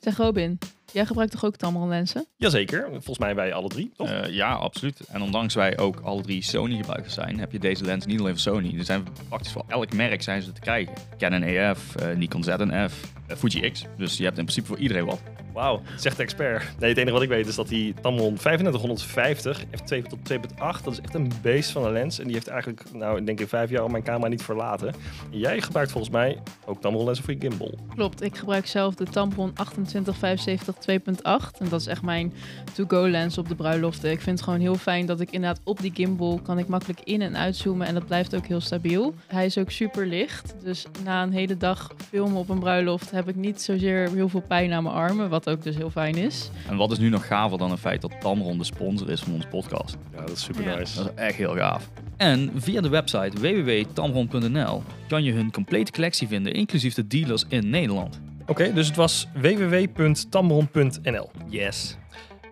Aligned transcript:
Zeg 0.00 0.16
Robin, 0.16 0.58
jij 0.92 1.06
gebruikt 1.06 1.32
toch 1.32 1.44
ook 1.44 1.56
Tamron 1.56 1.88
lenzen? 1.88 2.26
Jazeker, 2.36 2.88
volgens 2.90 3.18
mij 3.18 3.34
wij 3.34 3.52
alle 3.52 3.68
drie, 3.68 3.92
toch? 3.96 4.08
Eh, 4.08 4.34
ja, 4.34 4.52
absoluut. 4.52 5.00
En 5.08 5.22
ondanks 5.22 5.54
wij 5.54 5.78
ook 5.78 6.00
alle 6.00 6.22
drie 6.22 6.42
Sony 6.42 6.76
gebruikers 6.76 7.14
zijn, 7.14 7.38
heb 7.38 7.52
je 7.52 7.58
deze 7.58 7.84
lens 7.84 8.06
niet 8.06 8.20
alleen 8.20 8.38
voor 8.38 8.52
Sony. 8.54 8.78
Er 8.78 8.84
zijn 8.84 9.06
praktisch 9.28 9.52
voor 9.52 9.64
elk 9.68 9.92
merk 9.92 10.22
zijn 10.22 10.42
ze 10.42 10.52
te 10.52 10.60
krijgen. 10.60 10.94
Canon 11.18 11.42
EF, 11.42 11.96
eh, 11.96 12.16
Nikon 12.16 12.44
ZNF, 12.44 13.12
uh, 13.30 13.36
Fuji 13.36 13.70
X. 13.70 13.84
Dus 13.96 14.16
je 14.16 14.24
hebt 14.24 14.38
in 14.38 14.44
principe 14.44 14.66
voor 14.66 14.78
iedereen 14.78 15.04
wat. 15.04 15.20
Wauw, 15.60 15.80
zegt 15.96 16.16
de 16.16 16.22
expert. 16.22 16.62
Nee, 16.78 16.88
het 16.88 16.98
enige 16.98 17.12
wat 17.12 17.22
ik 17.22 17.28
weet 17.28 17.46
is 17.46 17.54
dat 17.54 17.68
die 17.68 17.94
Tamron 18.00 18.36
3550 18.36 19.64
f2 19.64 20.02
tot 20.08 20.18
2.8, 20.32 20.84
dat 20.84 20.92
is 20.92 21.00
echt 21.00 21.14
een 21.14 21.32
beest 21.42 21.70
van 21.70 21.84
een 21.84 21.92
lens. 21.92 22.18
En 22.18 22.24
die 22.24 22.34
heeft 22.34 22.48
eigenlijk, 22.48 22.82
nou, 22.92 23.18
ik 23.18 23.26
denk 23.26 23.40
in 23.40 23.48
vijf 23.48 23.70
jaar 23.70 23.80
al 23.80 23.88
mijn 23.88 24.02
camera 24.02 24.28
niet 24.28 24.42
verlaten. 24.42 24.88
En 25.32 25.38
jij 25.38 25.60
gebruikt 25.60 25.90
volgens 25.90 26.12
mij 26.12 26.38
ook 26.66 26.80
Tamron 26.80 27.04
lenzen 27.04 27.24
voor 27.24 27.34
je 27.34 27.40
gimbal. 27.40 27.74
Klopt, 27.94 28.22
ik 28.22 28.36
gebruik 28.36 28.66
zelf 28.66 28.94
de 28.94 29.04
Tamron 29.04 29.52
2875 29.52 30.74
2.8. 30.74 31.58
En 31.58 31.68
dat 31.68 31.80
is 31.80 31.86
echt 31.86 32.02
mijn 32.02 32.32
to-go 32.72 33.08
lens 33.08 33.38
op 33.38 33.48
de 33.48 33.54
bruiloften. 33.54 34.10
Ik 34.10 34.20
vind 34.20 34.36
het 34.36 34.44
gewoon 34.44 34.60
heel 34.60 34.74
fijn 34.74 35.06
dat 35.06 35.20
ik 35.20 35.30
inderdaad 35.30 35.60
op 35.64 35.80
die 35.80 35.92
gimbal 35.94 36.40
kan 36.42 36.58
ik 36.58 36.68
makkelijk 36.68 37.00
in- 37.04 37.22
en 37.22 37.36
uitzoomen. 37.36 37.86
En 37.86 37.94
dat 37.94 38.06
blijft 38.06 38.34
ook 38.36 38.46
heel 38.46 38.60
stabiel. 38.60 39.14
Hij 39.26 39.46
is 39.46 39.58
ook 39.58 39.70
super 39.70 40.06
licht. 40.06 40.54
Dus 40.62 40.86
na 41.04 41.22
een 41.22 41.32
hele 41.32 41.56
dag 41.56 41.90
filmen 42.08 42.36
op 42.36 42.48
een 42.48 42.58
bruiloft 42.58 43.10
heb 43.10 43.28
ik 43.28 43.36
niet 43.36 43.62
zozeer 43.62 44.10
heel 44.14 44.28
veel 44.28 44.42
pijn 44.48 44.72
aan 44.72 44.82
mijn 44.82 44.94
armen. 44.94 45.28
Wat 45.28 45.48
ook 45.50 45.62
dus 45.62 45.76
heel 45.76 45.90
fijn 45.90 46.14
is. 46.14 46.50
En 46.68 46.76
wat 46.76 46.90
is 46.90 46.98
nu 46.98 47.08
nog 47.08 47.26
gaver 47.26 47.58
dan 47.58 47.70
het 47.70 47.80
feit 47.80 48.00
dat 48.00 48.12
Tamron 48.20 48.58
de 48.58 48.64
sponsor 48.64 49.10
is 49.10 49.20
van 49.20 49.32
onze 49.32 49.46
podcast? 49.48 49.96
Ja, 50.12 50.20
dat 50.20 50.30
is 50.30 50.42
super 50.42 50.62
Ja. 50.64 50.74
nice. 50.76 50.96
Dat 50.96 51.06
is 51.06 51.12
echt 51.14 51.36
heel 51.36 51.54
gaaf. 51.54 51.90
En 52.16 52.50
via 52.54 52.80
de 52.80 52.88
website 52.88 53.40
www.tamron.nl 53.40 54.82
kan 55.08 55.22
je 55.22 55.32
hun 55.32 55.50
complete 55.52 55.92
collectie 55.92 56.28
vinden, 56.28 56.52
inclusief 56.52 56.94
de 56.94 57.06
dealers 57.06 57.44
in 57.48 57.70
Nederland. 57.70 58.20
Oké, 58.46 58.72
dus 58.72 58.86
het 58.86 58.96
was 58.96 59.26
www.tamron.nl. 59.34 61.30
Yes. 61.48 61.96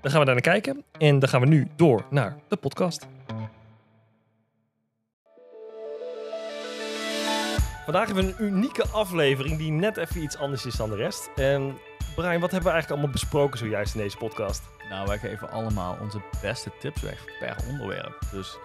Dan 0.01 0.11
gaan 0.11 0.21
we 0.21 0.27
daar 0.27 0.35
naar 0.35 0.41
kijken. 0.61 0.85
En 0.99 1.19
dan 1.19 1.29
gaan 1.29 1.41
we 1.41 1.47
nu 1.47 1.67
door 1.77 2.05
naar 2.11 2.37
de 2.49 2.57
podcast. 2.57 3.07
Vandaag 7.85 8.07
hebben 8.07 8.25
we 8.27 8.35
een 8.39 8.45
unieke 8.55 8.87
aflevering 8.89 9.59
die 9.59 9.71
net 9.71 9.97
even 9.97 10.23
iets 10.23 10.37
anders 10.37 10.67
is 10.67 10.75
dan 10.75 10.91
de 10.91 10.97
rest. 10.97 11.31
En 11.37 11.75
Brian, 12.19 12.41
wat 12.41 12.51
hebben 12.51 12.69
we 12.69 12.75
eigenlijk 12.75 12.91
allemaal 12.91 13.21
besproken 13.21 13.59
zojuist 13.59 13.95
in 13.95 14.01
deze 14.01 14.17
podcast? 14.17 14.63
Nou, 14.89 15.07
wij 15.07 15.19
geven 15.19 15.51
allemaal 15.51 15.99
onze 16.01 16.21
beste 16.43 16.71
tips 16.81 17.01
weg 17.01 17.25
per 17.39 17.57
onderwerp. 17.71 18.19
Dus 18.33 18.59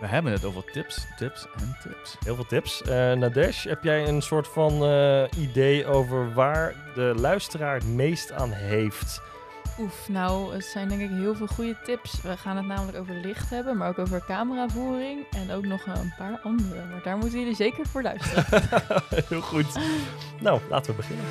we 0.00 0.06
hebben 0.06 0.32
het 0.32 0.44
over 0.44 0.64
tips, 0.72 1.06
tips 1.16 1.46
en 1.58 1.76
tips. 1.82 2.16
Heel 2.24 2.34
veel 2.34 2.46
tips. 2.46 2.82
Eh 2.82 3.12
Nadesh, 3.12 3.64
heb 3.64 3.82
jij 3.82 4.08
een 4.08 4.22
soort 4.22 4.48
van 4.48 4.84
eh, 4.84 5.24
idee 5.38 5.86
over 5.86 6.32
waar 6.32 6.74
de 6.94 7.14
luisteraar 7.16 7.74
het 7.74 7.86
meest 7.86 8.32
aan 8.32 8.52
heeft? 8.52 9.22
Oef, 9.78 10.08
nou, 10.08 10.54
het 10.54 10.64
zijn 10.64 10.88
denk 10.88 11.00
ik 11.00 11.10
heel 11.10 11.34
veel 11.34 11.46
goede 11.46 11.76
tips. 11.84 12.22
We 12.22 12.36
gaan 12.36 12.56
het 12.56 12.66
namelijk 12.66 12.98
over 12.98 13.14
licht 13.14 13.50
hebben, 13.50 13.76
maar 13.76 13.88
ook 13.88 13.98
over 13.98 14.24
cameravoering 14.24 15.26
en 15.30 15.52
ook 15.52 15.64
nog 15.64 15.86
een 15.86 16.14
paar 16.18 16.40
andere. 16.42 16.84
Maar 16.90 17.02
daar 17.02 17.16
moeten 17.16 17.38
jullie 17.38 17.54
zeker 17.54 17.86
voor 17.86 18.02
luisteren. 18.02 18.44
Heel 19.28 19.40
goed. 19.40 19.78
Nou, 20.40 20.60
laten 20.68 20.90
we 20.90 20.96
beginnen. 20.96 21.24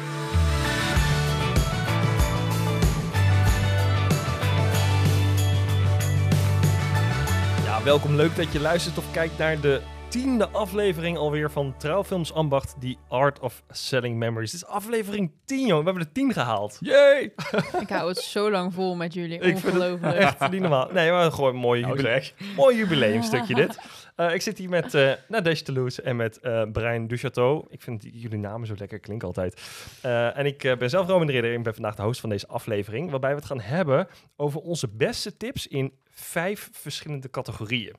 Welkom. 7.85 8.15
Leuk 8.15 8.35
dat 8.35 8.51
je 8.51 8.59
luistert 8.59 8.97
of 8.97 9.11
kijkt 9.11 9.37
naar 9.37 9.59
de 9.59 9.81
tiende 10.07 10.47
aflevering 10.49 11.17
alweer 11.17 11.51
van 11.51 11.73
Trouwfilms 11.77 12.33
Ambacht, 12.33 12.75
The 12.79 12.95
Art 13.07 13.39
of 13.39 13.63
Selling 13.69 14.17
Memories. 14.17 14.51
Dit 14.51 14.61
is 14.61 14.67
aflevering 14.67 15.31
10, 15.45 15.59
jongen. 15.59 15.77
We 15.83 15.83
hebben 15.89 16.03
de 16.03 16.11
10 16.11 16.33
gehaald. 16.33 16.77
Yay! 16.79 17.21
ik 17.81 17.89
hou 17.89 18.07
het 18.09 18.17
zo 18.17 18.51
lang 18.51 18.73
vol 18.73 18.95
met 18.95 19.13
jullie. 19.13 19.35
Ik 19.35 19.41
vind 19.41 19.61
het 19.63 19.73
Ongelooflijk. 19.73 20.15
echt 20.15 20.49
niet 20.51 20.61
normaal. 20.61 20.89
Nee, 20.93 21.11
maar 21.11 21.31
gewoon 21.31 21.53
een 21.53 21.59
mooi, 21.59 21.81
Nou 21.81 21.95
jubile- 21.95 22.13
zeg. 22.13 22.33
mooi 22.55 22.77
jubileumstukje 22.77 23.55
dit. 23.65 23.79
Eh, 24.15 24.33
ik 24.33 24.41
zit 24.41 24.57
hier 24.57 24.69
met 24.69 24.93
eh 24.93 25.11
Nadesh 25.27 25.61
Toulouse 25.61 26.01
en 26.01 26.15
met 26.15 26.39
eh 26.39 26.61
Brian 26.71 27.07
Duchateau. 27.07 27.65
Ik 27.69 27.81
vind 27.81 28.03
jullie 28.13 28.37
namen 28.39 28.67
zo 28.67 28.73
lekker 28.77 28.99
klinken 28.99 29.27
altijd. 29.27 29.61
Eh, 30.01 30.37
en 30.37 30.45
ik 30.45 30.63
eh, 30.63 30.77
ben 30.77 30.89
zelf 30.89 31.07
Roman 31.07 31.25
de 31.27 31.33
Ridder 31.33 31.51
en 31.51 31.57
ik 31.57 31.63
ben 31.63 31.73
vandaag 31.73 31.95
de 31.95 32.01
host 32.01 32.19
van 32.19 32.29
deze 32.29 32.47
aflevering. 32.47 33.09
Waarbij 33.09 33.29
we 33.29 33.35
het 33.35 33.45
gaan 33.45 33.61
hebben 33.61 34.07
over 34.35 34.59
onze 34.61 34.87
beste 34.87 35.37
tips 35.37 35.67
in 35.67 35.93
vijf 36.15 36.69
verschillende 36.71 37.29
categorieën. 37.29 37.95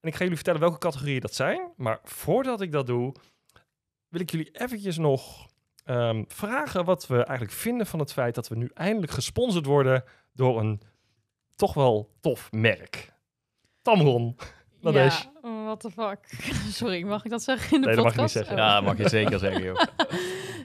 En 0.00 0.08
ik 0.08 0.12
ga 0.12 0.18
jullie 0.20 0.34
vertellen 0.34 0.60
welke 0.60 0.78
categorieën 0.78 1.20
dat 1.20 1.34
zijn. 1.34 1.72
Maar 1.76 2.00
voordat 2.02 2.60
ik 2.60 2.72
dat 2.72 2.86
doe, 2.86 3.14
wil 4.08 4.20
ik 4.20 4.30
jullie 4.30 4.50
eventjes 4.52 4.96
nog 4.96 5.46
ehm, 5.84 6.24
vragen 6.28 6.84
wat 6.84 7.06
we 7.06 7.16
eigenlijk 7.16 7.58
vinden 7.58 7.86
van 7.86 7.98
het 7.98 8.12
feit 8.12 8.34
dat 8.34 8.48
we 8.48 8.56
nu 8.56 8.70
eindelijk 8.74 9.12
gesponsord 9.12 9.66
worden 9.66 10.04
door 10.32 10.60
een 10.60 10.82
toch 11.54 11.74
wel 11.74 12.10
tof 12.20 12.52
merk. 12.52 13.12
Tamron. 13.82 14.36
Ja. 14.80 15.32
What 15.66 15.80
the 15.80 15.90
fuck. 15.90 16.18
Sorry, 16.80 17.02
mag 17.02 17.24
ik 17.24 17.30
dat 17.30 17.42
zeggen 17.42 17.74
in 17.74 17.80
de 17.80 17.86
Nee, 17.86 17.96
dat 17.96 18.04
mag 18.04 18.14
je 18.14 18.20
niet 18.20 18.32
podcast? 18.32 18.48
zeggen. 18.48 18.66
Oh. 18.66 18.72
Ja, 18.72 18.80
mag 18.80 18.96
je 18.98 19.08
zeker 19.08 19.38
zeggen, 19.38 19.62
joh. 19.62 19.80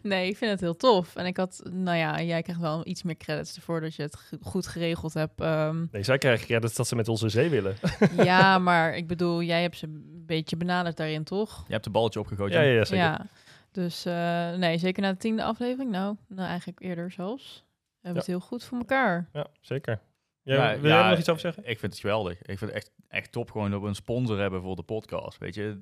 Nee, 0.03 0.27
ik 0.29 0.37
vind 0.37 0.51
het 0.51 0.59
heel 0.59 0.75
tof. 0.75 1.15
En 1.15 1.25
ik 1.25 1.37
had, 1.37 1.61
nou 1.69 1.97
ja, 1.97 2.21
jij 2.21 2.41
krijgt 2.41 2.61
wel 2.61 2.87
iets 2.87 3.03
meer 3.03 3.17
credits 3.17 3.55
ervoor 3.55 3.81
dat 3.81 3.95
je 3.95 4.01
het 4.01 4.17
goed 4.41 4.67
geregeld 4.67 5.13
hebt. 5.13 5.41
Ehm, 5.41 5.85
Nee, 5.91 6.03
zij 6.03 6.17
krijgen 6.17 6.45
credits 6.45 6.75
dat 6.75 6.87
ze 6.87 6.95
met 6.95 7.07
onze 7.07 7.29
zee 7.29 7.49
willen. 7.49 7.75
ja, 8.23 8.57
maar 8.59 8.95
ik 8.95 9.07
bedoel, 9.07 9.41
jij 9.41 9.61
hebt 9.61 9.77
ze 9.77 9.85
een 9.85 10.23
beetje 10.25 10.57
benaderd 10.57 10.97
daarin, 10.97 11.23
toch? 11.23 11.63
Je 11.67 11.73
hebt 11.73 11.85
een 11.85 11.91
balletje 11.91 12.19
opgegooid. 12.19 12.53
Ja, 12.53 12.61
ja, 12.61 12.71
ja, 12.71 12.85
zeker. 12.85 13.05
Ja, 13.05 13.25
dus 13.71 14.05
eh, 14.05 14.53
nee, 14.53 14.77
zeker 14.77 15.01
na 15.01 15.11
de 15.11 15.17
tiende 15.17 15.43
aflevering. 15.43 15.91
Nou, 15.91 16.15
nou 16.27 16.47
eigenlijk 16.47 16.79
eerder 16.81 17.11
zelfs. 17.11 17.63
We 17.65 18.07
hebben 18.07 18.21
het 18.21 18.31
heel 18.31 18.39
goed 18.39 18.63
voor 18.63 18.77
elkaar. 18.77 19.29
Ja, 19.33 19.47
zeker. 19.61 19.99
Ja, 20.43 20.71
wil 20.79 20.89
jij 20.89 20.97
ja, 20.97 21.03
er 21.03 21.09
nog 21.09 21.19
iets 21.19 21.29
over 21.29 21.41
zeggen? 21.41 21.63
Ik 21.65 21.79
vind 21.79 21.91
het 21.91 22.01
geweldig. 22.01 22.41
Ik 22.41 22.57
vind 22.57 22.59
het 22.59 22.69
echt, 22.71 22.91
echt 23.07 23.31
top 23.31 23.51
gewoon 23.51 23.71
dat 23.71 23.81
we 23.81 23.87
een 23.87 23.95
sponsor 23.95 24.39
hebben 24.39 24.61
voor 24.61 24.75
de 24.75 24.83
podcast. 24.83 25.37
Weet 25.37 25.55
je, 25.55 25.79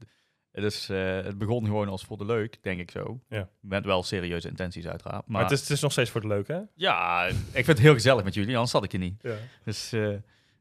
het, 0.51 0.63
is, 0.63 0.89
eh, 0.89 1.21
het 1.21 1.37
begon 1.37 1.65
gewoon 1.65 1.87
als 1.87 2.05
voor 2.05 2.17
de 2.17 2.25
leuk, 2.25 2.63
denk 2.63 2.79
ik 2.79 2.91
zo. 2.91 3.19
Ja. 3.29 3.49
Met 3.59 3.85
wel 3.85 4.03
serieuze 4.03 4.47
intenties 4.47 4.87
uiteraard. 4.87 5.25
Maar, 5.27 5.31
Maar, 5.31 5.41
het, 5.41 5.51
is, 5.51 5.59
het 5.59 5.69
is 5.69 5.81
nog 5.81 5.91
steeds 5.91 6.09
voor 6.09 6.21
het 6.21 6.29
leuke, 6.29 6.53
hè? 6.53 6.61
ja, 6.75 7.25
ik 7.25 7.35
vind 7.51 7.67
het 7.67 7.79
heel 7.79 7.93
gezellig 7.93 8.23
met 8.23 8.33
jullie, 8.33 8.53
anders 8.53 8.71
zat 8.71 8.83
ik 8.83 8.91
je 8.91 8.97
niet. 8.97 9.21
Ja. 9.21 9.35
Dus 9.63 9.91
eh, 9.91 10.09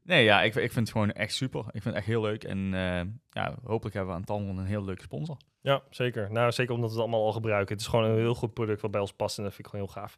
nee, 0.03 0.23
ja, 0.23 0.41
ik, 0.41 0.55
ik 0.55 0.71
vind 0.71 0.87
het 0.87 0.91
gewoon 0.91 1.11
echt 1.11 1.33
super. 1.33 1.59
Ik 1.59 1.81
vind 1.81 1.83
het 1.83 1.95
echt 1.95 2.05
heel 2.05 2.21
leuk. 2.21 2.43
En 2.43 2.73
eh, 2.73 3.01
ja, 3.29 3.55
hopelijk 3.63 3.95
hebben 3.95 4.13
we 4.13 4.19
aan 4.19 4.25
Tamron 4.25 4.57
een 4.57 4.65
heel 4.65 4.83
leuke 4.85 5.01
sponsor. 5.01 5.37
Ja, 5.61 5.81
zeker. 5.89 6.31
Nou, 6.31 6.51
zeker 6.51 6.73
omdat 6.73 6.89
we 6.89 6.95
het 6.95 7.05
allemaal 7.05 7.25
al 7.25 7.31
gebruiken. 7.31 7.73
Het 7.73 7.81
is 7.81 7.87
gewoon 7.89 8.05
een 8.05 8.17
heel 8.17 8.35
goed 8.35 8.53
product 8.53 8.81
wat 8.81 8.91
bij 8.91 9.01
ons 9.01 9.13
past 9.13 9.37
en 9.37 9.43
dat 9.43 9.53
vind 9.53 9.67
ik 9.67 9.71
gewoon 9.73 9.85
heel 9.85 10.01
gaaf. 10.01 10.15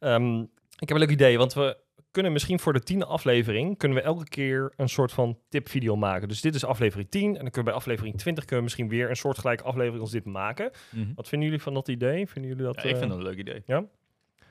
Ehm, 0.00 0.44
ik 0.80 0.88
heb 0.88 0.90
een 0.90 0.98
leuk 0.98 1.10
idee, 1.10 1.38
want 1.38 1.54
we 1.54 1.76
kunnen 2.10 2.32
misschien 2.32 2.58
voor 2.58 2.72
de 2.72 2.82
tiende 2.82 3.04
aflevering, 3.04 3.78
kunnen 3.78 3.98
we 3.98 4.04
elke 4.04 4.24
keer 4.24 4.72
een 4.76 4.88
soort 4.88 5.12
van 5.12 5.38
tipvideo 5.48 5.96
maken. 5.96 6.28
Dus 6.28 6.40
dit 6.40 6.54
is 6.54 6.64
aflevering 6.64 7.10
10 7.10 7.22
en 7.22 7.32
dan 7.32 7.38
kunnen 7.38 7.54
we 7.54 7.62
bij 7.62 7.72
aflevering 7.72 8.18
20 8.18 8.44
kunnen 8.44 8.56
we 8.58 8.62
misschien 8.62 8.88
weer 8.88 9.10
een 9.10 9.16
soortgelijke 9.16 9.64
aflevering 9.64 10.00
als 10.00 10.10
dit 10.10 10.24
maken. 10.24 10.70
Wat 11.14 11.28
vinden 11.28 11.48
jullie 11.48 11.62
van 11.62 11.74
dat 11.74 11.88
idee? 11.88 12.26
Vinden 12.26 12.50
jullie 12.50 12.66
dat... 12.66 12.74
Ja, 12.74 12.82
ik 12.82 12.96
vind 12.96 13.02
eh, 13.02 13.08
dat 13.08 13.18
een 13.18 13.24
leuk 13.24 13.38
idee. 13.38 13.62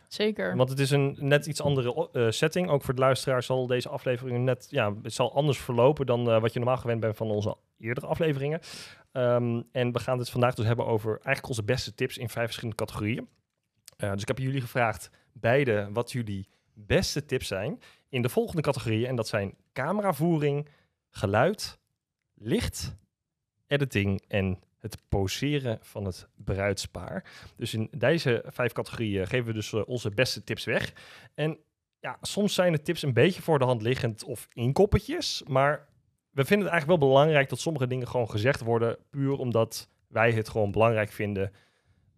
Zeker. 0.10 0.56
Want 0.56 0.70
het 0.70 0.80
is 0.80 0.92
een 0.92 1.18
net 1.20 1.46
iets 1.46 1.62
andere 1.62 2.10
eh, 2.12 2.30
setting. 2.30 2.70
Ook 2.70 2.84
voor 2.84 2.96
de 2.96 3.02
luisteraar 3.02 3.44
zal 3.44 3.68
deze 3.68 3.90
aflevering 3.90 4.44
net 4.44 4.68
ja, 4.70 4.94
het 5.04 5.14
zal 5.14 5.36
anders 5.36 5.58
verlopen 5.58 6.06
dan 6.06 6.32
eh, 6.32 6.42
wat 6.42 6.54
je 6.54 6.60
normaal 6.60 6.78
gewend 6.78 7.00
bent 7.00 7.18
van 7.18 7.32
onze 7.32 7.58
eerdere 7.78 8.08
afleveringen. 8.08 8.60
Ehm, 9.12 9.62
en 9.72 9.92
we 9.92 10.00
gaan 10.00 10.20
het 10.20 10.30
vandaag 10.30 10.56
dus 10.56 10.66
hebben 10.66 10.86
over 10.86 11.10
eigenlijk 11.10 11.48
onze 11.48 11.64
beste 11.64 11.94
tips 11.94 12.18
in 12.18 12.30
vijf 12.30 12.46
verschillende 12.46 12.76
categorieën. 12.76 13.28
Eh, 13.98 14.12
dus 14.12 14.22
ik 14.22 14.28
heb 14.28 14.38
jullie 14.38 14.62
gevraagd, 14.62 15.10
beide, 15.40 15.90
wat 15.92 16.12
jullie 16.12 16.48
beste 16.74 17.26
tips 17.26 17.48
zijn 17.48 17.80
in 18.10 18.22
de 18.22 18.30
volgende 18.30 18.62
categorieën. 18.62 19.08
En 19.08 19.16
dat 19.16 19.28
zijn 19.28 19.56
cameravoering, 19.74 20.68
geluid, 21.10 21.80
licht, 22.34 22.96
editing 23.68 24.24
en 24.28 24.60
het 24.78 24.98
poseren 25.10 25.80
van 25.82 26.06
het 26.06 26.28
bruidspaar. 26.36 27.24
Dus 27.56 27.74
in 27.74 27.88
deze 27.92 28.44
vijf 28.48 28.72
categorieën 28.72 29.28
geven 29.28 29.46
we 29.46 29.54
dus 29.54 29.74
eh, 29.74 29.82
onze 29.86 30.10
beste 30.10 30.44
tips 30.44 30.66
weg. 30.66 30.94
En 31.34 31.58
ja, 32.00 32.18
soms 32.22 32.54
zijn 32.54 32.72
de 32.72 32.82
tips 32.82 33.02
een 33.02 33.14
beetje 33.14 33.42
voor 33.42 33.60
de 33.60 33.66
hand 33.66 33.82
liggend 33.82 34.24
of 34.24 34.48
inkoppertjes. 34.54 35.44
Maar 35.48 35.88
we 36.32 36.46
vinden 36.46 36.66
het 36.66 36.74
eigenlijk 36.74 37.02
wel 37.02 37.10
belangrijk 37.10 37.50
dat 37.50 37.60
sommige 37.60 37.88
dingen 37.88 38.08
gewoon 38.08 38.30
gezegd 38.30 38.62
worden. 38.62 38.98
Puur 39.10 39.38
omdat 39.38 39.90
wij 40.08 40.32
het 40.32 40.50
gewoon 40.50 40.72
belangrijk 40.72 41.12
vinden. 41.12 41.52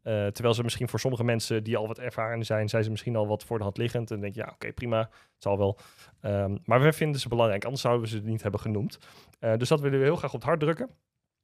Eh, 0.02 0.28
terwijl 0.28 0.54
ze 0.54 0.64
misschien 0.64 0.90
voor 0.90 1.00
sommige 1.00 1.24
mensen 1.24 1.64
die 1.64 1.78
al 1.78 1.88
wat 1.88 2.00
ervaren 2.00 2.46
zijn, 2.46 2.70
zijn 2.70 2.84
ze 2.84 2.90
misschien 2.90 3.16
al 3.16 3.28
wat 3.28 3.44
voor 3.44 3.58
de 3.58 3.64
hand 3.64 3.78
liggend. 3.78 4.12
En 4.12 4.20
denk 4.20 4.36
je, 4.36 4.42
ja, 4.42 4.50
oké, 4.54 4.74
prima, 4.74 5.00
het 5.00 5.10
zal 5.38 5.58
wel. 5.58 5.78
Ehm, 6.22 6.58
maar 6.66 6.82
we 6.82 6.94
vinden 6.94 7.22
ze 7.22 7.28
belangrijk, 7.28 7.64
anders 7.64 7.82
zouden 7.82 8.04
we 8.04 8.10
ze 8.16 8.22
niet 8.24 8.42
hebben 8.42 8.60
genoemd. 8.60 8.98
Eh, 9.40 9.58
dus 9.58 9.70
dat 9.70 9.80
willen 9.80 10.00
we 10.00 10.06
heel 10.06 10.16
graag 10.16 10.34
op 10.34 10.40
het 10.40 10.48
hart 10.48 10.60
drukken. 10.60 10.90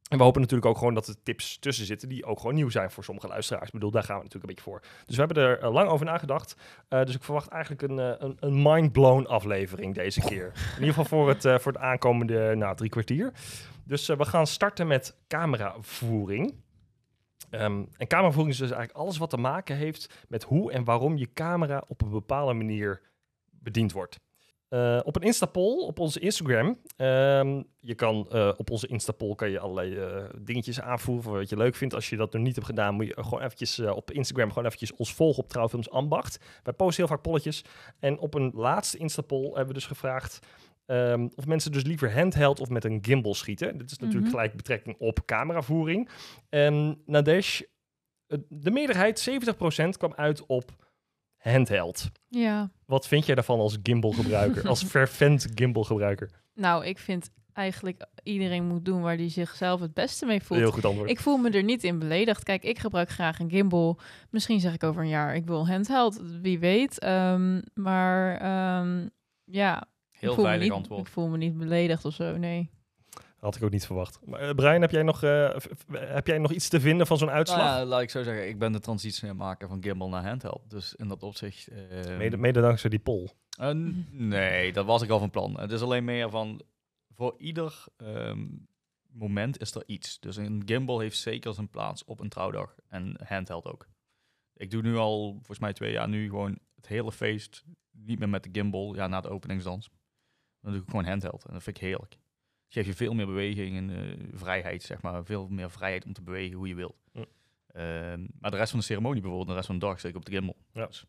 En 0.09 0.17
we 0.17 0.23
hopen 0.23 0.41
natuurlijk 0.41 0.69
ook 0.69 0.77
gewoon 0.77 0.93
dat 0.93 1.07
er 1.07 1.23
tips 1.23 1.59
tussen 1.59 1.85
zitten 1.85 2.09
die 2.09 2.25
ook 2.25 2.39
gewoon 2.39 2.55
nieuw 2.55 2.69
zijn 2.69 2.91
voor 2.91 3.03
sommige 3.03 3.27
luisteraars. 3.27 3.65
Ik 3.65 3.73
bedoel, 3.73 3.91
daar 3.91 4.03
gaan 4.03 4.17
we 4.17 4.23
natuurlijk 4.23 4.49
een 4.49 4.55
beetje 4.55 4.71
voor. 4.71 4.81
Dus 5.05 5.15
we 5.15 5.23
hebben 5.23 5.43
er 5.43 5.59
eh, 5.59 5.73
lang 5.73 5.89
over 5.89 6.05
nagedacht. 6.05 6.55
Dus 6.87 7.15
ik 7.15 7.23
verwacht 7.23 7.47
eigenlijk 7.47 7.81
een, 7.81 7.97
een, 7.97 8.37
een 8.39 8.61
mind-blown 8.61 9.25
aflevering 9.25 9.95
deze 9.95 10.21
keer. 10.21 10.51
In 10.75 10.79
ieder 10.79 10.93
geval 10.93 11.05
voor 11.05 11.29
het, 11.29 11.41
voor 11.61 11.71
het 11.71 11.81
aankomende 11.81 12.55
nou, 12.55 12.75
drie 12.75 12.89
kwartier. 12.89 13.33
Dus 13.83 14.07
we 14.07 14.25
gaan 14.25 14.47
starten 14.47 14.87
met 14.87 15.17
cameravoering. 15.27 16.53
Ehm, 17.49 17.83
en 17.97 18.07
cameravoering 18.07 18.53
is 18.53 18.57
dus 18.57 18.71
eigenlijk 18.71 18.99
alles 18.99 19.17
wat 19.17 19.29
te 19.29 19.37
maken 19.37 19.75
heeft 19.75 20.25
met 20.27 20.43
hoe 20.43 20.71
en 20.71 20.83
waarom 20.83 21.17
je 21.17 21.33
camera 21.33 21.83
op 21.87 22.01
een 22.01 22.09
bepaalde 22.09 22.53
manier 22.53 23.01
bediend 23.49 23.91
wordt. 23.91 24.19
Eh, 24.67 24.99
op 25.03 25.15
een 25.15 25.21
Instapoll 25.21 25.85
op 25.85 25.99
onze 25.99 26.19
Instagram. 26.19 26.79
ehm, 26.95 27.63
je 27.79 27.95
kan 27.95 28.27
uh, 28.33 28.51
op 28.57 28.69
onze 28.69 28.87
Instapoll 28.87 29.35
kan 29.35 29.49
je 29.49 29.59
allerlei 29.59 29.95
uh, 29.95 30.23
dingetjes 30.41 30.81
aanvoeren 30.81 31.31
wat 31.31 31.49
je 31.49 31.57
leuk 31.57 31.75
vindt. 31.75 31.93
Als 31.93 32.09
je 32.09 32.15
dat 32.15 32.33
nog 32.33 32.41
niet 32.41 32.55
hebt 32.55 32.67
gedaan, 32.67 32.93
moet 32.93 33.05
je 33.05 33.23
gewoon 33.23 33.41
eventjes 33.41 33.79
op 33.79 34.11
Instagram 34.11 34.49
gewoon 34.49 34.65
eventjes 34.65 34.93
ons 34.95 35.13
volgen 35.13 35.43
op 35.43 35.49
Trouwfilms 35.49 35.89
Ambacht. 35.89 36.39
Wij 36.63 36.73
posten 36.73 37.03
heel 37.05 37.15
vaak 37.15 37.23
polletjes. 37.23 37.63
En 37.99 38.19
op 38.19 38.33
een 38.33 38.51
laatste 38.53 38.97
Instapoll 38.97 39.45
hebben 39.45 39.67
we 39.67 39.73
dus 39.73 39.85
gevraagd 39.85 40.39
um, 40.87 41.29
of 41.35 41.45
mensen 41.45 41.71
dus 41.71 41.83
liever 41.83 42.13
handheld 42.13 42.59
of 42.59 42.69
met 42.69 42.83
een 42.85 42.99
gimbal 43.01 43.33
schieten. 43.35 43.77
Dit 43.77 43.91
is 43.91 43.97
natuurlijk 43.97 44.25
Mhm. 44.25 44.35
gelijk 44.35 44.55
betrekking 44.55 44.95
op 44.99 45.25
cameravoering. 45.25 46.09
En 46.49 47.01
Nadesh, 47.05 47.61
de 48.49 48.71
meerderheid, 48.71 49.19
70% 49.19 49.97
kwam 49.97 50.13
uit 50.15 50.45
op 50.45 50.85
handheld. 51.37 52.09
Ja, 52.27 52.69
Wat 52.85 53.07
vind 53.07 53.25
jij 53.25 53.35
daarvan 53.35 53.59
als 53.59 53.77
gimbal-gebruiker, 53.83 54.67
als 54.67 54.83
fervent 54.93 55.47
gimbal-gebruiker? 55.55 56.29
nou, 56.53 56.85
ik 56.85 56.97
vind 56.99 57.29
eigenlijk 57.53 58.05
iedereen 58.23 58.63
moet 58.67 58.85
doen 58.85 59.01
waar 59.01 59.17
die 59.17 59.29
zichzelf 59.29 59.79
het 59.79 59.93
beste 59.93 60.25
mee 60.25 60.41
voelt. 60.43 60.59
Heel 60.59 60.71
goed 60.71 60.85
antwoord. 60.85 61.09
Ik 61.09 61.19
voel 61.19 61.37
me 61.37 61.49
er 61.49 61.63
niet 61.63 61.83
in 61.83 61.99
beledigd. 61.99 62.43
Kijk, 62.43 62.63
ik 62.63 62.79
gebruik 62.79 63.09
graag 63.09 63.39
een 63.39 63.49
gimbal. 63.49 63.99
Misschien 64.29 64.59
zeg 64.59 64.73
ik 64.73 64.83
over 64.83 65.01
een 65.01 65.07
jaar, 65.09 65.35
ik 65.35 65.45
wil 65.45 65.67
handheld. 65.67 66.21
Wie 66.41 66.59
weet. 66.59 66.99
Ehm, 66.99 67.61
maar 67.73 68.37
ehm, 68.37 69.07
ja, 69.43 69.83
Heel 70.19 70.29
ik 70.29 70.35
voel 70.35 70.43
me 70.43 70.49
veilig 70.49 70.67
niet, 70.67 70.77
antwoord. 70.77 71.07
Ik 71.07 71.13
voel 71.13 71.27
me 71.27 71.37
niet 71.37 71.57
beledigd 71.57 72.05
of 72.05 72.13
zo, 72.13 72.37
nee. 72.37 72.69
Had 73.37 73.55
ik 73.55 73.63
ook 73.63 73.71
niet 73.71 73.85
verwacht. 73.85 74.19
Maar, 74.25 74.39
eh, 74.39 74.55
Brian, 74.55 74.81
heb 74.81 74.91
jij, 74.91 75.03
nog, 75.03 75.23
eh, 75.23 75.55
heb 75.91 76.27
jij 76.27 76.37
nog 76.37 76.51
iets 76.51 76.69
te 76.69 76.79
vinden 76.79 77.07
van 77.07 77.17
zo'n 77.17 77.29
uitslag? 77.29 77.59
Nou 77.59 77.79
ja, 77.79 77.85
laat 77.85 78.01
ik 78.01 78.09
zo 78.09 78.23
zeggen, 78.23 78.47
ik 78.47 78.59
ben 78.59 78.71
de 78.71 78.79
transitie 78.79 79.23
aan 79.23 79.29
het 79.29 79.37
maken 79.37 79.67
van 79.67 79.83
gimbal 79.83 80.09
naar 80.09 80.27
handheld. 80.27 80.69
Dus 80.69 80.95
in 80.95 81.07
dat 81.07 81.23
opzicht... 81.23 81.67
eh, 81.67 82.17
mede, 82.17 82.37
mede 82.37 82.61
dankzij 82.61 82.89
die 82.89 82.99
poll. 82.99 83.27
eh, 83.59 83.71
nee, 84.11 84.73
dat 84.73 84.85
was 84.85 85.01
ik 85.01 85.09
al 85.09 85.19
van 85.19 85.29
plan. 85.29 85.59
Het 85.59 85.71
is 85.71 85.81
alleen 85.81 86.03
meer 86.05 86.29
van, 86.29 86.61
voor 87.15 87.35
ieder 87.37 87.85
ehm, 87.97 88.47
moment 89.11 89.59
is 89.59 89.75
er 89.75 89.83
iets. 89.85 90.19
Dus 90.19 90.35
een 90.35 90.61
gimbal 90.65 90.99
heeft 90.99 91.17
zeker 91.17 91.53
zijn 91.53 91.69
plaats 91.69 92.05
op 92.05 92.19
een 92.19 92.29
trouwdag 92.29 92.75
en 92.87 93.19
handheld 93.27 93.65
ook. 93.65 93.87
Ik 94.53 94.71
doe 94.71 94.81
nu 94.81 94.95
al, 94.95 95.31
volgens 95.33 95.59
mij 95.59 95.73
twee 95.73 95.91
jaar 95.91 96.07
nu, 96.09 96.29
gewoon 96.29 96.59
het 96.75 96.87
hele 96.87 97.11
feest 97.11 97.63
niet 97.91 98.19
meer 98.19 98.29
met 98.29 98.43
de 98.43 98.49
gimbal, 98.51 98.95
ja, 98.95 99.07
na 99.07 99.21
de 99.21 99.29
openingsdans. 99.29 99.89
Dan 100.61 100.71
doe 100.71 100.81
ik 100.81 100.89
gewoon 100.89 101.05
handheld 101.05 101.45
en 101.45 101.53
dat 101.53 101.63
vind 101.63 101.77
ik 101.77 101.83
heerlijk. 101.83 102.11
Het 102.11 102.73
geeft 102.75 102.87
je 102.87 102.93
veel 102.93 103.13
meer 103.13 103.25
beweging 103.25 103.77
en 103.77 103.89
eh, 103.89 104.27
vrijheid, 104.33 104.83
zeg 104.83 105.01
maar. 105.01 105.25
Veel 105.25 105.47
meer 105.47 105.71
vrijheid 105.71 106.05
om 106.05 106.13
te 106.13 106.21
bewegen 106.21 106.57
hoe 106.57 106.67
je 106.67 106.75
wilt. 106.75 106.95
Hm. 107.11 107.23
Ehm, 107.67 108.25
maar 108.39 108.51
de 108.51 108.57
rest 108.57 108.69
van 108.69 108.79
de 108.79 108.85
ceremonie 108.85 109.21
bijvoorbeeld, 109.21 109.49
de 109.49 109.55
rest 109.55 109.67
van 109.67 109.79
de 109.79 109.85
dag, 109.85 109.99
zit 109.99 110.09
ik 110.09 110.15
op 110.15 110.25
de 110.25 110.31
gimbal. 110.31 110.55
Ja. 110.73 110.85
Dus 110.85 111.05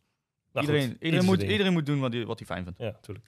Nou, 0.52 0.66
iedereen, 0.66 0.88
goed, 0.90 1.02
iedereen, 1.02 1.14
ieder 1.20 1.24
moet, 1.24 1.50
iedereen 1.50 1.72
moet 1.72 1.86
doen 1.86 2.00
wat 2.00 2.12
hij, 2.12 2.26
wat 2.26 2.38
hij 2.38 2.46
fijn 2.46 2.64
vindt. 2.64 2.78
Ja, 2.78 2.90
natuurlijk. 2.90 3.26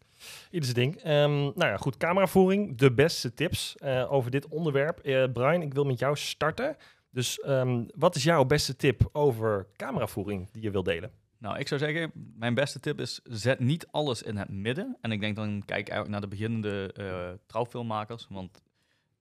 Ieder 0.50 0.68
zijn 0.68 0.90
ding. 0.90 0.96
Ehm, 1.02 1.32
nou 1.32 1.64
ja, 1.64 1.76
goed. 1.76 1.96
Cameravoering. 1.96 2.78
De 2.78 2.92
beste 2.92 3.34
tips 3.34 3.76
eh, 3.76 4.12
over 4.12 4.30
dit 4.30 4.48
onderwerp. 4.48 4.98
Eh, 4.98 5.24
Brian, 5.32 5.62
ik 5.62 5.74
wil 5.74 5.84
met 5.84 5.98
jou 5.98 6.16
starten. 6.16 6.76
Dus 7.10 7.40
ehm, 7.40 7.84
wat 7.94 8.16
is 8.16 8.22
jouw 8.22 8.44
beste 8.44 8.76
tip 8.76 9.08
over 9.12 9.66
cameravoering 9.76 10.50
die 10.50 10.62
je 10.62 10.70
wil 10.70 10.82
delen? 10.82 11.10
Nou, 11.40 11.58
ik 11.58 11.68
zou 11.68 11.80
zeggen, 11.80 12.12
mijn 12.36 12.54
beste 12.54 12.80
tip 12.80 13.00
is, 13.00 13.20
zet 13.24 13.58
niet 13.58 13.86
alles 13.86 14.22
in 14.22 14.36
het 14.36 14.48
midden. 14.48 14.96
En 15.00 15.12
ik 15.12 15.20
denk 15.20 15.36
dan, 15.36 15.62
kijk 15.64 15.88
eigenlijk 15.88 16.08
naar 16.08 16.20
de 16.20 16.36
beginnende 16.36 16.92
eh, 16.92 17.30
trouwfilmmakers. 17.46 18.26
Want 18.30 18.62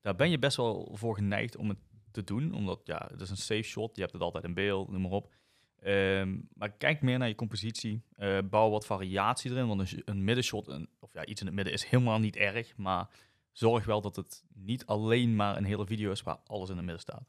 daar 0.01 0.15
ben 0.15 0.29
je 0.29 0.39
best 0.39 0.57
wel 0.57 0.91
voor 0.93 1.15
geneigd 1.15 1.57
om 1.57 1.69
het 1.69 1.77
te 2.11 2.23
doen. 2.23 2.53
Omdat, 2.53 2.81
ja, 2.83 3.07
het 3.11 3.21
is 3.21 3.29
een 3.29 3.37
safe 3.37 3.61
shot. 3.61 3.95
Je 3.95 4.01
hebt 4.01 4.13
het 4.13 4.21
altijd 4.21 4.43
in 4.43 4.53
beeld, 4.53 4.91
noem 4.91 5.01
maar 5.01 5.11
op. 5.11 5.33
Ehm, 5.79 6.37
maar 6.53 6.71
kijk 6.71 7.01
meer 7.01 7.17
naar 7.17 7.27
je 7.27 7.35
compositie. 7.35 8.01
Eh, 8.15 8.37
bouw 8.49 8.69
wat 8.69 8.85
variatie 8.85 9.51
erin. 9.51 9.67
Want 9.67 9.91
een, 9.91 10.01
een 10.05 10.23
middenshot, 10.23 10.67
of 10.99 11.13
ja, 11.13 11.25
iets 11.25 11.41
in 11.41 11.47
het 11.47 11.55
midden 11.55 11.73
is 11.73 11.85
helemaal 11.85 12.19
niet 12.19 12.35
erg. 12.35 12.77
Maar 12.77 13.09
zorg 13.51 13.85
wel 13.85 14.01
dat 14.01 14.15
het 14.15 14.43
niet 14.53 14.85
alleen 14.85 15.35
maar 15.35 15.57
een 15.57 15.65
hele 15.65 15.85
video 15.85 16.11
is 16.11 16.21
waar 16.21 16.39
alles 16.45 16.69
in 16.69 16.75
het 16.75 16.85
midden 16.85 17.01
staat. 17.01 17.23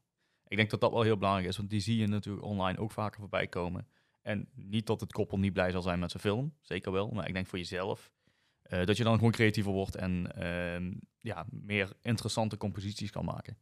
Ik 0.47 0.57
denk 0.57 0.71
dat 0.71 0.81
dat 0.81 0.93
wel 0.93 1.03
heel 1.03 1.17
belangrijk 1.17 1.49
is. 1.49 1.57
Want 1.57 1.71
die 1.71 1.81
zie 1.81 1.97
je 1.97 2.07
natuurlijk 2.07 2.45
online 2.45 2.79
ook 2.79 2.91
vaker 2.91 3.21
voorbij 3.21 3.47
komen. 3.47 3.87
En 4.23 4.49
niet 4.55 4.87
dat 4.87 5.01
het 5.01 5.13
koppel 5.13 5.39
niet 5.39 5.53
blij 5.53 5.71
zal 5.71 5.83
zijn 5.83 5.99
met 5.99 6.11
zijn 6.11 6.23
film, 6.23 6.55
zeker 6.61 6.93
wel. 6.93 7.09
Maar 7.09 7.29
ik 7.29 7.35
denk 7.35 7.47
voor 7.47 7.59
jezelf 7.59 8.11
eh, 8.63 8.87
dat 8.87 8.97
je 8.97 9.05
dan 9.05 9.15
gewoon 9.17 9.31
creatiever 9.33 9.73
wordt 9.73 9.97
en 9.97 10.33
ehm, 10.35 10.93
ja, 11.21 11.47
meer 11.51 11.93
interessante 12.03 12.57
composities 12.57 13.11
kan 13.11 13.25
maken. 13.25 13.57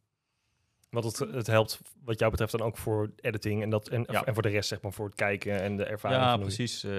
Want 0.91 1.05
het, 1.05 1.19
het 1.19 1.47
helpt 1.47 1.81
wat 2.05 2.19
jou 2.19 2.31
betreft 2.31 2.53
dan 2.53 2.61
ook 2.61 2.77
voor 2.79 3.13
editing 3.17 3.63
en, 3.63 3.71
dat, 3.71 3.89
en, 3.89 4.05
Ja. 4.11 4.25
en 4.25 4.35
voor 4.35 4.43
de 4.43 4.49
rest, 4.49 4.69
zeg 4.69 4.81
maar, 4.81 4.93
voor 4.93 5.07
het 5.07 5.15
kijken 5.15 5.61
en 5.63 5.77
de 5.77 5.85
ervaring. 5.85 6.23
Ja, 6.23 6.37
precies. 6.37 6.85
eh, 6.85 6.93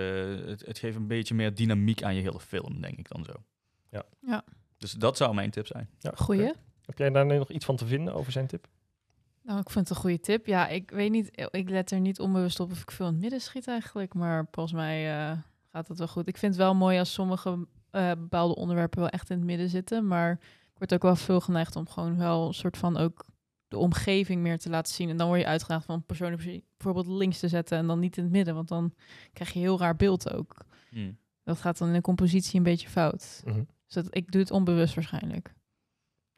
het, 0.46 0.66
het 0.66 0.80
geeft 0.80 0.96
een 0.96 1.08
beetje 1.08 1.34
meer 1.36 1.56
dynamiek 1.56 2.04
aan 2.04 2.16
je 2.16 2.22
hele 2.22 2.40
film, 2.40 2.82
denk 2.82 2.98
ik 2.98 3.08
dan 3.10 3.24
zo. 3.24 3.34
Ja. 3.90 4.04
Ja. 4.22 4.44
Dus 4.78 4.92
dat 4.92 5.18
zou 5.18 5.34
mijn 5.36 5.50
tip 5.52 5.68
zijn. 5.68 5.90
Ja, 6.00 6.12
Goeie. 6.16 6.48
oké. 6.50 6.60
Heb 6.86 6.98
jij 6.98 7.10
daar 7.10 7.26
nog 7.26 7.50
iets 7.50 7.66
van 7.66 7.76
te 7.76 7.86
vinden 7.88 8.14
over 8.14 8.32
zijn 8.32 8.48
tip? 8.48 8.68
Nou, 9.50 9.62
ik 9.62 9.70
vind 9.70 9.88
het 9.88 9.98
een 9.98 10.04
goede 10.04 10.20
tip. 10.20 10.46
Ja, 10.46 10.68
ik 10.68 10.92
weet 10.92 11.12
niet, 11.12 11.48
ik 11.52 11.70
let 11.70 11.92
er 11.92 12.00
niet 12.00 12.20
onbewust 12.20 12.60
op 12.60 12.72
of 12.72 12.82
ik 12.82 12.92
veel 12.92 13.06
in 13.06 13.12
het 13.12 13.22
midden 13.22 13.42
schiet 13.42 13.68
eigenlijk. 13.68 14.14
Maar 14.14 14.48
volgens 14.52 14.76
mij 14.76 15.12
eh, 15.12 15.38
gaat 15.72 15.88
het 15.88 15.98
wel 15.98 16.08
goed. 16.08 16.28
Ik 16.28 16.38
vind 16.38 16.54
het 16.54 16.62
wel 16.62 16.76
mooi 16.76 17.00
als 17.00 17.14
sommige 17.14 17.68
eh, 17.90 18.10
bepaalde 18.10 18.56
onderwerpen 18.56 19.00
wel 19.00 19.10
echt 19.10 19.30
in 19.30 19.38
het 19.38 19.46
midden 19.46 19.70
zitten. 19.70 20.08
Maar 20.08 20.32
ik 20.72 20.78
word 20.78 20.94
ook 20.94 21.02
wel 21.02 21.16
veel 21.16 21.40
geneigd 21.42 21.76
om 21.76 21.88
gewoon 21.88 22.18
wel 22.18 22.48
een 22.48 22.54
soort 22.54 22.78
van 22.78 22.98
ook 22.98 23.26
de 23.68 23.78
omgeving 23.78 24.42
meer 24.42 24.58
te 24.58 24.70
laten 24.70 24.94
zien. 24.94 25.10
En 25.10 25.18
dan 25.18 25.28
word 25.28 25.40
je 25.40 25.46
uitgedaagd 25.48 25.86
van 25.86 26.04
personen 26.04 26.64
bijvoorbeeld 26.78 27.08
links 27.08 27.40
te 27.40 27.48
zetten 27.48 27.78
en 27.78 27.88
dan 27.88 28.00
niet 28.00 28.18
in 28.18 28.24
het 28.24 28.32
midden. 28.32 28.56
Want 28.56 28.68
dan 28.68 28.94
krijg 29.34 29.50
je 29.50 29.56
een 29.56 29.66
heel 29.66 29.80
raar 29.80 29.96
beeld 29.96 30.34
ook. 30.34 30.56
Dat 31.44 31.62
gaat 31.62 31.78
dan 31.78 31.88
in 31.88 31.94
de 31.94 32.02
compositie 32.02 32.58
een 32.58 32.64
beetje 32.64 32.90
fout. 32.90 33.42
Mhm. 33.46 33.64
Dus 33.86 33.94
dat, 33.94 34.08
ik 34.10 34.32
doe 34.32 34.42
het 34.42 34.52
onbewust 34.52 34.96
waarschijnlijk. 34.96 35.54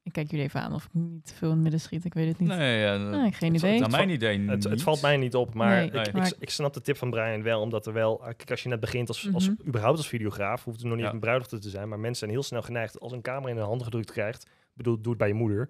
Ik 0.03 0.11
kijk 0.11 0.31
jullie 0.31 0.45
even 0.45 0.61
aan 0.61 0.73
of 0.73 0.83
ik 0.85 0.89
niet 0.93 1.25
te 1.25 1.33
veel 1.33 1.47
in 1.47 1.53
het 1.53 1.63
midden 1.63 1.79
schiet. 1.81 2.05
Ik 2.05 2.13
weet 2.13 2.27
het 2.27 2.39
niet. 2.39 2.49
Nee, 2.49 2.79
ja, 2.81 2.97
Nee, 2.97 3.31
geen 3.31 3.53
het- 3.53 3.61
idee. 3.63 3.79
Naar 3.79 3.89
mijn 3.89 4.09
idee 4.09 4.39
Het, 4.49 4.63
het 4.63 4.81
valt 4.81 5.01
mij 5.01 5.17
niet 5.17 5.35
op, 5.35 5.53
maar, 5.53 5.75
Nee, 5.75 5.85
ik, 5.85 5.93
nee. 5.93 6.03
ik, 6.03 6.13
maar- 6.13 6.33
ik 6.39 6.49
snap 6.49 6.73
de 6.73 6.81
tip 6.81 6.97
van 6.97 7.09
Brian 7.09 7.43
wel, 7.43 7.61
omdat 7.61 7.85
er 7.87 7.93
wel, 7.93 8.17
kijk, 8.17 8.51
als 8.51 8.63
je 8.63 8.69
net 8.69 8.79
begint 8.79 9.07
als, 9.07 9.29
als 9.33 9.49
Mhm. 9.49 9.67
überhaupt 9.67 9.97
als 9.97 10.07
videograaf, 10.07 10.63
hoeft 10.63 10.77
het 10.79 10.87
nog 10.87 10.95
niet 10.95 11.05
Ja. 11.05 11.11
een 11.13 11.19
bruiloft 11.19 11.49
te 11.61 11.69
zijn, 11.69 11.89
maar 11.89 11.99
mensen 11.99 12.19
zijn 12.19 12.31
heel 12.31 12.43
snel 12.43 12.61
geneigd 12.61 12.99
als 12.99 13.11
een 13.11 13.21
camera 13.21 13.49
in 13.49 13.55
de 13.55 13.61
handen 13.61 13.85
gedrukt 13.85 14.11
krijgt, 14.11 14.49
bedoel, 14.73 14.95
doe 15.01 15.09
het 15.09 15.17
bij 15.17 15.27
je 15.27 15.33
moeder. 15.33 15.69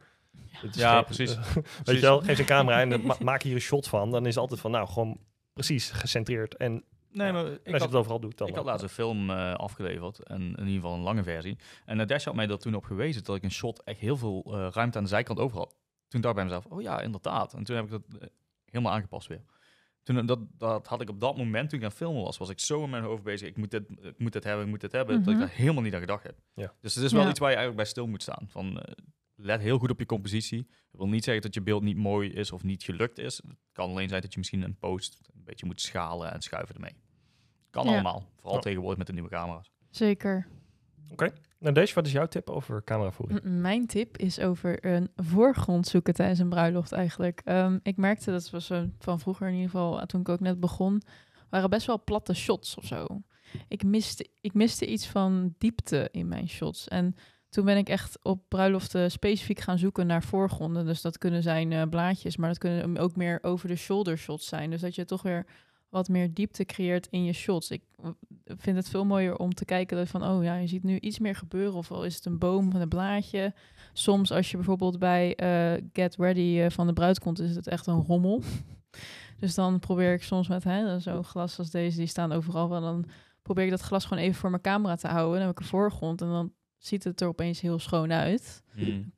Het 0.51 0.75
is 0.75 0.81
Ja, 0.81 0.95
geen- 0.95 1.03
precies. 1.03 1.35
Weet 1.83 1.95
je 1.95 2.01
wel, 2.01 2.19
geef 2.21 2.35
ze 2.35 2.41
een 2.41 2.47
camera 2.47 2.81
en 2.81 3.01
ma- 3.05 3.15
maak 3.23 3.41
hier 3.43 3.55
een 3.55 3.61
shot 3.61 3.87
van, 3.87 4.11
dan 4.11 4.21
is 4.21 4.33
het 4.33 4.37
altijd 4.43 4.59
van, 4.59 4.71
nou, 4.71 4.87
gewoon 4.87 5.17
precies 5.53 5.89
gecentreerd. 5.91 6.55
En, 6.57 6.83
Nee, 7.13 7.31
maar 7.31 7.45
ik 7.45 7.51
als 7.51 7.59
je 7.65 7.71
had, 7.71 7.81
het 7.81 7.95
overal 7.95 8.19
doet, 8.19 8.37
dan 8.37 8.47
ik 8.47 8.55
had 8.55 8.65
laatst 8.65 8.83
een 8.83 8.89
film 8.89 9.29
eh, 9.29 9.53
afgeleverd, 9.53 10.19
en 10.23 10.41
in 10.41 10.57
ieder 10.57 10.73
geval 10.73 10.93
een 10.93 11.01
lange 11.01 11.23
versie. 11.23 11.57
En 11.85 11.97
Nadesh 11.97 12.25
had 12.25 12.35
mij 12.35 12.47
er 12.47 12.59
toen 12.59 12.75
op 12.75 12.83
gewezen 12.83 13.23
dat 13.23 13.35
ik 13.35 13.43
een 13.43 13.51
shot 13.51 13.83
echt 13.83 13.99
heel 13.99 14.17
veel 14.17 14.43
eh, 14.45 14.67
ruimte 14.71 14.97
aan 14.97 15.03
de 15.03 15.09
zijkant 15.09 15.39
over 15.39 15.57
had. 15.57 15.75
Toen 16.07 16.21
dacht 16.21 16.37
ik 16.37 16.41
bij 16.43 16.43
mezelf, 16.43 16.65
oh 16.73 16.81
ja, 16.81 17.01
inderdaad. 17.01 17.53
En 17.53 17.63
toen 17.63 17.75
heb 17.75 17.85
ik 17.85 17.91
dat 17.91 18.01
eh, 18.21 18.27
helemaal 18.65 18.93
aangepast 18.93 19.27
weer. 19.27 19.41
Toen, 20.03 20.25
dat, 20.25 20.39
dat 20.57 20.87
had 20.87 21.01
ik 21.01 21.09
op 21.09 21.19
dat 21.19 21.37
moment, 21.37 21.69
toen 21.69 21.77
ik 21.79 21.83
aan 21.85 21.89
het 21.91 21.99
filmen 21.99 22.23
was, 22.23 22.37
was 22.37 22.49
ik 22.49 22.59
zo 22.59 22.83
in 22.83 22.89
mijn 22.89 23.03
hoofd 23.03 23.23
bezig. 23.23 23.47
Ik 23.47 23.57
moet 23.57 23.71
dit, 23.71 23.83
ik 24.01 24.19
moet 24.19 24.33
dit 24.33 24.43
hebben, 24.43 24.63
ik 24.65 24.69
moet 24.71 24.81
dit 24.81 24.91
hebben, 24.91 25.15
dat 25.19 25.27
ik 25.27 25.39
Mhm. 25.39 25.39
daar 25.47 25.55
helemaal 25.55 25.83
niet 25.83 25.93
aan 25.93 25.99
gedacht 25.99 26.23
heb. 26.23 26.35
Ja. 26.53 26.73
Dus 26.81 26.95
het 26.95 27.03
is 27.03 27.11
wel 27.11 27.21
Ja. 27.23 27.29
iets 27.29 27.39
waar 27.39 27.49
je 27.49 27.55
eigenlijk 27.55 27.83
bij 27.83 27.91
stil 27.93 28.07
moet 28.07 28.21
staan. 28.21 28.45
Van, 28.47 28.79
eh, 28.81 28.93
let 29.41 29.59
heel 29.61 29.77
goed 29.77 29.89
op 29.89 29.99
je 29.99 30.05
compositie. 30.05 30.67
Dat 30.91 30.99
wil 31.01 31.09
niet 31.09 31.23
zeggen 31.23 31.43
dat 31.43 31.53
je 31.53 31.61
beeld 31.61 31.83
niet 31.83 31.97
mooi 31.97 32.29
is 32.29 32.51
of 32.51 32.63
niet 32.63 32.83
gelukt 32.83 33.17
is. 33.17 33.37
Het 33.37 33.55
kan 33.71 33.89
alleen 33.89 34.09
zijn 34.09 34.21
dat 34.21 34.31
je 34.33 34.39
misschien 34.39 34.61
een 34.61 34.77
post 34.77 35.29
een 35.33 35.43
beetje 35.43 35.65
moet 35.65 35.81
schalen 35.81 36.33
en 36.33 36.41
schuiven 36.41 36.75
ermee. 36.75 36.95
Kan 37.69 37.85
Ja. 37.85 37.91
allemaal. 37.91 38.25
Vooral 38.39 38.59
tegenwoordig 38.59 38.97
met 38.97 39.07
de 39.07 39.13
nieuwe 39.13 39.29
camera's. 39.29 39.71
Zeker. 39.89 40.47
Nou, 41.59 41.73
deze, 41.73 41.93
wat 41.93 42.05
is 42.05 42.11
jouw 42.11 42.25
tip 42.27 42.49
over 42.49 42.83
cameravoering? 42.83 43.43
M- 43.43 43.61
Mijn 43.61 43.85
tip 43.87 44.17
is 44.17 44.39
over 44.39 44.85
een 44.85 45.09
voorgrond 45.15 45.87
zoeken 45.87 46.13
tijdens 46.13 46.39
een 46.39 46.49
bruiloft 46.49 46.91
eigenlijk. 46.91 47.41
Ehm, 47.43 47.79
ik 47.83 47.97
merkte, 47.97 48.31
dat 48.31 48.49
was 48.49 48.69
eh, 48.69 48.83
van 48.99 49.19
vroeger 49.19 49.47
in 49.47 49.53
ieder 49.53 49.69
geval, 49.69 49.99
eh, 49.99 50.05
toen 50.05 50.21
ik 50.21 50.29
ook 50.29 50.39
net 50.39 50.59
begon, 50.59 51.01
waren 51.49 51.69
best 51.69 51.87
wel 51.87 52.03
platte 52.03 52.33
shots 52.33 52.75
of 52.77 52.85
zo. 52.85 53.21
Ik 53.67 53.83
miste, 53.83 54.27
ik 54.41 54.53
miste 54.53 54.85
iets 54.87 55.07
van 55.07 55.55
diepte 55.57 56.07
in 56.11 56.27
mijn 56.27 56.49
shots. 56.49 56.87
En 56.87 57.15
toen 57.51 57.65
ben 57.65 57.77
ik 57.77 57.89
echt 57.89 58.19
op 58.21 58.41
bruiloften 58.47 59.11
specifiek 59.11 59.59
gaan 59.59 59.77
zoeken 59.77 60.07
naar 60.07 60.23
voorgronden. 60.23 60.85
Dus 60.85 61.01
dat 61.01 61.17
kunnen 61.17 61.43
zijn 61.43 61.71
eh, 61.71 61.81
blaadjes, 61.89 62.37
maar 62.37 62.49
dat 62.49 62.57
kunnen 62.57 62.97
ook 62.97 63.15
meer 63.15 63.39
over 63.41 63.67
de 63.67 63.75
shoulder 63.75 64.17
shots 64.17 64.47
zijn. 64.47 64.69
Dus 64.69 64.81
dat 64.81 64.95
je 64.95 65.05
toch 65.05 65.21
weer 65.21 65.45
wat 65.89 66.09
meer 66.09 66.33
diepte 66.33 66.65
creëert 66.65 67.07
in 67.09 67.23
je 67.23 67.33
shots. 67.33 67.71
Ik 67.71 67.81
w- 67.95 68.09
vind 68.45 68.77
het 68.77 68.89
veel 68.89 69.05
mooier 69.05 69.35
om 69.37 69.53
te 69.53 69.65
kijken 69.65 69.97
dat 69.97 70.07
van, 70.07 70.23
oh 70.23 70.43
ja, 70.43 70.55
je 70.55 70.67
ziet 70.67 70.83
nu 70.83 70.99
iets 70.99 71.19
meer 71.19 71.35
gebeuren. 71.35 71.73
Of 71.73 71.91
al 71.91 72.05
is 72.05 72.15
het 72.15 72.25
een 72.25 72.37
boom 72.37 72.67
of 72.67 72.73
een 72.73 72.87
blaadje. 72.87 73.53
Soms 73.93 74.31
als 74.31 74.51
je 74.51 74.57
bijvoorbeeld 74.57 74.99
bij 74.99 75.35
eh, 75.35 75.83
Get 75.93 76.15
Ready 76.15 76.59
eh, 76.59 76.69
van 76.69 76.87
de 76.87 76.93
bruid 76.93 77.19
komt, 77.19 77.39
is 77.39 77.55
het 77.55 77.67
echt 77.67 77.87
een 77.87 78.03
rommel. 78.03 78.41
dus 79.39 79.55
dan 79.55 79.79
probeer 79.79 80.13
ik 80.13 80.23
soms 80.23 80.47
met 80.47 80.63
zo'n 80.97 81.23
glas 81.23 81.57
als 81.57 81.69
deze, 81.69 81.97
die 81.97 82.07
staan 82.07 82.31
overal. 82.31 82.67
Dan 82.67 83.05
probeer 83.41 83.63
ik 83.63 83.69
dat 83.69 83.81
glas 83.81 84.05
gewoon 84.05 84.23
even 84.23 84.39
voor 84.39 84.49
mijn 84.49 84.61
camera 84.61 84.95
te 84.95 85.07
houden. 85.07 85.37
Dan 85.37 85.47
heb 85.47 85.57
ik 85.57 85.59
een 85.59 85.69
voorgrond 85.69 86.21
en 86.21 86.27
dan 86.27 86.51
ziet 86.83 87.03
het 87.03 87.21
er 87.21 87.27
opeens 87.27 87.61
heel 87.61 87.79
schoon 87.79 88.11
uit. 88.11 88.63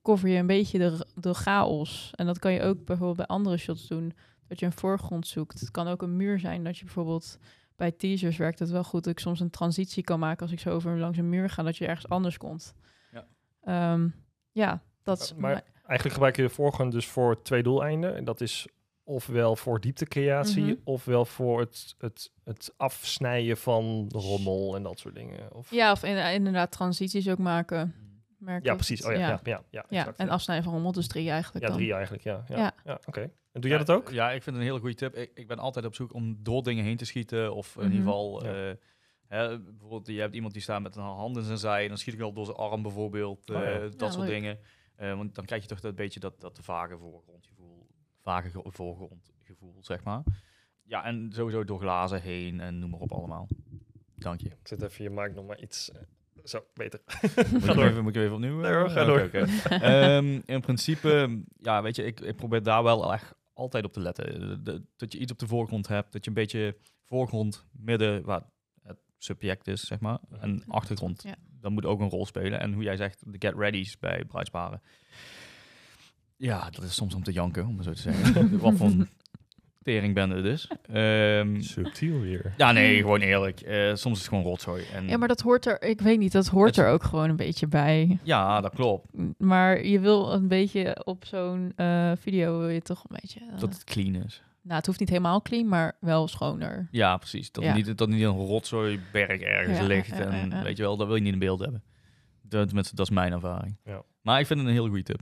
Cover 0.01 0.29
je 0.29 0.37
een 0.37 0.47
beetje 0.47 0.77
de, 0.77 1.05
de 1.15 1.33
chaos. 1.33 2.11
En 2.15 2.25
dat 2.25 2.39
kan 2.39 2.53
je 2.53 2.61
ook 2.61 2.85
bijvoorbeeld 2.85 3.17
bij 3.17 3.25
andere 3.25 3.57
shots 3.57 3.87
doen. 3.87 4.13
Dat 4.47 4.59
je 4.59 4.65
een 4.65 4.71
voorgrond 4.71 5.27
zoekt. 5.27 5.59
Het 5.59 5.71
kan 5.71 5.87
ook 5.87 6.01
een 6.01 6.15
muur 6.15 6.39
zijn 6.39 6.63
dat 6.63 6.77
je 6.77 6.83
bijvoorbeeld 6.85 7.37
bij 7.75 7.91
teasers 7.91 8.37
werkt 8.37 8.59
het 8.59 8.69
wel 8.69 8.83
goed 8.83 9.03
dat 9.03 9.11
ik 9.13 9.19
soms 9.19 9.39
een 9.39 9.49
transitie 9.49 10.03
kan 10.03 10.19
maken 10.19 10.41
als 10.41 10.51
ik 10.51 10.59
zo 10.59 10.69
over 10.69 10.97
langs 10.99 11.17
een 11.17 11.29
muur 11.29 11.49
ga, 11.49 11.63
dat 11.63 11.77
je 11.77 11.87
ergens 11.87 12.09
anders 12.09 12.37
komt. 12.37 12.73
Ja. 13.11 13.27
Ehm, 13.63 14.07
ja, 14.51 14.81
dat 15.03 15.19
is 15.21 15.33
maar- 15.33 15.63
Eigenlijk 15.83 16.13
gebruik 16.13 16.35
je 16.35 16.41
de 16.41 16.49
voorgrond 16.49 16.91
dus 16.91 17.07
voor 17.07 17.41
twee 17.41 17.63
doeleinden. 17.63 18.15
En 18.15 18.23
dat 18.23 18.41
is 18.41 18.67
ofwel 19.03 19.55
voor 19.55 19.79
dieptecreatie, 19.79 20.63
Mhm. 20.63 20.75
ofwel 20.83 21.25
voor 21.25 21.59
het, 21.59 21.95
het, 21.97 22.31
het 22.43 22.73
afsnijden 22.77 23.57
van 23.57 24.07
de 24.07 24.17
rommel 24.17 24.75
en 24.75 24.83
dat 24.83 24.99
soort 24.99 25.15
dingen. 25.15 25.53
Of, 25.55 25.71
ja, 25.71 25.91
of 25.91 26.03
in- 26.03 26.33
inderdaad 26.33 26.71
transities 26.71 27.29
ook 27.29 27.37
maken. 27.37 27.95
Merk 28.37 28.63
Ja, 28.65 28.71
ik. 28.71 28.77
precies. 28.77 29.05
Oh 29.05 29.11
ja, 29.11 29.17
ja, 29.19 29.27
ja, 29.43 29.63
ja, 29.69 29.85
Ja, 29.89 29.99
exact, 29.99 30.19
en 30.19 30.29
afsnijden 30.29 30.63
van 30.65 30.73
rommel, 30.73 30.91
dus 30.91 31.07
drie 31.07 31.29
eigenlijk 31.29 31.65
Ja, 31.65 31.71
dan. 31.71 31.79
drie 31.81 31.93
eigenlijk, 31.93 32.23
ja. 32.23 32.43
Ja, 32.47 32.57
Ja. 32.57 32.73
ja. 32.83 32.99
oké. 33.05 33.21
En 33.51 33.61
doe 33.61 33.69
jij 33.69 33.79
dat 33.79 33.91
ook? 33.91 34.09
Ja, 34.09 34.25
ik 34.31 34.43
vind 34.43 34.55
het 34.55 34.55
een 34.55 34.61
hele 34.71 34.79
goede 34.79 34.95
tip. 34.95 35.15
Ik, 35.15 35.31
ik 35.33 35.47
ben 35.47 35.59
altijd 35.59 35.85
op 35.85 35.95
zoek 35.95 36.13
om 36.13 36.37
door 36.39 36.63
dingen 36.63 36.83
heen 36.83 36.97
te 36.97 37.05
schieten. 37.05 37.53
Of 37.55 37.75
in 37.75 37.83
ieder 37.83 37.97
Mhm. 37.99 38.07
geval, 38.07 38.45
Ja. 38.45 38.69
eh, 38.69 38.75
hè, 39.27 39.59
bijvoorbeeld, 39.59 40.07
je 40.07 40.19
hebt 40.19 40.35
iemand 40.35 40.53
die 40.53 40.61
staat 40.61 40.81
met 40.81 40.95
een 40.95 41.01
hand 41.03 41.37
in 41.37 41.43
zijn 41.43 41.57
zij. 41.57 41.81
En 41.81 41.87
dan 41.87 41.97
schiet 41.97 42.13
ik 42.13 42.21
al 42.21 42.33
door 42.33 42.45
zijn 42.45 42.57
arm 42.57 42.81
bijvoorbeeld. 42.81 43.49
Oh 43.49 43.55
ja. 43.55 43.63
eh, 43.63 43.73
Ja, 43.83 43.89
dat 43.97 44.13
soort 44.13 44.25
leuk. 44.27 44.33
dingen. 44.33 44.59
Eh, 44.95 45.15
want 45.15 45.35
dan 45.35 45.45
krijg 45.45 45.61
je 45.61 45.67
toch 45.67 45.79
dat 45.79 45.95
beetje 45.95 46.19
dat, 46.19 46.41
dat 46.41 46.59
vage 46.61 46.97
voorgrondgevoel. 46.97 47.62
Vage 48.23 48.49
ge- 48.49 48.61
voorgrondgevoel, 48.65 49.75
zeg 49.79 50.03
maar. 50.03 50.23
Ja, 50.83 51.03
en 51.05 51.29
sowieso 51.33 51.63
door 51.63 51.79
glazen 51.79 52.21
heen 52.21 52.59
en 52.59 52.79
noem 52.79 52.89
maar 52.89 52.99
op 52.99 53.11
allemaal. 53.11 53.47
Dank 54.15 54.41
je. 54.41 54.49
Ik 54.49 54.67
zet 54.67 54.81
even 54.81 55.03
je 55.03 55.09
maak 55.09 55.33
nog 55.33 55.45
maar 55.45 55.59
iets... 55.61 55.91
eh, 55.91 56.01
zo, 56.43 56.65
beter. 56.73 57.01
Moet 57.51 57.63
ik, 57.63 57.75
even, 57.77 58.03
moet 58.03 58.15
ik 58.15 58.21
even 58.21 58.33
opnieuw? 58.33 58.59
Nee 58.59 58.71
hoor, 58.73 58.85
eh? 58.85 58.91
ga 58.93 59.03
door. 59.05 59.21
oké. 59.21 59.39
Ehm, 59.69 60.41
in 60.45 60.61
principe, 60.61 61.43
ja, 61.57 61.81
weet 61.81 61.95
je, 61.95 62.03
ik, 62.03 62.19
ik 62.19 62.35
probeer 62.35 62.63
daar 62.63 62.83
wel 62.83 63.13
echt 63.13 63.33
altijd 63.53 63.85
op 63.85 63.93
te 63.93 63.99
letten. 63.99 64.39
De- 64.39 64.61
de- 64.61 64.83
dat 64.95 65.13
je 65.13 65.19
iets 65.19 65.31
op 65.31 65.39
de 65.39 65.47
voorgrond 65.47 65.87
hebt, 65.87 66.11
dat 66.11 66.23
je 66.23 66.29
een 66.29 66.35
beetje 66.35 66.77
voorgrond, 67.07 67.65
midden, 67.71 68.23
waar 68.23 68.43
het 68.81 68.99
subject 69.17 69.67
is, 69.67 69.81
zeg 69.81 69.99
maar, 69.99 70.19
en 70.39 70.63
achtergrond. 70.67 71.23
Ja. 71.23 71.35
Dat 71.59 71.71
moet 71.71 71.85
ook 71.85 71.99
een 71.99 72.09
rol 72.09 72.25
spelen. 72.25 72.59
En 72.59 72.73
hoe 72.73 72.83
jij 72.83 72.95
zegt, 72.97 73.23
de 73.31 73.47
get 73.47 73.55
ready's 73.57 73.99
bij 73.99 74.25
bruidsparen. 74.25 74.81
Ja, 76.45 76.69
dat 76.69 76.83
is 76.83 76.95
soms 76.95 77.13
om 77.15 77.23
te 77.23 77.31
janken, 77.31 77.65
om 77.67 77.75
het 77.77 77.85
zo 77.85 77.91
te 77.93 78.01
zeggen. 78.01 78.59
Wat 78.59 78.73
voor 78.75 78.91
teringbende 79.83 80.35
het 80.35 80.45
is. 80.45 80.67
Ehm, 80.91 81.61
Subtiel 81.61 82.19
weer. 82.19 82.53
ja, 82.57 82.71
nee, 82.71 82.97
gewoon 82.97 83.19
eerlijk. 83.19 83.61
Eh, 83.61 83.95
soms 83.95 84.15
is 84.15 84.19
het 84.19 84.27
gewoon 84.27 84.43
rotzooi. 84.43 84.83
En, 84.93 85.07
Ja, 85.07 85.17
maar 85.17 85.27
dat 85.27 85.41
hoort 85.41 85.65
er, 85.65 85.81
ik 85.81 86.01
weet 86.01 86.19
niet, 86.19 86.31
dat 86.31 86.47
hoort 86.47 86.77
er 86.77 86.87
ook 86.87 87.03
gewoon 87.03 87.29
een 87.29 87.35
beetje 87.35 87.67
bij. 87.67 88.19
ja, 88.23 88.61
dat 88.61 88.73
klopt. 88.75 89.07
Maar 89.37 89.85
je 89.85 89.99
wil 89.99 90.33
een 90.33 90.47
beetje 90.47 91.01
op 91.05 91.25
zo'n 91.25 91.73
eh, 91.75 92.11
video 92.19 92.59
wil 92.59 92.69
je 92.69 92.81
toch 92.81 93.03
een 93.09 93.17
beetje. 93.21 93.39
eh, 93.39 93.59
Dat 93.59 93.73
het 93.73 93.83
clean 93.83 94.15
is. 94.15 94.43
nou, 94.61 94.75
het 94.77 94.85
hoeft 94.85 94.99
niet 94.99 95.09
helemaal 95.09 95.41
clean, 95.41 95.67
maar 95.67 95.97
wel 95.99 96.27
schoner. 96.27 96.87
Ja, 96.91 97.17
precies. 97.17 97.51
Dat, 97.51 97.63
Ja. 97.63 97.73
niet, 97.75 97.97
dat 97.97 98.09
niet 98.09 98.21
een 98.23 98.37
rotzooi 98.45 98.99
berg 99.11 99.41
ergens 99.41 99.77
Ja, 99.77 99.83
ligt. 99.85 100.07
ja, 100.09 100.17
ja, 100.17 100.29
en 100.29 100.49
ja. 100.49 100.63
weet 100.63 100.77
je 100.77 100.83
wel, 100.83 100.97
dat 100.97 101.07
wil 101.07 101.15
je 101.15 101.21
niet 101.21 101.33
in 101.33 101.39
beeld 101.39 101.59
hebben. 101.59 101.83
Dat, 102.41 102.65
tenminste, 102.67 102.95
dat 102.95 103.05
is 103.09 103.13
mijn 103.15 103.31
ervaring. 103.31 103.77
Ja. 103.85 104.01
Maar 104.21 104.39
ik 104.39 104.45
vind 104.47 104.59
het 104.59 104.67
een 104.67 104.73
hele 104.75 104.87
goede 104.87 105.03
tip. 105.03 105.21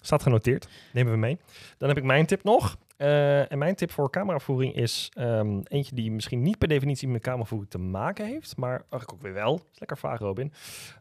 Staat 0.00 0.22
genoteerd. 0.22 0.68
Nemen 0.92 1.12
we 1.12 1.18
mee. 1.18 1.38
Dan 1.78 1.88
heb 1.88 1.98
ik 1.98 2.04
mijn 2.04 2.26
tip 2.26 2.42
nog. 2.42 2.78
Eh, 2.96 3.52
en 3.52 3.58
mijn 3.58 3.74
tip 3.74 3.90
voor 3.90 4.10
cameravoering 4.10 4.74
is 4.74 5.10
ehm, 5.14 5.60
eentje 5.64 5.94
die 5.94 6.10
misschien 6.12 6.42
niet 6.42 6.58
per 6.58 6.68
definitie 6.68 7.08
met 7.08 7.22
cameravoering 7.22 7.70
te 7.70 7.78
maken 7.78 8.26
heeft, 8.26 8.56
maar 8.56 8.70
eigenlijk 8.70 9.12
ook 9.12 9.22
weer 9.22 9.32
wel. 9.32 9.54
Is 9.72 9.78
lekker 9.78 9.98
vaag, 9.98 10.18
Robin. 10.18 10.52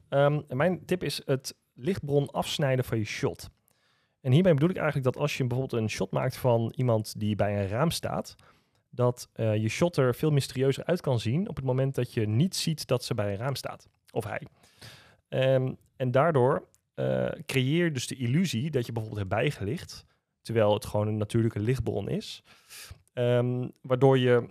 Ehm, 0.09 0.41
en 0.47 0.57
mijn 0.57 0.85
tip 0.85 1.03
is 1.03 1.21
het 1.25 1.55
lichtbron 1.73 2.31
afsnijden 2.31 2.85
van 2.85 2.97
je 2.97 3.03
shot. 3.03 3.49
En 4.21 4.31
hierbij 4.31 4.53
bedoel 4.53 4.69
ik 4.69 4.75
eigenlijk 4.75 5.05
dat 5.05 5.21
als 5.21 5.37
je 5.37 5.47
bijvoorbeeld 5.47 5.81
een 5.81 5.89
shot 5.89 6.11
maakt 6.11 6.37
van 6.37 6.73
iemand 6.75 7.19
die 7.19 7.35
bij 7.35 7.61
een 7.61 7.67
raam 7.67 7.91
staat, 7.91 8.35
dat 8.89 9.29
eh, 9.33 9.55
je 9.55 9.69
shot 9.69 9.97
er 9.97 10.15
veel 10.15 10.31
mysterieuzer 10.31 10.85
uit 10.85 11.01
kan 11.01 11.19
zien 11.19 11.49
op 11.49 11.55
het 11.55 11.65
moment 11.65 11.95
dat 11.95 12.13
je 12.13 12.27
niet 12.27 12.55
ziet 12.55 12.87
dat 12.87 13.03
ze 13.03 13.13
bij 13.13 13.31
een 13.31 13.37
raam 13.37 13.55
staat. 13.55 13.87
Of 14.11 14.23
hij. 14.23 14.41
Ehm, 15.27 15.73
en 15.95 16.11
daardoor 16.11 16.67
eh, 17.01 17.41
creëer 17.45 17.93
dus 17.93 18.07
de 18.07 18.15
illusie 18.15 18.71
dat 18.71 18.85
je 18.85 18.91
bijvoorbeeld 18.91 19.27
hebt 19.27 19.41
bijgelicht, 19.41 20.05
terwijl 20.41 20.73
het 20.73 20.85
gewoon 20.85 21.07
een 21.07 21.17
natuurlijke 21.17 21.59
lichtbron 21.59 22.09
is. 22.09 22.43
Ehm, 23.13 23.67
waardoor 23.81 24.17
je 24.17 24.49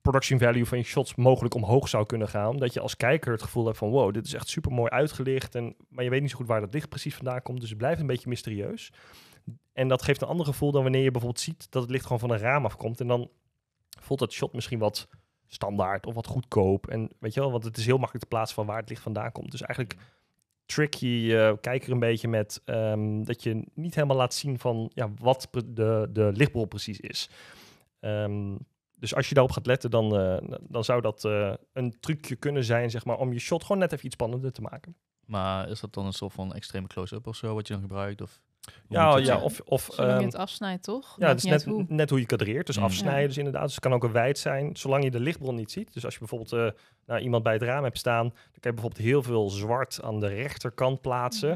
production 0.00 0.38
value 0.38 0.66
van 0.66 0.78
je 0.78 0.84
shots 0.84 1.14
mogelijk 1.14 1.54
omhoog 1.54 1.88
zou 1.88 2.06
kunnen 2.06 2.28
gaan. 2.28 2.56
Dat 2.56 2.72
je 2.72 2.80
als 2.80 2.96
kijker 2.96 3.32
het 3.32 3.42
gevoel 3.42 3.64
hebt 3.64 3.78
van 3.78 3.90
wow, 3.90 4.12
dit 4.14 4.26
is 4.26 4.34
echt 4.34 4.48
super 4.48 4.72
mooi 4.72 4.90
uitgelicht. 4.90 5.54
En, 5.54 5.76
maar 5.88 6.04
je 6.04 6.10
weet 6.10 6.20
niet 6.20 6.30
zo 6.30 6.36
goed 6.36 6.46
waar 6.46 6.60
dat 6.60 6.72
licht 6.72 6.88
precies 6.88 7.14
vandaan 7.14 7.42
komt. 7.42 7.60
Dus 7.60 7.68
het 7.68 7.78
blijft 7.78 8.00
een 8.00 8.06
beetje 8.06 8.28
mysterieus. 8.28 8.92
En 9.72 9.88
dat 9.88 10.02
geeft 10.02 10.22
een 10.22 10.28
ander 10.28 10.46
gevoel 10.46 10.72
dan 10.72 10.82
wanneer 10.82 11.02
je 11.02 11.10
bijvoorbeeld 11.10 11.42
ziet 11.42 11.70
dat 11.70 11.82
het 11.82 11.90
licht 11.90 12.04
gewoon 12.04 12.18
van 12.18 12.30
een 12.30 12.38
raam 12.38 12.64
afkomt. 12.64 13.00
En 13.00 13.06
dan 13.06 13.30
voelt 14.00 14.18
dat 14.18 14.32
shot 14.32 14.52
misschien 14.52 14.78
wat 14.78 15.08
standaard 15.46 16.06
of 16.06 16.14
wat 16.14 16.26
goedkoop. 16.26 16.86
En 16.86 17.10
weet 17.18 17.34
je 17.34 17.40
wel, 17.40 17.50
want 17.50 17.64
het 17.64 17.76
is 17.76 17.86
heel 17.86 17.98
makkelijk 17.98 18.24
te 18.24 18.30
plaatsen 18.30 18.54
van 18.54 18.66
waar 18.66 18.80
het 18.80 18.88
licht 18.88 19.02
vandaan 19.02 19.32
komt. 19.32 19.50
Dus 19.50 19.62
eigenlijk 19.62 19.96
trick 20.70 20.94
je 20.94 21.20
je 21.20 21.58
kijker 21.60 21.92
een 21.92 21.98
beetje 21.98 22.28
met 22.28 22.62
ehm, 22.64 23.22
dat 23.22 23.42
je 23.42 23.64
niet 23.74 23.94
helemaal 23.94 24.16
laat 24.16 24.34
zien 24.34 24.58
van 24.58 24.90
ja, 24.94 25.10
wat 25.18 25.48
de, 25.66 26.08
de 26.12 26.30
lichtbron 26.34 26.68
precies 26.68 27.00
is. 27.00 27.30
Ehm, 28.00 28.56
dus 28.96 29.14
als 29.14 29.28
je 29.28 29.34
daarop 29.34 29.52
gaat 29.52 29.66
letten, 29.66 29.90
dan, 29.90 30.16
eh, 30.16 30.56
dan 30.60 30.84
zou 30.84 31.00
dat 31.00 31.24
eh, 31.24 31.54
een 31.72 32.00
trucje 32.00 32.36
kunnen 32.36 32.64
zijn, 32.64 32.90
zeg 32.90 33.04
maar, 33.04 33.18
om 33.18 33.32
je 33.32 33.38
shot 33.38 33.62
gewoon 33.62 33.78
net 33.78 33.92
even 33.92 34.04
iets 34.06 34.14
spannender 34.14 34.52
te 34.52 34.60
maken. 34.60 34.96
Maar 35.26 35.68
is 35.68 35.80
dat 35.80 35.94
dan 35.94 36.06
een 36.06 36.12
soort 36.12 36.32
van 36.32 36.54
extreme 36.54 36.86
close-up 36.86 37.26
of 37.26 37.36
zo, 37.36 37.54
wat 37.54 37.66
je 37.66 37.72
dan 37.72 37.82
gebruikt? 37.82 38.20
Of, 38.20 38.40
Ja, 38.88 39.16
ja 39.16 39.34
het 39.34 39.42
of, 39.42 39.60
of 39.64 39.88
Zolang 39.92 40.10
je 40.12 40.16
ehm, 40.16 40.24
het 40.24 40.34
afsnijdt, 40.36 40.82
toch? 40.82 41.16
Ja, 41.18 41.28
het 41.28 41.36
is 41.38 41.44
net 41.44 41.64
hoe. 41.64 41.84
net 41.88 42.10
hoe 42.10 42.18
je 42.20 42.26
kadreert. 42.26 42.66
Dus 42.66 42.76
Mm. 42.76 42.82
afsnijden 42.84 43.20
Ja. 43.20 43.26
dus 43.26 43.36
inderdaad. 43.36 43.62
Dus 43.62 43.74
het 43.74 43.80
kan 43.84 43.92
ook 43.92 44.04
een 44.04 44.12
wijd 44.12 44.38
zijn, 44.38 44.76
zolang 44.76 45.04
je 45.04 45.10
de 45.10 45.20
lichtbron 45.20 45.54
niet 45.54 45.70
ziet. 45.70 45.92
Dus 45.92 46.04
als 46.04 46.12
je 46.12 46.18
bijvoorbeeld 46.18 46.52
eh, 46.52 46.80
nou, 47.06 47.20
iemand 47.20 47.42
bij 47.42 47.52
het 47.52 47.62
raam 47.62 47.84
hebt 47.84 47.98
staan, 47.98 48.24
dan 48.28 48.32
kan 48.60 48.70
je 48.70 48.72
bijvoorbeeld 48.72 49.02
heel 49.02 49.22
veel 49.22 49.48
zwart 49.50 49.98
aan 50.02 50.20
de 50.20 50.26
rechterkant 50.26 51.00
plaatsen 51.00 51.48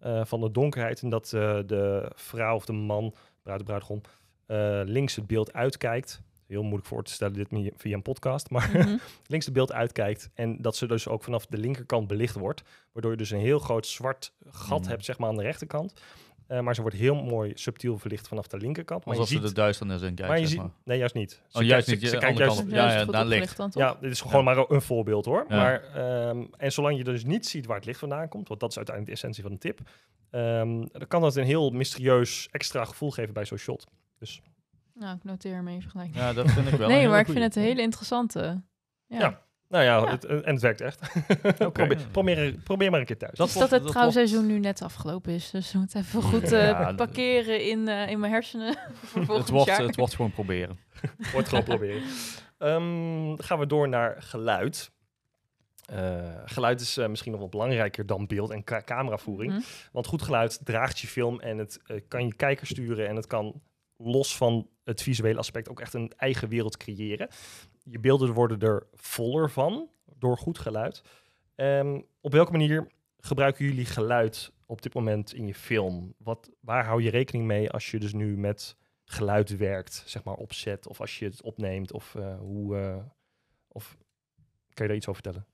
Mhm. 0.00 0.08
eh, 0.16 0.24
van 0.24 0.40
de 0.40 0.50
donkerheid. 0.50 1.02
En 1.02 1.08
dat 1.10 1.32
eh, 1.32 1.58
de 1.66 2.10
vrouw 2.14 2.54
of 2.54 2.64
de 2.66 2.72
man, 2.72 3.14
bruid 3.42 3.60
of 3.60 3.66
bruidegom, 3.66 4.00
eh, 4.46 4.80
links 4.84 5.16
het 5.16 5.26
beeld 5.26 5.52
uitkijkt. 5.52 6.22
Heel 6.46 6.62
moeilijk 6.62 6.86
voor 6.86 7.02
te 7.02 7.12
stellen 7.12 7.34
dit 7.34 7.72
via 7.76 7.94
een 7.96 8.02
podcast, 8.02 8.50
maar 8.50 8.70
Mhm. 8.72 8.96
links 9.26 9.44
het 9.44 9.54
beeld 9.54 9.72
uitkijkt 9.72 10.30
en 10.34 10.62
dat 10.62 10.76
ze 10.76 10.86
dus 10.86 11.08
ook 11.08 11.22
vanaf 11.22 11.46
de 11.46 11.58
linkerkant 11.58 12.06
belicht 12.06 12.34
wordt, 12.36 12.62
waardoor 12.92 13.10
je 13.10 13.16
dus 13.16 13.30
een 13.30 13.38
heel 13.38 13.58
groot 13.58 13.86
zwart 13.86 14.32
gat 14.48 14.80
Mhm. 14.80 14.88
hebt 14.90 15.04
zeg 15.04 15.18
maar 15.18 15.28
aan 15.28 15.36
de 15.36 15.42
rechterkant. 15.42 16.00
Eh, 16.46 16.60
maar 16.60 16.74
ze 16.74 16.80
wordt 16.80 16.96
heel 16.96 17.14
mooi 17.14 17.52
subtiel 17.54 17.98
verlicht 17.98 18.28
vanaf 18.28 18.46
de 18.46 18.56
linkerkant. 18.56 19.04
Maar 19.04 19.14
Alsof 19.14 19.28
je 19.30 19.34
ze 19.36 19.40
ziet, 19.40 19.48
de 19.54 19.60
duisternis 19.60 20.00
in 20.02 20.06
kijken, 20.06 20.26
maar 20.26 20.38
je 20.38 20.46
zeg 20.46 20.60
ziet, 20.62 20.70
nee 20.84 20.98
juist 20.98 21.14
niet. 21.14 21.30
Ze 21.48 21.58
Oh, 21.58 21.64
juist 21.64 21.86
kijkt- 21.86 21.86
niet. 21.86 22.10
Ze, 22.10 22.16
je- 22.16 22.20
ze 22.20 22.26
kijkt 22.26 22.38
juist. 22.38 22.64
Ja, 22.68 22.92
Ja, 22.98 23.04
daar 23.04 23.24
ligt. 23.26 23.56
dan, 23.56 23.70
toch? 23.70 23.82
ja, 23.82 23.96
dit 24.00 24.10
is 24.10 24.20
gewoon 24.20 24.44
maar 24.44 24.56
een 24.70 24.82
voorbeeld 24.82 25.24
hoor. 25.24 25.44
Ja. 25.48 25.56
Maar 25.56 25.82
ehm, 25.94 26.44
en 26.56 26.72
zolang 26.72 26.96
je 26.96 27.04
dus 27.04 27.24
niet 27.24 27.46
ziet 27.46 27.66
waar 27.66 27.76
het 27.76 27.84
licht 27.84 27.98
vandaan 27.98 28.28
komt, 28.28 28.48
want 28.48 28.60
dat 28.60 28.70
is 28.70 28.76
uiteindelijk 28.76 29.16
de 29.16 29.22
essentie 29.22 29.42
van 29.42 29.52
de 29.52 29.58
tip, 29.58 29.80
ehm, 30.30 30.84
dan 30.92 31.06
kan 31.08 31.20
dat 31.20 31.36
een 31.36 31.44
heel 31.44 31.70
mysterieus 31.70 32.48
extra 32.50 32.84
gevoel 32.84 33.10
geven 33.10 33.34
bij 33.34 33.44
zo'n 33.44 33.58
shot. 33.58 33.86
Nou, 34.94 35.16
ik 35.16 35.24
noteer 35.24 35.54
hem 35.54 35.68
even 35.68 35.90
gelijk. 35.90 36.14
Ja, 36.14 36.32
dat 36.32 36.50
vind 36.50 36.66
ik 36.68 36.74
wel. 36.74 36.88
een 36.90 36.94
nee, 36.94 37.08
maar 37.08 37.20
ik 37.20 37.26
vind 37.26 37.38
het 37.38 37.56
een 37.56 37.62
hele 37.62 37.82
interessante. 37.82 38.62
Ja. 39.06 39.40
Nou 39.68 39.84
ja, 39.84 39.96
Ja. 39.96 40.10
Het, 40.10 40.24
en 40.24 40.52
het 40.52 40.60
werkt 40.62 40.80
echt. 40.80 41.00
probeer, 41.72 42.06
probeer, 42.10 42.54
probeer 42.64 42.90
maar 42.90 43.00
een 43.00 43.06
keer 43.06 43.18
thuis. 43.18 43.32
Dat 43.36 43.46
Dat, 43.46 43.56
wordt- 43.56 43.70
het 43.70 43.82
dat 43.82 43.90
trouwseizoen 43.92 44.46
nu 44.46 44.58
net 44.58 44.82
afgelopen 44.82 45.32
is. 45.32 45.50
Dus 45.50 45.72
we 45.72 45.78
moeten 45.78 46.00
even 46.00 46.22
goed 46.22 46.52
eh, 46.52 46.68
Ja, 46.68 46.84
dat- 46.84 46.96
parkeren 46.96 47.64
in, 47.64 47.88
eh, 47.88 48.08
in 48.10 48.20
mijn 48.20 48.32
hersenen 48.32 48.76
voor 49.04 49.36
Het 49.36 49.48
wordt, 49.48 49.66
jaar. 49.66 49.80
het 49.82 49.96
wordt 49.96 50.14
gewoon 50.14 50.30
proberen. 50.32 50.78
Wordt 51.32 51.48
gewoon 51.48 51.64
proberen. 51.64 52.02
Ehm, 52.58 53.36
gaan 53.36 53.58
we 53.58 53.66
door 53.66 53.88
naar 53.88 54.16
geluid. 54.22 54.90
Eh, 55.86 56.18
geluid 56.44 56.80
is 56.80 56.96
eh, 56.96 57.08
misschien 57.08 57.30
nog 57.30 57.40
wel 57.40 57.48
belangrijker 57.48 58.06
dan 58.06 58.26
beeld 58.26 58.50
en 58.50 58.64
ca- 58.64 58.82
cameravoering. 58.82 59.52
Mhm. 59.52 59.60
Want 59.92 60.06
goed 60.06 60.22
geluid 60.22 60.60
draagt 60.64 60.98
je 60.98 61.06
film 61.06 61.40
en 61.40 61.58
het 61.58 61.80
eh, 61.86 62.00
kan 62.08 62.26
je 62.26 62.34
kijker 62.34 62.66
sturen 62.66 63.08
en 63.08 63.16
het 63.16 63.26
kan 63.26 63.60
los 63.96 64.36
van 64.36 64.68
het 64.84 65.02
visuele 65.02 65.38
aspect 65.38 65.68
ook 65.68 65.80
echt 65.80 65.94
een 65.94 66.12
eigen 66.16 66.48
wereld 66.48 66.76
creëren. 66.76 67.28
Je 67.82 68.00
beelden 68.00 68.32
worden 68.32 68.60
er 68.60 68.86
voller 68.92 69.50
van 69.50 69.90
door 70.18 70.38
goed 70.38 70.58
geluid. 70.58 71.02
Ehm, 71.54 72.00
op 72.20 72.32
welke 72.32 72.52
manier 72.52 72.90
gebruiken 73.18 73.64
jullie 73.64 73.84
geluid 73.84 74.52
op 74.66 74.82
dit 74.82 74.94
moment 74.94 75.34
in 75.34 75.46
je 75.46 75.54
film? 75.54 76.14
Wat, 76.18 76.50
waar 76.60 76.84
hou 76.84 77.02
je 77.02 77.10
rekening 77.10 77.46
mee 77.46 77.70
als 77.70 77.90
je 77.90 77.98
dus 77.98 78.12
nu 78.12 78.36
met 78.36 78.76
geluid 79.04 79.56
werkt, 79.56 80.02
zeg 80.06 80.24
maar 80.24 80.34
opzet 80.34 80.88
of 80.88 81.00
als 81.00 81.18
je 81.18 81.24
het 81.24 81.42
opneemt 81.42 81.92
of 81.92 82.14
eh, 82.14 82.38
hoe 82.38 82.78
eh, 82.78 82.96
of 83.68 83.96
kan 84.72 84.84
je 84.84 84.86
daar 84.86 84.96
iets 84.96 85.08
over 85.08 85.22
vertellen? 85.22 85.48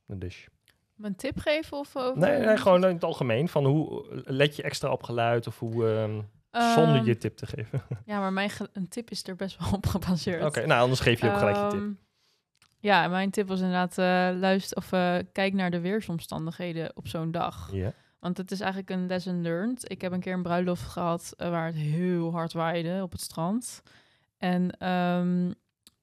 Een 0.98 1.16
tip 1.16 1.38
geven 1.38 1.78
of 1.78 1.96
over? 1.96 2.18
Nee, 2.18 2.38
nee, 2.38 2.56
gewoon 2.56 2.84
in 2.84 2.94
het 2.94 3.04
algemeen 3.04 3.48
van 3.48 3.64
hoe 3.64 4.06
let 4.24 4.56
je 4.56 4.62
extra 4.62 4.90
op 4.92 5.02
geluid 5.02 5.46
of 5.46 5.58
hoe 5.58 5.88
ehm, 5.88 6.20
zonder 6.52 6.96
Ehm, 6.96 7.04
je 7.04 7.16
tip 7.18 7.36
te 7.36 7.46
geven. 7.46 7.82
Ja, 8.04 8.18
maar 8.20 8.32
mijn 8.32 8.50
een 8.72 8.88
tip 8.88 9.10
is 9.10 9.26
er 9.28 9.36
best 9.36 9.58
wel 9.58 9.72
op 9.72 9.86
gebaseerd. 9.86 10.44
Oké, 10.44 10.66
nou 10.66 10.80
anders 10.82 11.00
geef 11.00 11.20
je 11.20 11.30
ook 11.30 11.38
gelijk 11.38 11.56
je 11.56 11.66
tip. 11.70 11.80
Ehm, 11.80 11.90
Ja, 12.78 13.08
mijn 13.08 13.30
tip 13.30 13.48
was 13.48 13.60
inderdaad 13.60 13.98
eh 13.98 14.38
luister 14.40 14.76
of 14.76 14.92
eh, 14.92 15.16
kijk 15.32 15.52
naar 15.52 15.70
de 15.70 15.80
weersomstandigheden 15.80 16.90
op 16.96 17.08
zo'n 17.08 17.30
dag. 17.30 17.68
Ja. 17.72 17.92
Want 18.18 18.36
het 18.36 18.50
is 18.50 18.60
eigenlijk 18.60 18.90
een 18.90 19.06
lesson 19.06 19.42
learned. 19.42 19.90
Ik 19.90 20.00
heb 20.00 20.12
een 20.12 20.20
keer 20.20 20.32
een 20.34 20.42
bruiloft 20.42 20.82
gehad 20.82 21.32
eh, 21.36 21.50
waar 21.50 21.66
het 21.66 21.74
heel 21.76 22.32
hard 22.32 22.52
waaide 22.52 23.02
op 23.02 23.12
het 23.12 23.20
strand. 23.20 23.82
En 24.38 24.70
ehm, 24.78 25.52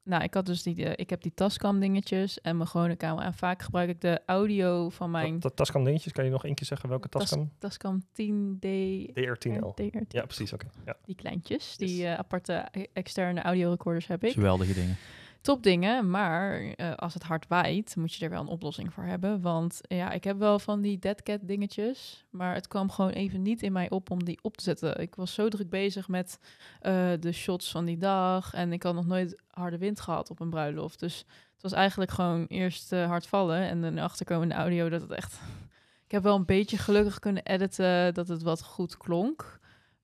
nou, 0.10 0.24
ik 0.24 0.34
had 0.34 0.46
dus 0.46 0.64
die, 0.64 0.86
eh, 0.86 0.92
ik 0.96 1.10
heb 1.10 1.22
die 1.22 1.34
Tascam 1.34 1.80
dingetjes 1.80 2.42
en 2.42 2.58
mijn 2.58 2.70
gewone 2.70 2.98
camera. 2.98 3.26
En 3.26 3.34
vaak 3.34 3.62
gebruik 3.62 3.90
ik 3.90 4.02
de 4.02 4.22
audio 4.26 4.90
van 4.90 5.12
mijn 5.12 5.32
Dat, 5.34 5.42
dat 5.42 5.56
Tascam 5.56 5.84
dingetjes, 5.84 6.14
kan 6.14 6.26
je 6.26 6.32
nog 6.32 6.46
één 6.46 6.56
keer 6.56 6.66
zeggen 6.68 6.90
welke 6.90 7.10
Tas- 7.10 7.22
Tascam? 7.30 7.52
Tascam 7.58 8.04
10D. 8.14 8.66
DR10L. 9.14 9.74
DR10. 9.76 10.08
Ja, 10.08 10.26
precies, 10.26 10.54
oké. 10.54 10.66
Ja. 10.86 10.96
Die 11.06 11.16
kleintjes, 11.16 11.78
die 11.78 11.98
Yes. 11.98 12.06
eh, 12.06 12.18
aparte 12.18 12.66
externe 12.94 13.42
audiorecorders 13.42 14.08
heb 14.08 14.24
ik. 14.24 14.32
Geweldige 14.34 14.74
dingen. 14.74 14.96
Top 15.42 15.64
dingen, 15.64 16.10
maar 16.10 16.62
eh, 16.62 16.94
als 16.96 17.14
het 17.14 17.24
hard 17.24 17.48
waait, 17.48 17.96
moet 17.96 18.14
je 18.14 18.26
er 18.26 18.32
wel 18.32 18.42
een 18.42 18.48
oplossing 18.48 18.94
voor 18.94 19.04
hebben. 19.04 19.42
Want 19.42 19.82
ja, 19.82 20.12
ik 20.12 20.24
heb 20.24 20.38
wel 20.38 20.60
van 20.60 20.82
die 20.82 21.00
deadcat 21.00 21.40
dingetjes, 21.42 22.26
maar 22.30 22.54
het 22.54 22.68
kwam 22.68 22.92
gewoon 22.92 23.12
even 23.12 23.42
niet 23.42 23.62
in 23.62 23.72
mij 23.72 23.90
op 23.90 24.12
om 24.12 24.24
die 24.24 24.40
op 24.42 24.58
te 24.58 24.64
zetten. 24.64 25.00
Ik 25.02 25.16
was 25.16 25.34
zo 25.34 25.48
druk 25.48 25.70
bezig 25.70 26.08
met 26.08 26.40
eh, 26.80 27.12
de 27.20 27.32
shots 27.32 27.72
van 27.72 27.86
die 27.86 27.98
dag 27.98 28.54
en 28.54 28.74
ik 28.74 28.84
had 28.84 28.94
nog 28.94 29.06
nooit 29.06 29.42
harde 29.48 29.78
wind 29.78 30.00
gehad 30.00 30.30
op 30.30 30.40
een 30.40 30.50
bruiloft. 30.50 31.00
Dus 31.00 31.18
het 31.54 31.62
was 31.62 31.72
eigenlijk 31.72 32.12
gewoon 32.12 32.46
eerst 32.46 32.92
eh, 32.92 33.08
hard 33.08 33.28
vallen 33.28 33.62
en 33.62 33.82
dan 33.82 33.98
achterkomende 33.98 34.56
audio 34.56 34.90
dat 34.90 35.02
het 35.02 35.12
echt... 35.12 35.40
Ik 36.06 36.16
heb 36.16 36.24
wel 36.24 36.36
een 36.36 36.46
beetje 36.46 36.78
gelukkig 36.78 37.20
kunnen 37.20 37.46
editen 37.46 38.14
dat 38.14 38.28
het 38.28 38.44
wat 38.44 38.64
goed 38.64 38.98
klonk. 38.98 39.59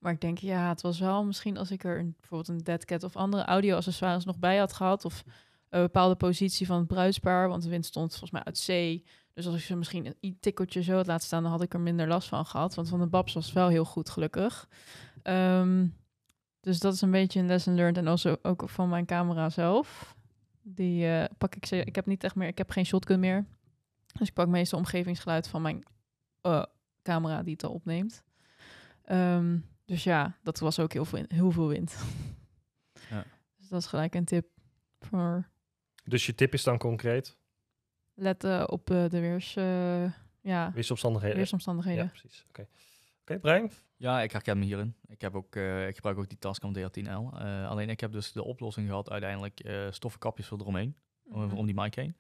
Maar 0.06 0.14
ik 0.14 0.22
denk, 0.22 0.38
ja, 0.38 0.70
het 0.70 0.82
was 0.82 1.00
wel 1.00 1.24
misschien 1.24 1.58
als 1.58 1.72
ik 1.72 1.84
er 1.84 2.00
een, 2.00 2.16
bijvoorbeeld 2.20 2.50
een 2.58 2.64
deadcat 2.64 3.04
of 3.04 3.16
andere 3.16 3.44
audio-accessoires 3.46 4.26
nog 4.26 4.40
bij 4.40 4.58
had 4.58 4.74
gehad. 4.74 5.06
Of 5.06 5.24
een 5.70 5.82
bepaalde 5.82 6.16
positie 6.16 6.66
van 6.66 6.78
het 6.78 6.88
bruidspaar. 6.88 7.50
Want 7.50 7.64
de 7.64 7.70
wind 7.70 7.86
stond 7.86 8.10
volgens 8.10 8.32
mij 8.32 8.44
uit 8.44 8.58
zee. 8.58 9.06
Dus 9.34 9.46
als 9.46 9.56
ik 9.56 9.62
ze 9.62 9.76
misschien 9.76 10.06
een 10.06 10.16
i- 10.22 10.38
tikkeltje 10.40 10.84
zo 10.84 10.96
had 10.96 11.08
laten 11.08 11.26
staan, 11.26 11.44
dan 11.44 11.52
had 11.52 11.62
ik 11.62 11.74
er 11.74 11.80
minder 11.80 12.08
last 12.08 12.28
van 12.28 12.46
gehad. 12.46 12.76
Want 12.76 12.90
van 12.90 13.00
de 13.00 13.08
Babs 13.08 13.34
was 13.34 13.54
wel 13.54 13.68
heel 13.68 13.86
goed, 13.86 14.10
gelukkig. 14.10 14.68
Ehm, 15.22 15.88
dus 16.60 16.80
dat 16.80 16.94
is 16.94 17.02
een 17.02 17.12
beetje 17.12 17.40
een 17.40 17.48
lesson 17.48 17.76
learned. 17.76 17.98
En 17.98 18.08
also 18.08 18.38
ook 18.42 18.70
van 18.70 18.90
mijn 18.90 19.06
camera 19.06 19.50
zelf. 19.50 20.16
Die 20.62 21.08
eh, 21.08 21.26
pak 21.38 21.56
ik. 21.56 21.70
Ik 21.70 21.96
heb 21.96 22.06
niet 22.06 22.24
echt 22.24 22.36
meer. 22.36 22.48
Ik 22.48 22.58
heb 22.58 22.70
geen 22.70 22.86
shotgun 22.86 23.20
meer. 23.20 23.46
Dus 24.20 24.28
ik 24.28 24.34
pak 24.34 24.48
meestal 24.48 24.80
omgevingsgeluid 24.80 25.48
van 25.48 25.62
mijn 25.62 25.84
eh, 26.42 26.64
camera 27.04 27.44
die 27.44 27.54
het 27.54 27.64
al 27.64 27.72
opneemt. 27.72 28.24
Ehm, 29.04 29.58
dus 29.86 30.04
ja, 30.04 30.38
dat 30.44 30.60
was 30.60 30.80
ook 30.80 30.94
heel 30.94 31.06
veel, 31.06 31.26
heel 31.28 31.52
veel 31.52 31.68
wind. 31.68 31.96
Ja. 33.10 33.26
Dus 33.58 33.68
dat 33.68 33.80
is 33.82 33.88
gelijk 33.88 34.16
een 34.16 34.26
tip 34.26 34.48
voor 35.00 35.50
Dus 36.04 36.26
je 36.26 36.36
tip 36.36 36.54
is 36.54 36.64
dan 36.64 36.78
concreet? 36.78 37.38
letten 38.14 38.70
op 38.72 38.90
eh, 38.90 39.10
de 39.10 39.20
weers, 39.20 39.56
eh, 39.56 40.12
ja, 40.42 40.72
Wisselomstandigheden. 40.74 41.38
weersomstandigheden. 41.38 42.04
Ja, 42.04 42.10
precies. 42.10 42.44
Oké. 42.50 42.68
Oké, 43.22 43.40
Brian? 43.40 43.72
Ja, 43.98 44.22
ik 44.22 44.32
herken 44.32 44.60
me 44.60 44.66
hierin. 44.66 44.96
Ik, 45.08 45.22
heb 45.22 45.36
ook, 45.36 45.56
eh, 45.56 45.88
ik 45.88 45.96
gebruik 45.96 46.18
ook 46.18 46.30
die 46.30 46.38
Tascam 46.38 46.74
DR10L. 46.78 47.38
Eh, 47.38 47.70
alleen 47.70 47.90
ik 47.90 48.00
heb 48.00 48.12
dus 48.12 48.32
de 48.32 48.44
oplossing 48.44 48.88
gehad 48.88 49.10
uiteindelijk 49.10 49.60
eh 49.60 49.92
stoffen 49.92 50.20
kapjes 50.20 50.48
voor 50.48 50.60
eromheen. 50.60 50.96
om- 51.24 51.46
Mhm. 51.46 51.56
om 51.56 51.66
die 51.66 51.76
mic 51.76 51.96
heen. 51.96 52.18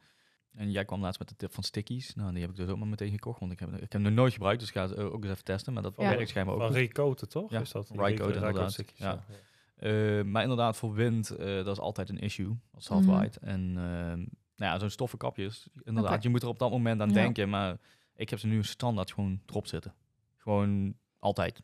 En 0.55 0.71
jij 0.71 0.85
kwam 0.85 1.01
laatst 1.01 1.19
met 1.19 1.29
de 1.29 1.35
tip 1.35 1.53
van 1.53 1.63
stickies. 1.63 2.15
Nou, 2.15 2.31
die 2.31 2.41
heb 2.41 2.49
ik 2.49 2.55
dus 2.55 2.67
ook 2.69 2.77
maar 2.77 2.87
meteen 2.87 3.11
gekocht, 3.11 3.39
want 3.39 3.51
ik 3.51 3.59
heb, 3.59 3.73
ik 3.73 3.79
heb 3.81 3.91
hem 3.91 4.01
nog 4.01 4.11
nooit 4.13 4.33
gebruikt, 4.33 4.59
dus 4.59 4.69
ik 4.69 4.75
ga 4.75 4.81
het 4.87 4.97
ook 4.97 5.23
eens 5.23 5.31
even 5.31 5.43
testen. 5.43 5.73
Maar 5.73 5.83
dat 5.83 5.93
Ja. 5.97 6.09
werkt 6.09 6.29
schijnbaar 6.29 6.55
ook 6.55 6.61
Van. 6.61 6.71
Ricote, 6.71 7.27
toch? 7.27 7.51
Ja, 7.51 7.59
Is 7.59 7.71
dat 7.71 7.89
Rycote 7.89 8.33
inderdaad. 8.33 8.71
stickjes, 8.71 8.99
Ja. 8.99 9.23
ja. 9.29 9.35
Eh, 9.75 10.23
maar 10.23 10.41
inderdaad, 10.41 10.77
voor 10.77 10.93
wind, 10.93 11.29
eh, 11.29 11.45
dat 11.55 11.67
is 11.67 11.79
altijd 11.79 12.09
een 12.09 12.19
issue 12.19 12.57
als 12.71 12.87
het 12.89 13.05
waait. 13.05 13.37
En 13.37 13.59
ehm, 13.77 14.17
nou 14.55 14.73
ja, 14.73 14.79
zo'n 14.79 14.89
stoffen 14.89 15.17
kapjes, 15.19 15.67
inderdaad, 15.83 16.23
je 16.23 16.29
moet 16.29 16.41
er 16.41 16.47
op 16.47 16.59
dat 16.59 16.71
moment 16.71 17.01
aan 17.01 17.07
Ja. 17.07 17.13
denken. 17.13 17.49
Maar 17.49 17.77
ik 18.15 18.29
heb 18.29 18.39
ze 18.39 18.47
nu 18.47 18.63
standaard 18.63 19.13
gewoon 19.13 19.41
erop 19.45 19.67
zitten. 19.67 19.93
Gewoon 20.37 20.95
altijd. 21.19 21.61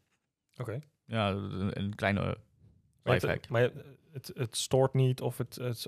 Oké. 0.58 0.80
Ja, 1.06 1.30
een, 1.30 1.80
een 1.82 1.96
kleine 1.96 2.20
Maar, 3.04 3.14
lifehack. 3.14 3.36
het, 3.42 3.50
maar 3.50 3.72
het, 4.12 4.32
het 4.34 4.58
stoort 4.58 4.94
niet 4.94 5.22
of 5.22 5.38
het, 5.38 5.56
het, 5.56 5.84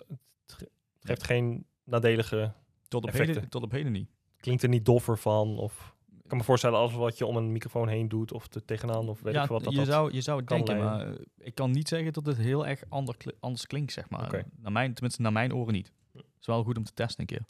het 0.45 0.53
ge- 0.57 0.69
het 0.95 1.05
geeft 1.05 1.23
geen 1.23 1.65
nadelige... 1.83 2.53
Tot 2.93 3.03
op, 3.03 3.09
effecten. 3.09 3.33
heden, 3.35 3.49
tot 3.49 3.63
op 3.63 3.71
heden 3.71 3.91
niet. 3.91 4.09
Klinkt 4.37 4.63
er 4.63 4.69
niet 4.69 4.85
doffer 4.85 5.17
van 5.17 5.57
of... 5.57 5.95
Ik 6.23 6.29
kan 6.29 6.37
me 6.37 6.43
voorstellen 6.43 6.79
als 6.79 6.93
wat 6.93 7.17
je 7.17 7.25
om 7.25 7.35
een 7.37 7.51
microfoon 7.51 7.87
heen 7.87 8.07
doet 8.09 8.31
of 8.33 8.53
er 8.53 8.65
tegenaan 8.65 9.09
of 9.09 9.21
weet 9.21 9.33
ja, 9.33 9.41
ik 9.41 9.47
veel 9.47 9.55
wat. 9.55 9.63
Dat 9.63 9.73
je, 9.73 9.79
dat- 9.79 9.87
zou, 9.87 10.13
je 10.13 10.21
zou 10.21 10.37
het 10.39 10.45
kan 10.47 10.57
denken, 10.57 10.77
leiden. 10.85 11.07
maar 11.07 11.15
eh, 11.17 11.25
ik 11.37 11.55
kan 11.55 11.71
niet 11.71 11.87
zeggen 11.87 12.13
dat 12.13 12.25
het 12.25 12.37
heel 12.37 12.67
erg 12.67 12.83
ander, 12.89 13.15
anders 13.39 13.67
klinkt, 13.67 13.91
zeg 13.93 14.09
maar. 14.09 14.25
Oké. 14.25 14.43
Naar 14.61 14.71
mijn, 14.71 14.93
tenminste, 14.93 15.21
naar 15.21 15.31
mijn 15.31 15.53
oren 15.53 15.73
niet. 15.73 15.91
Het 16.13 16.23
is 16.39 16.45
wel 16.45 16.63
goed 16.63 16.77
om 16.77 16.83
te 16.83 16.93
testen 16.93 17.19
een 17.19 17.25
keer. 17.25 17.45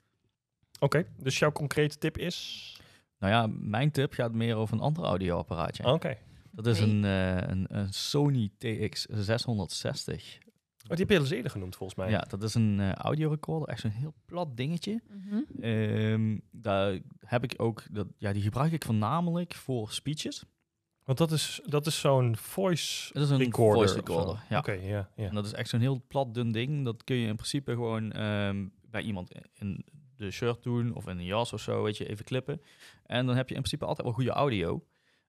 Oké, 0.79 1.05
dus 1.17 1.39
jouw 1.39 1.51
concrete 1.51 1.97
tip 1.97 2.17
is... 2.17 2.67
Nou 3.19 3.33
ja, 3.33 3.47
mijn 3.59 3.91
tip 3.91 4.13
gaat 4.13 4.33
meer 4.33 4.55
over 4.55 4.75
een 4.75 4.81
ander 4.81 5.03
audioapparaatje. 5.03 5.83
Oké. 5.93 6.17
Dat 6.51 6.65
is 6.67 6.79
een, 6.79 7.03
eh, 7.05 7.35
een, 7.35 7.65
een 7.69 7.93
Sony 7.93 8.49
TX660. 8.65 10.37
Oh, 10.83 10.89
die 10.89 10.97
heb 10.97 11.09
je 11.09 11.15
al 11.15 11.21
eens 11.21 11.31
eerder 11.31 11.51
genoemd 11.51 11.75
volgens 11.75 11.99
mij. 11.99 12.09
Ja, 12.09 12.19
dat 12.19 12.43
is 12.43 12.53
een 12.53 12.79
eh 12.79 12.91
audiorecorder, 12.93 13.67
echt 13.67 13.81
zo'n 13.81 13.91
heel 13.91 14.13
plat 14.25 14.57
dingetje. 14.57 15.01
Mhm. 15.09 15.61
Ehm, 15.63 16.37
daar 16.51 16.99
heb 17.19 17.43
ik 17.43 17.53
ook, 17.57 17.83
dat, 17.91 18.07
ja, 18.17 18.33
die 18.33 18.41
gebruik 18.41 18.71
ik 18.71 18.83
voornamelijk 18.85 19.53
voor 19.53 19.91
speeches. 19.91 20.43
Want 21.03 21.17
dat 21.17 21.31
is, 21.31 21.61
dat 21.65 21.85
is 21.87 21.99
zo'n 21.99 22.35
voice 22.37 23.13
Dat 23.13 23.23
is 23.23 23.29
een 23.29 23.37
recorder. 23.37 23.75
voice 23.75 23.95
recorder, 23.95 24.43
ja. 24.49 24.57
Oké, 24.57 24.71
ja. 24.71 25.09
ja. 25.15 25.27
En 25.27 25.35
dat 25.35 25.45
is 25.45 25.53
echt 25.53 25.69
zo'n 25.69 25.79
heel 25.79 26.03
plat 26.07 26.33
dun 26.33 26.51
ding. 26.51 26.85
Dat 26.85 27.03
kun 27.03 27.15
je 27.15 27.27
in 27.27 27.35
principe 27.35 27.71
gewoon 27.71 28.11
ehm, 28.11 28.67
bij 28.89 29.01
iemand 29.01 29.31
in 29.53 29.85
de 30.15 30.31
shirt 30.31 30.63
doen 30.63 30.93
of 30.93 31.07
in 31.07 31.17
een 31.17 31.25
jas 31.25 31.53
of 31.53 31.61
zo, 31.61 31.83
weet 31.83 31.97
je, 31.97 32.09
even 32.09 32.25
klippen. 32.25 32.61
En 33.05 33.25
dan 33.25 33.35
heb 33.35 33.49
je 33.49 33.55
in 33.55 33.61
principe 33.61 33.85
altijd 33.85 34.07
wel 34.07 34.15
goede 34.15 34.31
audio. 34.31 34.83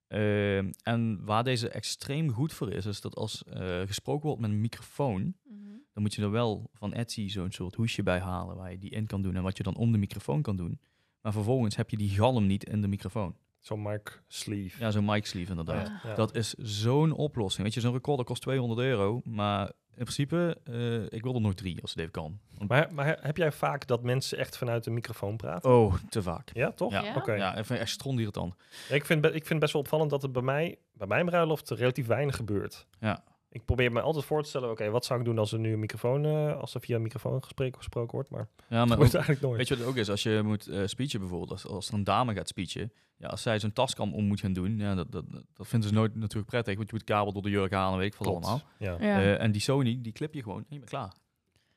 Ehm, 0.07 0.71
en 0.83 1.25
waar 1.25 1.43
deze 1.43 1.69
extreem 1.69 2.29
goed 2.31 2.53
voor 2.53 2.71
is, 2.71 2.85
is 2.85 3.01
dat 3.01 3.15
als 3.15 3.43
eh, 3.43 3.81
gesproken 3.81 4.25
wordt 4.27 4.41
met 4.41 4.49
een 4.49 4.61
microfoon, 4.61 5.35
Mhm. 5.43 5.59
dan 5.93 6.03
moet 6.03 6.13
je 6.13 6.21
er 6.21 6.31
wel 6.31 6.69
van 6.73 6.93
Etsy 6.93 7.27
zo'n 7.29 7.51
soort 7.51 7.75
hoesje 7.75 8.03
bij 8.03 8.19
halen 8.19 8.55
waar 8.55 8.71
je 8.71 8.77
die 8.77 8.89
in 8.89 9.07
kan 9.07 9.21
doen 9.21 9.35
en 9.35 9.43
wat 9.43 9.57
je 9.57 9.63
dan 9.63 9.75
om 9.75 9.91
de 9.91 9.97
microfoon 9.97 10.41
kan 10.41 10.55
doen. 10.55 10.79
Maar 11.21 11.33
vervolgens 11.33 11.75
heb 11.75 11.89
je 11.89 11.97
die 11.97 12.09
galm 12.09 12.45
niet 12.45 12.63
in 12.63 12.81
de 12.81 12.87
microfoon. 12.87 13.35
Zo'n 13.65 13.81
mic 13.81 14.21
sleeve. 14.27 14.79
Ja, 14.79 14.91
zo'n 14.91 15.05
mic 15.05 15.25
sleeve 15.25 15.49
inderdaad. 15.49 15.91
Ja. 16.03 16.13
Dat 16.13 16.35
is 16.35 16.53
zo'n 16.53 17.11
oplossing. 17.11 17.63
Weet 17.63 17.73
je, 17.73 17.79
zo'n 17.79 17.93
recorder 17.93 18.25
kost 18.25 18.41
200 18.41 18.79
euro, 18.79 19.21
maar 19.23 19.65
in 19.67 20.03
principe, 20.03 20.57
eh, 20.63 21.03
ik 21.03 21.23
wil 21.23 21.35
er 21.35 21.41
nog 21.41 21.53
drie 21.53 21.81
als 21.81 21.89
het 21.91 21.99
even 21.99 22.11
kan. 22.11 22.39
Want- 22.57 22.69
Maar, 22.69 22.93
maar 22.93 23.17
heb 23.21 23.37
jij 23.37 23.51
vaak 23.51 23.87
dat 23.87 24.03
mensen 24.03 24.37
echt 24.37 24.57
vanuit 24.57 24.83
de 24.83 24.91
microfoon 24.91 25.37
praten? 25.37 25.69
Oh, 25.71 25.93
te 26.09 26.21
vaak. 26.21 26.49
Ja, 26.53 26.71
toch? 26.71 26.91
Ja. 26.91 27.03
Ja? 27.03 27.15
Oké. 27.15 27.33
Ja, 27.33 27.55
ik 27.55 27.65
vind 27.65 27.79
echt 27.79 27.89
strondirritant. 27.91 28.53
Ja, 28.89 28.95
Ik, 28.95 29.05
vind, 29.05 29.25
ik 29.25 29.31
vind 29.31 29.49
het 29.49 29.59
best 29.59 29.73
wel 29.73 29.81
opvallend 29.81 30.09
dat 30.09 30.21
het 30.21 30.31
bij 30.31 30.41
mij, 30.41 30.77
bij 30.93 31.07
mijn 31.07 31.25
bruiloft, 31.25 31.69
relatief 31.69 32.05
weinig 32.07 32.35
gebeurt. 32.35 32.87
Ja. 32.99 33.23
Ik 33.55 33.65
probeer 33.65 33.91
me 33.91 34.01
altijd 34.01 34.25
voor 34.25 34.43
te 34.43 34.49
stellen, 34.49 34.69
oké, 34.69 34.89
wat 34.89 35.05
zou 35.05 35.19
ik 35.19 35.25
doen 35.25 35.37
als 35.37 35.51
er 35.51 35.59
nu 35.59 35.73
een 35.73 35.79
microfoon, 35.79 36.25
eh, 36.25 36.59
als 36.59 36.73
er 36.73 36.81
via 36.81 36.95
een 36.95 37.01
microfoon 37.01 37.43
gesprek, 37.43 37.77
gesproken 37.77 38.11
wordt, 38.15 38.29
maar 38.29 38.47
Ja, 38.69 38.85
maar 38.85 38.97
ook, 38.99 39.03
eigenlijk 39.13 39.41
nooit. 39.41 39.57
weet 39.57 39.67
je 39.67 39.75
wat 39.75 39.83
het 39.83 39.93
ook 39.93 39.99
is? 39.99 40.09
Als 40.09 40.23
je 40.23 40.41
moet 40.43 40.67
eh 40.67 40.81
speechen 40.85 41.19
bijvoorbeeld, 41.19 41.51
als, 41.51 41.67
als 41.67 41.87
er 41.87 41.93
een 41.93 42.03
dame 42.03 42.33
gaat 42.33 42.47
speechen, 42.47 42.91
ja, 43.17 43.27
als 43.27 43.41
zij 43.41 43.59
zo'n 43.59 43.73
taskam 43.73 44.13
om 44.13 44.25
moet 44.25 44.39
gaan 44.39 44.53
doen, 44.53 44.77
ja, 44.77 44.95
dat, 44.95 45.11
dat, 45.11 45.25
dat 45.53 45.67
vinden 45.67 45.89
ze 45.89 45.95
nooit 45.95 46.15
natuurlijk 46.15 46.49
prettig, 46.49 46.75
want 46.75 46.89
je 46.89 46.95
moet 46.95 47.03
kabel 47.03 47.33
door 47.33 47.41
de 47.41 47.49
jurk 47.49 47.71
halen, 47.73 47.97
weet 47.97 48.07
ik 48.07 48.15
veel 48.15 48.25
allemaal. 48.25 48.61
Ja. 48.79 48.91
Ja. 48.91 48.97
Eh, 48.99 49.41
en 49.41 49.51
die 49.51 49.61
Sony, 49.61 49.99
die 50.01 50.11
clip 50.13 50.33
je 50.33 50.43
gewoon 50.43 50.59
en 50.59 50.65
je 50.69 50.77
bent 50.77 50.89
klaar. 50.89 51.13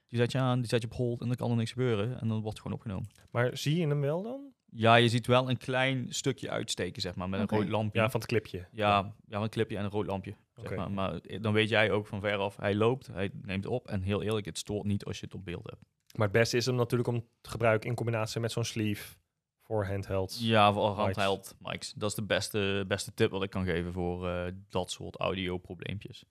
Die 0.08 0.18
zet 0.18 0.32
je 0.32 0.38
aan, 0.38 0.58
die 0.58 0.68
zet 0.68 0.82
je 0.82 0.88
op 0.90 0.94
hold 0.96 1.20
en 1.20 1.26
dan 1.26 1.36
kan 1.36 1.50
er 1.50 1.56
niks 1.56 1.72
gebeuren 1.72 2.20
en 2.20 2.28
dan 2.28 2.40
wordt 2.40 2.48
het 2.48 2.58
gewoon 2.60 2.76
opgenomen. 2.76 3.08
Maar 3.30 3.56
zie 3.56 3.76
je 3.80 3.86
hem 3.86 4.00
wel 4.00 4.22
dan? 4.22 4.40
Ja, 4.70 4.94
je 4.94 5.08
ziet 5.08 5.26
wel 5.26 5.50
een 5.50 5.56
klein 5.56 6.06
stukje 6.08 6.50
uitsteken, 6.50 7.02
zeg 7.02 7.14
maar, 7.14 7.28
met 7.28 7.40
een 7.40 7.58
rood 7.58 7.68
lampje. 7.68 8.00
Ja, 8.00 8.10
van 8.10 8.20
het 8.20 8.28
clipje. 8.28 8.66
Ja, 8.72 9.14
ja, 9.28 9.40
een 9.40 9.48
clipje 9.48 9.76
en 9.76 9.84
een 9.84 9.90
rood 9.90 10.06
lampje. 10.06 10.34
Zeg 10.54 10.64
Oké. 10.64 10.76
maar. 10.76 10.90
maar 10.90 11.20
dan 11.40 11.52
weet 11.52 11.68
jij 11.68 11.90
ook 11.90 12.06
van 12.06 12.20
veraf, 12.20 12.56
hij 12.56 12.74
loopt, 12.74 13.06
hij 13.06 13.30
neemt 13.42 13.66
op. 13.66 13.88
En 13.88 14.02
heel 14.02 14.22
eerlijk, 14.22 14.46
het 14.46 14.58
stoort 14.58 14.84
niet 14.84 15.04
als 15.04 15.18
je 15.18 15.24
het 15.24 15.34
op 15.34 15.44
beeld 15.44 15.70
hebt. 15.70 15.82
Maar 16.16 16.26
het 16.26 16.36
beste 16.36 16.56
is 16.56 16.66
hem 16.66 16.74
natuurlijk 16.74 17.08
om 17.08 17.24
te 17.40 17.50
gebruiken 17.50 17.88
in 17.88 17.94
combinatie 17.94 18.40
met 18.40 18.52
zo'n 18.52 18.64
sleeve 18.64 19.16
voor 19.62 19.86
handhelds. 19.86 20.40
Ja, 20.40 20.72
voor 20.72 20.88
handheld 20.88 21.54
mics. 21.58 21.92
Dat 21.92 22.10
is 22.10 22.16
de 22.16 22.22
beste, 22.22 22.84
beste 22.88 23.14
tip 23.14 23.30
wat 23.30 23.42
ik 23.42 23.50
kan 23.50 23.64
geven 23.64 23.92
voor 23.92 24.28
eh, 24.28 24.52
dat 24.68 24.90
soort 24.90 25.16
audio-probleempjes. 25.16 26.24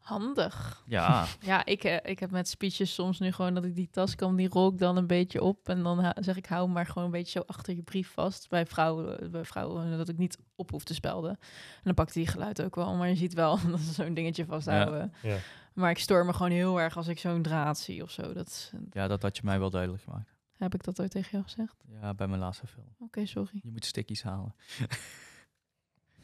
Handig. 0.00 0.82
Ja, 0.86 1.26
Ja, 1.40 1.64
ik, 1.64 1.84
eh, 1.84 2.10
ik 2.10 2.18
heb 2.18 2.30
met 2.30 2.48
speeches 2.48 2.94
soms 2.94 3.18
nu 3.18 3.32
gewoon 3.32 3.54
dat 3.54 3.64
ik 3.64 3.74
die 3.74 3.88
tascam, 3.90 4.36
die 4.36 4.48
rol 4.48 4.68
ik 4.72 4.78
dan 4.78 4.96
een 4.96 5.06
beetje 5.06 5.42
op. 5.42 5.68
En 5.68 5.82
dan 5.82 6.12
zeg 6.20 6.36
ik, 6.36 6.46
hou 6.46 6.64
hem 6.64 6.72
maar 6.72 6.86
gewoon 6.86 7.04
een 7.04 7.10
beetje 7.10 7.38
zo 7.38 7.44
achter 7.46 7.74
je 7.74 7.82
brief 7.82 8.10
vast. 8.12 8.48
Bij 8.48 8.66
vrouwen, 8.66 9.30
bij 9.30 9.44
vrouwen 9.44 9.96
dat 9.98 10.08
ik 10.08 10.18
niet 10.18 10.38
op 10.56 10.70
hoef 10.70 10.84
te 10.84 10.94
spelden. 10.94 11.30
En 11.30 11.80
dan 11.82 11.94
pakt 11.94 12.12
die 12.12 12.26
geluid 12.26 12.62
ook 12.62 12.74
wel. 12.74 12.94
Maar 12.96 13.08
je 13.08 13.14
ziet 13.16 13.34
wel 13.34 13.58
dat 13.70 13.80
ze 13.80 13.92
zo'n 13.92 14.14
dingetje 14.14 14.44
vasthouden. 14.46 15.12
Ja. 15.22 15.36
Maar 15.74 15.90
ik 15.90 15.98
stoor 15.98 16.24
me 16.26 16.32
gewoon 16.32 16.50
heel 16.52 16.80
erg 16.80 16.96
als 16.96 17.08
ik 17.08 17.18
zo'n 17.18 17.42
draad 17.42 17.78
zie 17.78 18.02
of 18.02 18.10
zo. 18.10 18.32
Dat 18.32 18.46
is- 18.46 18.72
ja, 18.90 19.08
dat 19.08 19.22
had 19.22 19.36
je 19.36 19.42
mij 19.44 19.58
wel 19.58 19.70
duidelijk 19.70 20.02
gemaakt. 20.02 20.34
heb 20.56 20.74
ik 20.74 20.84
dat 20.84 21.00
ooit 21.00 21.10
tegen 21.10 21.30
jou 21.30 21.42
gezegd? 21.44 21.76
Ja, 22.00 22.14
bij 22.14 22.26
mijn 22.26 22.40
laatste 22.40 22.66
film. 22.66 22.86
Oké, 22.98 23.26
sorry. 23.26 23.60
Je 23.62 23.70
moet 23.70 23.84
stickies 23.84 24.22
halen. 24.22 24.54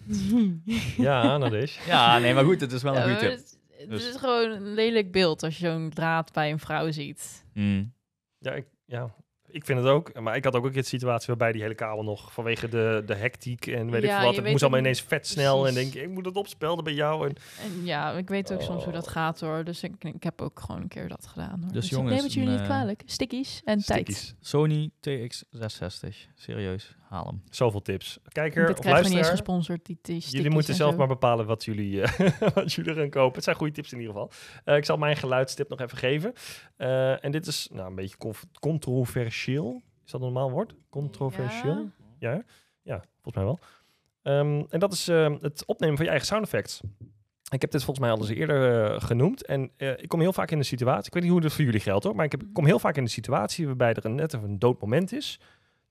Ja, 0.97 1.39
dat 1.39 1.53
is. 1.53 1.79
Ja, 1.87 2.19
nee, 2.19 2.35
maar 2.35 2.45
goed, 2.45 2.61
het 2.61 2.73
is 2.73 2.83
wel 2.83 2.97
een 2.97 3.09
Ja, 3.09 3.17
goede 3.19 3.37
tip. 3.37 3.47
Het, 3.79 3.81
het 3.81 3.91
Dus- 3.91 4.09
is 4.09 4.17
gewoon 4.17 4.51
een 4.51 4.75
lelijk 4.75 5.13
beeld 5.13 5.43
als 5.43 5.59
je 5.59 5.67
zo'n 5.71 5.91
draad 5.91 6.33
bij 6.33 6.51
een 6.51 6.59
vrouw 6.59 6.91
ziet. 6.91 7.45
Mm. 7.53 7.93
Ja, 8.39 8.53
ik, 8.53 8.67
ja. 8.85 9.15
Ik 9.49 9.65
vind 9.65 9.79
het 9.79 9.89
ook. 9.89 10.21
Maar 10.21 10.37
ik 10.37 10.45
had 10.45 10.55
ook 10.55 10.65
een 10.65 10.73
keer 10.73 10.83
de 10.83 10.89
situatie 10.89 11.27
waarbij 11.27 11.53
die 11.53 11.63
hele 11.63 11.75
kabel 11.75 12.05
nog 12.05 12.33
vanwege 12.33 12.69
de, 12.69 13.03
de 13.07 13.15
hectiek 13.15 13.67
en 13.67 13.91
weet 13.91 14.03
ik 14.03 14.09
Ja, 14.09 14.23
wat. 14.25 14.37
Het 14.37 14.47
moest 14.47 14.63
allemaal 14.63 14.81
ineens 14.81 15.01
vet 15.03 15.27
snel. 15.27 15.67
En 15.67 15.75
denk 15.75 15.95
ik, 15.95 16.03
ik 16.03 16.09
moet 16.09 16.25
het 16.27 16.37
opspelden 16.37 16.85
bij 16.85 16.93
jou. 16.93 17.29
En, 17.29 17.35
En 17.63 17.85
ja, 17.85 18.13
ik 18.13 18.29
weet 18.29 18.53
ook 18.53 18.63
soms 18.63 18.85
hoe 18.85 18.93
dat 18.93 19.07
Oh. 19.07 19.13
gaat 19.13 19.41
hoor. 19.41 19.65
Dus 19.65 19.83
ik, 19.83 20.05
ik 20.05 20.23
heb 20.23 20.41
ook 20.41 20.61
gewoon 20.61 20.81
een 20.83 20.89
keer 20.89 21.09
dat 21.09 21.27
gedaan. 21.27 21.61
Hoor. 21.63 21.73
Dus 21.73 21.85
ik 21.85 21.91
jongens, 21.91 22.15
neem 22.15 22.23
het 22.25 22.33
jullie 22.33 22.49
niet 22.51 22.59
eh, 22.59 22.65
kwalijk. 22.65 23.03
Stickies 23.07 23.63
en 23.65 23.79
tijd. 23.79 23.85
stickies. 24.07 24.35
Sony 24.41 24.91
TX660. 25.09 26.31
Serieus, 26.35 26.97
haal 27.17 27.27
hem. 27.27 27.43
Zoveel 27.51 27.83
tips. 27.83 28.19
Kijker 28.29 28.67
Dit 28.67 28.79
of 28.79 28.85
we 28.85 28.91
niet 28.91 28.99
eens 28.99 29.07
luisteraar. 29.07 29.37
gesponsord. 29.37 29.87
Die, 29.87 29.99
die 30.03 30.19
Jullie 30.19 30.51
moeten 30.51 30.71
en 30.71 30.77
zelf 30.77 30.91
zo. 30.91 30.97
maar 30.99 31.07
bepalen 31.07 31.47
wat 31.47 31.65
jullie, 31.65 32.03
eh, 32.03 32.41
wat 32.55 32.73
jullie 32.73 32.95
gaan 32.95 33.11
kopen. 33.11 33.35
Het 33.35 33.45
zijn 33.45 33.57
goede 33.57 33.73
tips 33.73 33.93
in 33.93 33.99
ieder 34.01 34.13
geval. 34.13 34.31
Eh, 34.65 34.77
ik 34.77 34.85
zal 34.85 34.97
mijn 34.97 35.17
geluidstip 35.17 35.69
nog 35.69 35.81
even 35.81 35.99
geven. 35.99 36.33
Eh, 36.77 37.25
en 37.25 37.33
dit 37.33 37.47
is 37.47 37.69
nou, 37.73 37.89
een 37.89 37.95
beetje 37.95 38.17
controversieel. 38.61 39.83
Is 40.05 40.11
dat 40.11 40.21
een 40.21 40.27
normaal 40.27 40.51
woord? 40.51 40.75
Controversieel? 40.91 41.91
Ja, 42.19 42.33
ja, 42.33 42.43
ja 42.83 43.05
volgens 43.23 43.35
mij 43.35 43.45
wel. 43.45 43.59
Ehm, 44.23 44.65
en 44.69 44.81
dat 44.81 44.93
is 44.93 45.09
ehm, 45.09 45.37
het 45.41 45.65
opnemen 45.67 45.97
van 45.97 46.05
je 46.05 46.11
eigen 46.11 46.29
sound 46.29 46.45
effects. 46.45 46.81
Ik 47.51 47.61
heb 47.61 47.71
dit 47.71 47.85
volgens 47.85 48.07
mij 48.07 48.15
al 48.15 48.21
eens 48.23 48.39
eerder 48.39 49.01
genoemd. 49.01 49.47
En 49.47 49.71
eh, 49.77 49.91
ik 49.91 50.09
kom 50.09 50.21
heel 50.21 50.33
vaak 50.33 50.51
in 50.51 50.59
de 50.59 50.65
situatie. 50.65 51.07
Ik 51.07 51.13
weet 51.15 51.23
niet 51.23 51.33
hoe 51.33 51.41
dat 51.41 51.53
voor 51.53 51.65
jullie 51.65 51.81
geldt 51.81 52.05
hoor. 52.05 52.15
Maar 52.15 52.25
ik 52.25 52.31
heb, 52.31 52.43
kom 52.53 52.67
heel 52.67 52.79
vaak 52.79 52.97
in 52.97 53.05
de 53.05 53.11
situatie 53.11 53.67
waarbij 53.67 53.93
er 53.93 54.05
een, 54.05 54.15
net 54.15 54.35
even 54.35 54.49
een 54.49 54.59
dood 54.59 54.81
moment 54.81 55.13
is. 55.13 55.41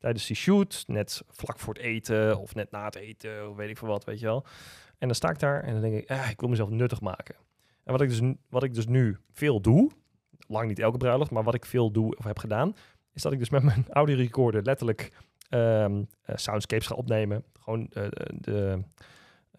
Tijdens 0.05 0.27
die 0.27 0.35
shoot. 0.35 0.83
Net 0.87 1.21
vlak 1.27 1.59
voor 1.59 1.73
het 1.73 1.83
eten. 1.83 2.39
Of 2.39 2.55
net 2.55 2.71
na 2.71 2.85
het 2.85 2.95
eten. 2.95 3.49
Of 3.49 3.55
weet 3.55 3.69
ik 3.69 3.77
veel 3.77 3.87
wat, 3.87 4.03
weet 4.03 4.19
je 4.19 4.25
wel. 4.25 4.45
En 4.97 5.07
dan 5.07 5.15
sta 5.15 5.29
ik 5.29 5.39
daar 5.39 5.63
en 5.63 5.71
dan 5.71 5.81
denk 5.81 5.95
ik, 5.95 6.11
ah, 6.11 6.29
ik 6.29 6.39
wil 6.39 6.49
mezelf 6.49 6.69
nuttig 6.69 7.01
maken. 7.01 7.35
En 7.83 7.91
wat 7.91 8.01
ik, 8.01 8.09
dus, 8.09 8.21
wat 8.49 8.63
ik 8.63 8.73
dus 8.73 8.87
nu 8.87 9.17
veel 9.31 9.61
doe. 9.61 9.91
Lang 10.47 10.67
niet 10.67 10.79
elke 10.79 10.97
bruiloft. 10.97 11.31
Maar 11.31 11.43
wat 11.43 11.53
ik 11.53 11.65
veel 11.65 11.91
doe 11.91 12.15
of 12.15 12.23
heb 12.23 12.39
gedaan. 12.39 12.75
Is 13.13 13.21
dat 13.21 13.31
ik 13.31 13.39
dus 13.39 13.49
met 13.49 13.63
mijn 13.63 13.85
audiorecorder 13.99 14.63
letterlijk 14.63 15.11
ehm, 15.49 16.03
eh, 16.21 16.35
soundscapes 16.35 16.87
ga 16.87 16.95
opnemen. 16.95 17.43
Gewoon 17.59 17.87
eh, 17.93 18.03
de, 18.33 18.83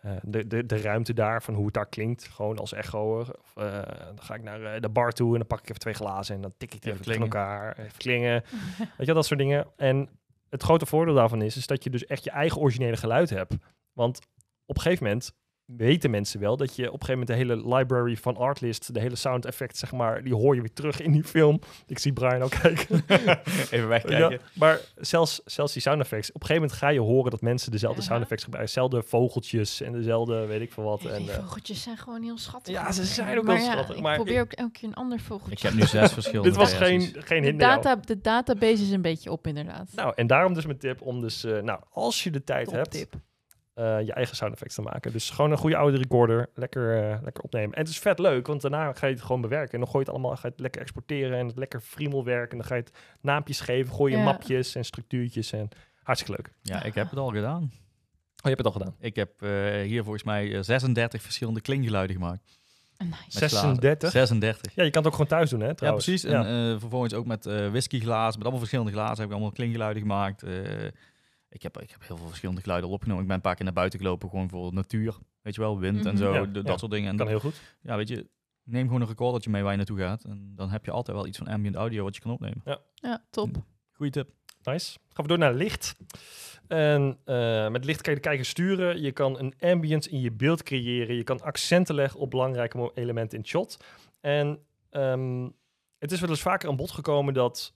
eh, 0.00 0.10
de, 0.22 0.46
de, 0.46 0.66
de 0.66 0.80
ruimte 0.80 1.12
daar, 1.12 1.42
van 1.42 1.54
hoe 1.54 1.64
het 1.64 1.74
daar 1.74 1.88
klinkt. 1.88 2.24
Gewoon 2.24 2.58
als 2.58 2.72
echo. 2.72 3.20
Of, 3.20 3.52
dan 3.54 4.20
ga 4.22 4.34
ik 4.34 4.42
naar 4.42 4.80
de 4.80 4.88
bar 4.88 5.12
toe 5.12 5.32
en 5.32 5.38
dan 5.38 5.46
pak 5.46 5.58
ik 5.58 5.68
even 5.68 5.80
twee 5.80 5.94
glazen 5.94 6.34
en 6.34 6.40
dan 6.40 6.52
tik 6.56 6.74
ik 6.74 6.82
die 6.82 6.92
Even 6.92 7.10
even 7.10 7.22
elkaar. 7.22 7.78
Even 7.78 7.98
klingen. 7.98 8.42
Weet 8.78 8.88
je, 8.96 9.04
wel, 9.04 9.14
dat 9.14 9.26
soort 9.26 9.40
dingen. 9.40 9.66
En 9.76 10.08
het 10.48 10.62
grote 10.62 10.86
voordeel 10.86 11.14
daarvan 11.14 11.42
is, 11.42 11.56
is 11.56 11.66
dat 11.66 11.84
je 11.84 11.90
dus 11.90 12.04
echt 12.04 12.24
je 12.24 12.30
eigen 12.30 12.60
originele 12.60 12.96
geluid 12.96 13.30
hebt. 13.30 13.56
Want 13.92 14.18
op 14.66 14.76
een 14.76 14.82
gegeven 14.82 15.04
moment 15.04 15.32
weten 15.66 16.10
mensen 16.10 16.40
wel 16.40 16.56
dat 16.56 16.76
je 16.76 16.86
op 16.92 17.00
een 17.00 17.06
gegeven 17.06 17.26
moment 17.36 17.48
de 17.48 17.54
hele 17.54 17.76
library 17.76 18.16
van 18.16 18.36
Artlist, 18.36 18.94
de 18.94 19.00
hele 19.00 19.16
sound 19.16 19.44
effect, 19.44 19.76
zeg 19.78 19.92
maar, 19.92 20.22
die 20.22 20.34
hoor 20.34 20.54
je 20.54 20.60
weer 20.60 20.72
terug 20.72 21.00
in 21.00 21.12
die 21.12 21.24
film. 21.24 21.60
Ik 21.86 21.98
zie 21.98 22.12
Brian 22.12 22.42
ook 22.42 22.50
kijken. 22.50 23.04
Even 23.70 23.88
wegkijken. 23.88 24.30
Ja, 24.30 24.38
maar 24.54 24.80
zelfs, 24.96 25.40
zelfs 25.44 25.72
die 25.72 25.82
sound 25.82 26.00
effects. 26.00 26.28
Op 26.32 26.34
een 26.40 26.46
gegeven 26.46 26.62
moment 26.62 26.80
ga 26.80 26.88
je 26.88 27.00
horen 27.00 27.30
dat 27.30 27.40
mensen 27.40 27.70
dezelfde 27.70 28.00
Ja. 28.00 28.06
sound 28.06 28.22
effects 28.22 28.44
gebruiken. 28.44 28.74
Dezelfde 28.74 29.08
vogeltjes 29.08 29.80
en 29.80 29.92
dezelfde 29.92 30.46
weet 30.46 30.60
ik 30.60 30.72
veel 30.72 30.84
wat. 30.84 31.04
En, 31.04 31.18
die 31.22 31.30
eh, 31.30 31.38
vogeltjes 31.38 31.82
zijn 31.82 31.96
gewoon 31.96 32.22
heel 32.22 32.38
schattig. 32.38 32.74
Ja, 32.74 32.92
ze 32.92 33.04
zijn 33.04 33.38
ook 33.38 33.44
maar 33.44 33.54
wel 33.56 33.64
ja, 33.64 33.70
schattig, 33.72 33.96
Ik 33.96 34.02
maar 34.02 34.14
probeer 34.16 34.34
ik- 34.34 34.40
ook 34.42 34.52
elke 34.52 34.72
keer 34.72 34.88
een 34.88 34.94
ander 34.94 35.20
vogeltje. 35.20 35.52
Ik 35.52 35.62
heb 35.62 35.72
nu 35.74 35.82
zes 35.82 36.12
verschillende 36.12 36.48
dit 36.48 36.58
was 36.58 36.72
geen, 36.72 37.00
geen 37.00 37.40
de, 37.42 37.46
hint 37.48 37.58
naar 37.60 37.70
jou. 37.70 37.82
data, 37.82 38.00
de 38.00 38.20
database 38.20 38.82
is 38.82 38.90
een 38.90 39.02
beetje 39.02 39.30
op 39.30 39.46
inderdaad. 39.46 39.88
Nou, 39.94 40.12
en 40.16 40.26
daarom 40.26 40.54
dus 40.54 40.66
mijn 40.66 40.78
tip 40.78 41.00
om 41.02 41.20
dus, 41.20 41.44
eh, 41.44 41.62
nou, 41.62 41.80
als 41.90 42.24
je 42.24 42.30
de 42.30 42.44
tijd 42.44 42.70
hebt, 42.70 42.90
Toptip. 42.90 43.14
Eh, 43.76 44.00
je 44.00 44.12
eigen 44.12 44.36
sound 44.36 44.52
effects 44.52 44.74
te 44.74 44.82
maken. 44.82 45.12
Dus 45.12 45.30
gewoon 45.30 45.50
een 45.50 45.56
goede 45.58 45.76
oude 45.76 45.96
recorder, 45.96 46.48
lekker, 46.54 47.02
eh, 47.10 47.18
lekker 47.22 47.42
opnemen. 47.42 47.74
En 47.74 47.80
het 47.80 47.88
is 47.90 47.98
vet 47.98 48.18
leuk, 48.18 48.46
want 48.46 48.60
daarna 48.60 48.92
ga 48.92 49.06
je 49.06 49.12
het 49.14 49.22
gewoon 49.22 49.40
bewerken. 49.40 49.72
En 49.72 49.78
dan 49.78 49.88
gooi 49.88 50.04
je 50.04 50.10
het 50.10 50.18
allemaal, 50.18 50.36
ga 50.36 50.42
je 50.46 50.48
het 50.52 50.60
lekker 50.60 50.80
exporteren 50.80 51.38
en 51.38 51.46
het 51.46 51.56
lekker 51.58 51.80
friemelwerken. 51.80 52.50
En 52.50 52.56
dan 52.58 52.66
ga 52.66 52.74
je 52.74 52.80
het 52.80 52.92
naampjes 53.20 53.60
geven, 53.60 53.94
gooi 53.94 54.12
je 54.12 54.18
Ja. 54.18 54.24
mapjes 54.24 54.74
en 54.74 54.84
structuurtjes 54.84 55.52
en 55.52 55.68
hartstikke 56.02 56.42
leuk. 56.42 56.54
Ja, 56.62 56.82
ik 56.82 56.94
heb 56.94 57.10
het 57.10 57.18
al 57.18 57.28
gedaan. 57.28 57.62
Oh, 57.62 58.52
je 58.52 58.56
hebt 58.56 58.58
het 58.58 58.66
al 58.66 58.72
gedaan. 58.72 58.94
Ik 59.00 59.16
heb 59.16 59.42
eh, 59.42 59.50
hier 59.82 60.02
volgens 60.02 60.24
mij 60.24 60.54
eh, 60.54 60.62
36 60.62 61.22
verschillende 61.22 61.60
klinkgeluiden 61.60 62.16
gemaakt. 62.16 62.42
Nice. 62.98 63.12
Met 63.14 63.32
36? 63.32 64.10
glazen. 64.10 64.10
36. 64.10 64.74
Ja, 64.74 64.84
je 64.84 64.90
kan 64.90 65.02
het 65.02 65.06
ook 65.12 65.16
gewoon 65.18 65.38
thuis 65.38 65.50
doen, 65.50 65.60
hè? 65.60 65.66
Ja, 65.66 65.74
Trouwens. 65.74 66.04
precies. 66.04 66.24
En 66.24 66.30
Ja. 66.42 66.72
eh, 66.72 66.80
vervolgens 66.80 67.14
ook 67.14 67.26
met 67.26 67.46
eh 67.46 67.68
whiskyglazen, 67.68 68.32
met 68.32 68.40
allemaal 68.42 68.58
verschillende 68.58 68.92
glazen 68.92 69.16
heb 69.16 69.26
ik 69.26 69.32
allemaal 69.32 69.52
klinkgeluiden 69.52 70.02
gemaakt. 70.02 70.42
Ik, 71.56 71.62
heb, 71.62 71.80
ik 71.80 71.90
heb 71.90 72.06
heel 72.06 72.16
veel 72.16 72.26
verschillende 72.26 72.60
geluiden 72.60 72.88
al 72.88 72.94
opgenomen. 72.94 73.22
Ik 73.22 73.28
ben 73.28 73.36
een 73.36 73.42
paar 73.42 73.54
keer 73.54 73.64
naar 73.64 73.74
buiten 73.74 73.98
gelopen, 73.98 74.28
gewoon 74.28 74.48
voor 74.48 74.72
natuur. 74.72 75.14
Weet 75.42 75.54
je 75.54 75.60
wel, 75.60 75.78
wind 75.78 76.06
en 76.06 76.14
Mhm. 76.14 76.22
zo, 76.22 76.32
Ja, 76.34 76.40
de- 76.40 76.50
dat 76.50 76.66
ja. 76.66 76.76
soort 76.76 76.90
dingen. 76.92 77.10
En 77.10 77.16
kan 77.16 77.26
dat- 77.26 77.40
heel 77.42 77.50
goed. 77.50 77.60
ja, 77.80 77.96
weet 77.96 78.08
je, 78.08 78.28
neem 78.62 78.86
gewoon 78.86 79.00
een 79.00 79.06
recordertje 79.08 79.50
mee 79.50 79.62
waar 79.62 79.70
je 79.70 79.76
naartoe 79.76 79.98
gaat. 79.98 80.24
En 80.24 80.52
dan 80.54 80.70
heb 80.70 80.84
je 80.84 80.90
altijd 80.90 81.16
wel 81.16 81.26
iets 81.26 81.38
van 81.38 81.46
ambient 81.46 81.74
audio 81.74 82.04
wat 82.04 82.14
je 82.14 82.20
kan 82.20 82.30
opnemen. 82.32 82.62
Ja, 82.94 83.24
top. 83.30 83.56
Goeie 83.92 84.12
tip. 84.12 84.30
Nice. 84.62 84.98
Gaan 85.12 85.24
we 85.24 85.28
door 85.28 85.38
naar 85.38 85.54
licht. 85.54 85.96
En 86.68 87.18
eh, 87.24 87.68
met 87.68 87.84
licht 87.84 88.00
kan 88.02 88.12
je 88.14 88.20
de 88.20 88.26
kijker 88.28 88.44
sturen. 88.44 89.00
Je 89.00 89.12
kan 89.12 89.38
een 89.38 89.54
ambience 89.60 90.10
in 90.10 90.20
je 90.20 90.32
beeld 90.32 90.62
creëren. 90.62 91.16
Je 91.16 91.22
kan 91.24 91.40
accenten 91.42 91.94
leggen 91.94 92.20
op 92.20 92.30
belangrijke 92.30 92.90
elementen 92.94 93.32
in 93.36 93.40
het 93.40 93.48
shot. 93.48 93.84
En 94.20 94.58
ehm, 94.90 95.48
het 95.98 96.12
is 96.12 96.20
wel 96.20 96.28
eens 96.30 96.40
vaker 96.42 96.68
aan 96.68 96.76
bod 96.76 96.90
gekomen 96.90 97.34
dat 97.34 97.74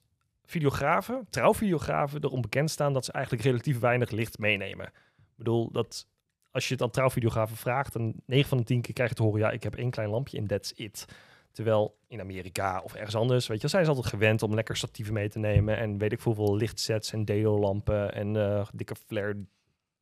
videografen, 0.51 1.27
trouwvideografen, 1.31 2.25
erom 2.25 2.41
bekend 2.41 2.71
staan 2.71 2.93
dat 2.93 3.05
ze 3.05 3.13
eigenlijk 3.13 3.45
relatief 3.45 3.79
weinig 3.79 4.11
licht 4.11 4.39
meenemen. 4.39 4.87
Ik 4.87 5.37
bedoel, 5.37 5.71
dat 5.71 6.07
als 6.51 6.69
je 6.69 6.75
het 6.75 6.83
aan 6.83 6.91
trouwvideografen 6.91 7.57
vraagt, 7.57 7.93
dan 7.93 8.15
9 8.27 8.49
van 8.49 8.59
de 8.59 8.65
10 8.65 8.81
keer 8.81 8.95
krijg 8.95 9.09
je 9.09 9.15
te 9.15 9.23
horen, 9.23 9.41
ja, 9.41 9.51
ik 9.51 9.63
heb 9.63 9.77
één 9.77 9.91
klein 9.91 10.09
lampje 10.09 10.39
en 10.39 10.47
that's 10.47 10.73
it. 10.77 11.07
Terwijl 11.53 11.99
in 12.09 12.21
Amerika 12.21 12.81
of 12.81 12.95
ergens 12.95 13.15
anders, 13.15 13.47
weet 13.47 13.61
je, 13.61 13.69
zijn 13.69 13.85
ze 13.85 13.91
altijd 13.91 14.09
gewend 14.09 14.43
om 14.43 14.55
lekker 14.55 14.77
statieven 14.77 15.15
mee 15.15 15.29
te 15.29 15.39
nemen. 15.39 15.77
En 15.77 15.99
weet 15.99 16.13
ik 16.13 16.21
veel, 16.21 16.35
hoeveel 16.35 16.57
lichtsets 16.57 17.13
en 17.13 17.25
deolampen 17.25 18.15
en 18.15 18.37
eh, 18.37 18.67
dikke 18.75 18.95
flare 19.07 19.45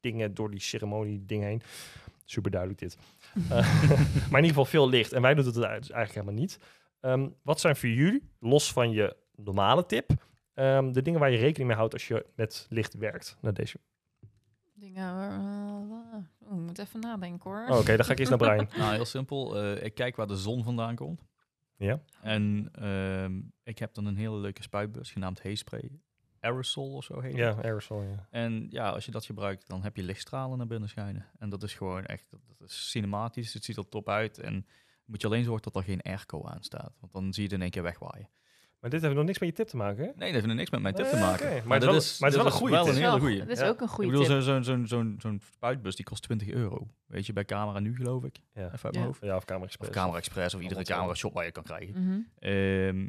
dingen 0.01 0.35
door 0.35 0.51
die 0.51 0.61
ceremonie 0.61 1.25
ding 1.27 1.43
heen. 1.43 1.63
Super 2.25 2.51
duidelijk 2.51 2.81
dit. 2.81 2.97
Eh, 3.49 3.51
maar 4.31 4.41
in 4.41 4.45
ieder 4.45 4.49
geval 4.49 4.65
veel 4.65 4.89
licht. 4.89 5.13
En 5.13 5.23
wij 5.23 5.35
doen 5.35 5.45
het 5.45 5.63
eigenlijk 5.63 6.13
helemaal 6.13 6.35
niet. 6.35 6.59
Ehm, 7.01 7.29
wat 7.43 7.61
zijn 7.61 7.77
voor 7.77 7.89
jullie, 7.89 8.23
los 8.41 8.73
van 8.73 8.91
je 8.91 9.17
normale 9.37 9.87
tip, 9.87 10.11
ehm, 10.59 10.93
de 10.93 11.03
dingen 11.03 11.21
waar 11.21 11.31
je 11.31 11.37
rekening 11.37 11.69
mee 11.69 11.77
houdt 11.77 11.93
als 11.93 12.09
je 12.09 12.27
met 12.35 12.67
licht 12.69 12.95
werkt? 12.95 13.37
Naar 13.41 13.55
deze. 13.55 13.79
Dingen 14.75 15.15
waar... 15.15 15.41
oh, 16.41 16.59
ik 16.59 16.67
moet 16.67 16.79
even 16.79 17.01
nadenken 17.01 17.51
hoor. 17.51 17.67
Oh, 17.69 17.79
Oké, 17.79 17.97
dan 17.97 18.05
ga 18.05 18.13
ik 18.13 18.19
eerst 18.19 18.31
naar 18.31 18.39
Brian. 18.39 18.69
Nou, 18.79 18.95
heel 18.95 19.05
simpel. 19.05 19.59
Eh, 19.59 19.85
ik 19.85 19.95
kijk 19.95 20.17
waar 20.17 20.27
de 20.27 20.37
zon 20.37 20.65
vandaan 20.65 20.95
komt. 20.95 21.23
Ja? 21.77 22.01
En 22.23 22.69
ehm, 22.73 23.41
ik 23.63 23.79
heb 23.79 23.95
dan 23.95 24.07
een 24.07 24.17
hele 24.17 24.37
leuke 24.37 24.63
spuitbus 24.63 25.11
genaamd 25.11 25.43
Hayspray. 25.43 25.91
Aerosol 26.41 26.95
of 26.95 27.05
zo 27.05 27.21
heet 27.21 27.33
het. 27.33 27.41
Ja, 27.41 27.63
aerosol, 27.63 28.03
ja. 28.03 28.27
En 28.31 28.67
ja, 28.71 28.91
als 28.91 29.05
je 29.05 29.11
dat 29.11 29.25
gebruikt, 29.25 29.69
dan 29.69 29.83
heb 29.83 29.97
je 29.97 30.03
lichtstralen 30.03 30.59
naar 30.59 30.67
binnen 30.67 30.89
schijnen. 30.89 31.27
En 31.39 31.49
dat 31.49 31.63
is 31.63 31.75
gewoon 31.75 32.05
echt, 32.05 32.27
dat, 32.31 32.41
dat 32.59 32.69
is 32.69 32.91
cinematisch. 32.91 33.55
Het 33.55 33.65
ziet 33.65 33.77
er 33.77 33.89
top 33.89 34.09
uit. 34.09 34.39
En 34.39 34.67
moet 35.05 35.21
je 35.21 35.27
alleen 35.27 35.45
zorgen 35.45 35.63
dat 35.63 35.77
er 35.77 35.83
geen 35.83 36.03
airco 36.03 36.45
aan 36.45 36.63
staat. 36.63 36.97
Want 37.01 37.13
dan 37.13 37.33
zie 37.33 37.43
je 37.43 37.49
het 37.49 37.53
in 37.53 37.63
één 37.63 37.71
keer 37.71 37.83
wegwaaien. 37.83 38.29
Maar 38.81 38.91
dit 38.91 39.03
heeft 39.03 39.15
nog 39.15 39.25
niks 39.25 39.39
met 39.39 39.49
je 39.49 39.55
tip 39.55 39.67
te 39.67 39.77
maken, 39.77 39.99
hè? 40.05 40.05
Nee, 40.05 40.15
dat 40.17 40.33
heeft 40.33 40.47
er 40.47 40.55
niks 40.55 40.71
met 40.71 40.81
mijn 40.83 40.95
tip 40.95 41.07
te 41.07 41.15
Nee, 41.15 41.25
maken. 41.25 41.47
Maar 41.47 41.81
het 41.81 41.83
is 41.83 41.89
wel- 41.89 41.95
dat 41.99 42.17
maar 42.21 42.31
het 42.31 42.39
is 42.39 42.43
wel 42.43 42.45
dat 42.45 42.47
een 42.47 42.51
goeie 42.59 42.75
wel 42.75 42.85
tip. 42.85 42.95
een 42.95 43.01
hele 43.01 43.21
goeie. 43.21 43.39
Dat 43.39 43.49
is 43.49 43.59
Ja. 43.59 43.69
ook 43.69 43.79
een 43.81 43.87
Ik 43.87 43.93
goede 43.93 44.11
bedoel, 44.11 44.25
tip. 44.27 44.33
zo'n 44.33 44.43
zo'n 44.43 44.65
zo'n 44.65 44.87
zo'n 44.87 45.17
zo'n 45.19 45.41
spuitbus 45.55 45.97
die 45.97 46.05
kost 46.05 46.23
20 46.23 46.49
euro. 46.49 46.89
Weet 47.07 47.27
je, 47.27 47.33
bij 47.33 47.45
Camera 47.45 47.79
Nu 47.79 47.95
geloof 47.97 48.25
ik. 48.25 48.37
Ja. 48.55 48.61
Even 48.65 48.73
uit 48.73 48.83
Ja. 48.83 48.91
mijn 48.91 49.05
hoofd. 49.05 49.21
Ja, 49.23 49.37
of 49.37 49.45
Camera 49.45 49.67
Express. 49.67 49.91
Of 49.91 49.97
Camera 49.97 50.19
Express 50.19 50.55
of 50.55 50.61
iedere 50.61 50.83
camera 50.85 51.15
shop 51.15 51.33
waar 51.35 51.45
je 51.45 51.53
kan 51.53 51.63
krijgen. 51.63 52.03
Mhm. 52.05 52.19
Ehm, 52.39 53.09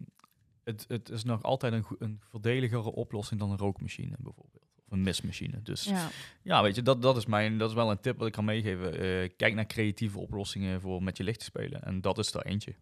het, 0.63 0.85
het 0.87 1.09
is 1.09 1.23
nog 1.23 1.43
altijd 1.43 1.73
een, 1.73 1.85
een 1.99 2.21
voordeligere 2.29 2.91
oplossing 2.91 3.39
dan 3.39 3.51
een 3.51 3.57
rookmachine 3.57 4.15
bijvoorbeeld. 4.19 4.67
Of 4.85 4.91
een 4.91 5.01
mistmachine. 5.01 5.61
Dus 5.61 5.83
ja, 5.83 6.07
Ja. 6.43 6.61
weet 6.61 6.75
je, 6.75 6.81
dat, 6.81 7.01
dat, 7.01 7.17
is 7.17 7.25
mijn, 7.25 7.57
dat 7.57 7.69
is 7.69 7.75
wel 7.75 7.91
een 7.91 7.99
tip 7.99 8.17
wat 8.17 8.27
ik 8.27 8.33
kan 8.33 8.45
meegeven. 8.45 8.93
Eh, 8.99 9.29
kijk 9.37 9.53
naar 9.53 9.65
creatieve 9.65 10.19
oplossingen 10.19 10.81
voor 10.81 11.03
met 11.03 11.17
je 11.17 11.23
licht 11.23 11.39
te 11.39 11.45
spelen. 11.45 11.83
En 11.83 12.01
dat 12.01 12.17
is 12.17 12.33
er 12.33 12.45
eentje. 12.45 12.75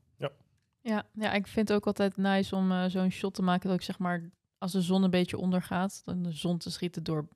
Ja, 0.81 1.05
ja, 1.13 1.33
ik 1.33 1.47
vind 1.47 1.67
het 1.67 1.77
ook 1.77 1.87
altijd 1.87 2.17
nice 2.17 2.55
om 2.55 2.71
eh, 2.71 2.85
zo'n 2.85 3.09
shot 3.09 3.33
te 3.33 3.41
maken 3.41 3.69
dat 3.69 3.77
ik 3.77 3.83
zeg 3.83 3.99
maar, 3.99 4.29
als 4.57 4.71
de 4.71 4.81
zon 4.81 5.03
een 5.03 5.09
beetje 5.09 5.37
ondergaat, 5.37 6.01
dan 6.05 6.23
de 6.23 6.31
zon 6.31 6.57
te 6.57 6.71
schieten 6.71 7.03
door 7.03 7.27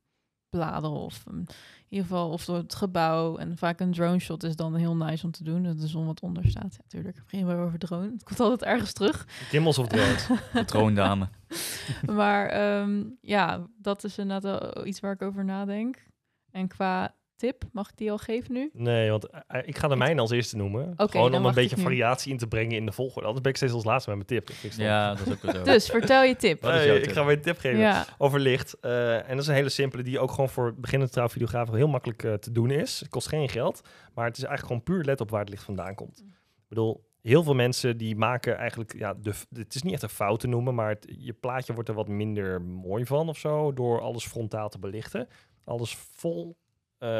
bladeren 0.51 0.97
of 0.97 1.25
um, 1.27 1.38
in 1.38 1.47
ieder 1.89 2.08
geval 2.08 2.30
of 2.30 2.45
door 2.45 2.58
het 2.58 2.75
gebouw. 2.75 3.38
En 3.38 3.58
vaak 3.58 3.80
een 3.80 3.91
drone 3.91 4.19
shot 4.19 4.43
is 4.43 4.56
dan 4.56 4.75
heel 4.75 4.95
nice 4.95 5.25
om 5.25 5.32
te 5.32 5.43
doen, 5.43 5.63
dat 5.63 5.80
de 5.80 5.88
zon 5.88 6.06
wat 6.06 6.21
onder 6.21 6.49
staat. 6.49 6.73
Ja, 6.73 6.82
natuurlijk, 6.84 7.15
we 7.15 7.23
beginnen 7.23 7.56
weer 7.56 7.65
over 7.65 7.80
drone. 7.80 8.12
Het 8.12 8.23
komt 8.23 8.39
altijd 8.39 8.63
ergens 8.63 8.93
terug. 8.93 9.25
Gimmels 9.27 9.77
of 9.77 9.88
drones. 9.88 10.27
De 10.54 10.65
troondame. 10.65 11.30
maar 12.15 12.47
ehm, 12.47 13.04
ja, 13.21 13.67
dat 13.77 14.04
is 14.04 14.17
inderdaad 14.17 14.73
wel 14.73 14.86
iets 14.86 14.99
waar 14.99 15.13
ik 15.13 15.21
over 15.21 15.45
nadenk. 15.45 16.04
En 16.51 16.67
qua 16.67 17.15
tip, 17.41 17.63
mag 17.71 17.89
ik 17.89 17.97
die 17.97 18.12
al 18.12 18.17
geven 18.17 18.54
nu? 18.54 18.69
Nee, 18.73 19.10
want 19.10 19.27
eh, 19.30 19.62
ik 19.65 19.77
ga 19.77 19.88
de 19.88 19.95
mijne 19.95 20.21
als 20.21 20.32
eerste 20.32 20.56
noemen. 20.58 20.93
Oké, 20.97 21.12
Gewoon 21.12 21.34
om 21.34 21.45
een 21.45 21.54
beetje 21.54 21.75
nu. 21.75 21.82
variatie 21.82 22.32
in 22.32 22.38
te 22.38 22.47
brengen 22.47 22.75
in 22.75 22.86
de 22.86 22.91
volgorde. 22.91 23.21
Anders 23.27 23.41
ben 23.41 23.51
ik 23.51 23.58
steeds 23.58 23.73
als 23.73 23.84
laatste 23.84 24.10
met 24.15 24.27
mijn 24.27 24.43
tip. 24.43 24.56
Ja, 24.77 25.13
dat 25.13 25.27
is 25.27 25.34
ook 25.34 25.41
wel 25.41 25.54
zo. 25.54 25.63
Dus 25.73 25.89
vertel 25.89 26.23
je 26.23 26.36
tip. 26.36 26.62
Nee, 26.62 27.01
ik 27.01 27.12
ga 27.12 27.25
weer 27.25 27.36
een 27.36 27.41
tip 27.41 27.58
geven 27.58 27.80
Ja, 27.80 28.06
over 28.17 28.39
licht. 28.39 28.80
Eh, 28.80 29.15
en 29.15 29.30
dat 29.30 29.39
is 29.39 29.47
een 29.47 29.54
hele 29.54 29.69
simpele 29.69 30.04
die 30.04 30.19
ook 30.19 30.32
gewoon 30.32 30.49
voor 30.49 30.75
beginnende 30.75 31.13
trouwvideografen 31.13 31.75
heel 31.75 31.88
makkelijk 31.88 32.23
eh, 32.23 32.34
te 32.34 32.51
doen 32.51 32.71
is. 32.71 32.99
Het 32.99 33.10
kost 33.10 33.27
geen 33.27 33.49
geld, 33.49 33.82
maar 34.13 34.25
het 34.25 34.38
is 34.38 34.43
eigenlijk 34.43 34.67
gewoon 34.67 34.97
puur 34.97 35.06
let 35.06 35.21
op 35.21 35.30
waar 35.30 35.39
het 35.39 35.49
licht 35.49 35.63
vandaan 35.63 35.95
komt. 35.95 36.19
Ik 36.19 36.67
bedoel, 36.67 37.10
heel 37.21 37.43
veel 37.43 37.54
mensen 37.54 37.97
die 37.97 38.15
maken 38.15 38.58
eigenlijk, 38.58 38.93
ja, 38.97 39.13
de, 39.13 39.34
het 39.54 39.75
is 39.75 39.82
niet 39.82 39.93
echt 39.93 40.04
een 40.04 40.10
fout 40.10 40.39
te 40.39 40.47
noemen, 40.47 40.75
maar 40.75 40.89
het, 40.89 41.08
je 41.17 41.34
plaatje 41.34 41.73
wordt 41.73 41.89
er 41.89 41.95
wat 41.95 42.08
minder 42.08 42.62
mooi 42.62 43.06
van 43.06 43.30
of 43.30 43.38
zo, 43.38 43.73
door 43.73 44.01
alles 44.01 44.25
frontaal 44.25 44.69
te 44.69 44.80
belichten. 44.80 45.27
Alles 45.63 45.95
vol 45.95 46.45
eh, 46.47 46.61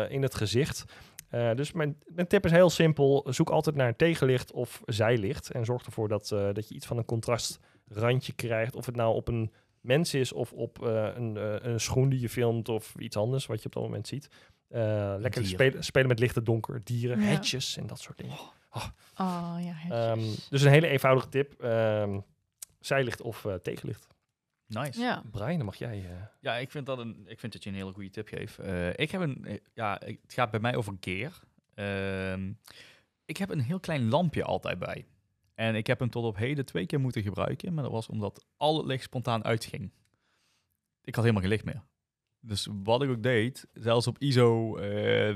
in 0.10 0.22
het 0.22 0.36
gezicht. 0.36 0.84
Eh, 1.30 1.54
dus 1.56 1.72
mijn, 1.72 1.98
mijn 2.06 2.28
tip 2.28 2.46
is 2.46 2.52
heel 2.52 2.70
simpel. 2.70 3.26
Zoek 3.30 3.50
altijd 3.50 3.76
naar 3.76 3.88
een 3.88 3.96
tegenlicht 3.96 4.52
of 4.52 4.82
zijlicht. 4.86 5.52
En 5.52 5.66
zorg 5.66 5.86
ervoor 5.86 6.08
dat, 6.08 6.32
eh, 6.32 6.54
dat 6.54 6.68
je 6.70 6.76
iets 6.76 6.86
van 6.86 6.98
een 6.98 7.06
contrastrandje 7.06 8.34
krijgt. 8.34 8.76
Of 8.76 8.86
het 8.86 8.96
nou 8.96 9.16
op 9.16 9.28
een 9.28 9.52
mens 9.82 10.14
is 10.14 10.34
of 10.34 10.52
op 10.54 10.86
eh, 10.88 11.08
een, 11.16 11.38
eh, 11.38 11.56
een 11.72 11.80
schoen 11.80 12.10
die 12.10 12.20
je 12.20 12.30
filmt 12.30 12.70
of 12.70 12.96
iets 13.00 13.18
anders 13.18 13.46
wat 13.46 13.60
je 13.60 13.66
op 13.66 13.74
dat 13.74 13.84
moment 13.84 14.08
ziet. 14.08 14.28
Eh, 14.70 15.16
lekker 15.20 15.46
spelen, 15.46 15.84
spelen 15.84 16.08
met 16.08 16.20
licht 16.20 16.38
en 16.38 16.44
donker, 16.44 16.82
dieren, 16.84 17.20
Ja. 17.22 17.26
hetjes 17.28 17.78
en 17.78 17.88
dat 17.88 18.00
soort 18.00 18.18
dingen. 18.18 18.36
Oh 19.18 19.58
ja, 19.60 19.76
Ehm, 19.90 20.20
hetjes. 20.20 20.50
dus 20.50 20.62
een 20.62 20.72
hele 20.72 20.88
eenvoudige 20.88 21.30
tip. 21.30 21.62
ehm, 21.64 22.20
zijlicht 22.80 23.22
of 23.22 23.46
eh, 23.46 23.54
tegenlicht. 23.54 24.08
Nice. 24.80 25.00
ja. 25.00 25.24
Brian, 25.32 25.58
dan 25.58 25.66
mag 25.66 25.76
jij... 25.76 25.98
eh, 26.06 26.22
Ja, 26.40 26.56
ik 26.56 26.72
vind, 26.72 26.86
dat 26.86 26.98
een, 27.00 27.24
ik 27.28 27.40
vind 27.40 27.54
dat 27.54 27.64
je 27.64 27.70
een 27.70 27.76
hele 27.76 27.92
goede 27.94 28.10
tip 28.10 28.28
geeft. 28.28 28.60
Eh, 28.60 28.90
ik 28.90 29.12
heb 29.12 29.22
een, 29.22 29.46
eh, 29.46 29.58
ja, 29.74 30.02
het 30.06 30.34
gaat 30.34 30.52
bij 30.52 30.60
mij 30.60 30.76
over 30.76 30.98
gear. 31.00 31.40
Ehm, 31.74 32.52
ik 33.26 33.38
heb 33.38 33.50
een 33.50 33.60
heel 33.62 33.80
klein 33.80 34.10
lampje 34.10 34.44
altijd 34.44 34.80
bij. 34.80 35.06
En 35.56 35.76
ik 35.76 35.88
heb 35.88 36.00
hem 36.00 36.10
tot 36.10 36.24
op 36.26 36.38
heden 36.38 36.66
twee 36.66 36.86
keer 36.86 37.00
moeten 37.00 37.22
gebruiken, 37.22 37.74
maar 37.74 37.84
dat 37.84 37.92
was 37.92 38.08
omdat 38.08 38.46
al 38.58 38.78
het 38.78 38.86
licht 38.86 39.04
spontaan 39.04 39.44
uitging. 39.44 39.92
Ik 41.04 41.16
had 41.16 41.24
helemaal 41.24 41.42
geen 41.44 41.52
licht 41.52 41.66
meer. 41.66 41.84
Dus 42.40 42.68
wat 42.84 43.04
ik 43.04 43.10
ook 43.10 43.24
deed, 43.24 43.68
zelfs 43.74 44.08
op 44.08 44.18
ISO 44.20 44.78
eh 44.78 44.84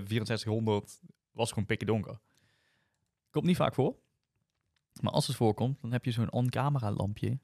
6400, 0.05 1.01
was 1.31 1.49
gewoon 1.49 1.65
pikken 1.65 1.87
donker. 1.87 2.19
Komt 3.29 3.45
niet 3.45 3.55
vaak 3.55 3.73
voor. 3.73 3.95
Maar 5.01 5.11
als 5.13 5.27
het 5.27 5.35
voorkomt, 5.35 5.81
dan 5.81 5.91
heb 5.91 6.05
je 6.05 6.11
zo'n 6.11 6.31
on-camera 6.31 6.91
lampje. 6.91 7.39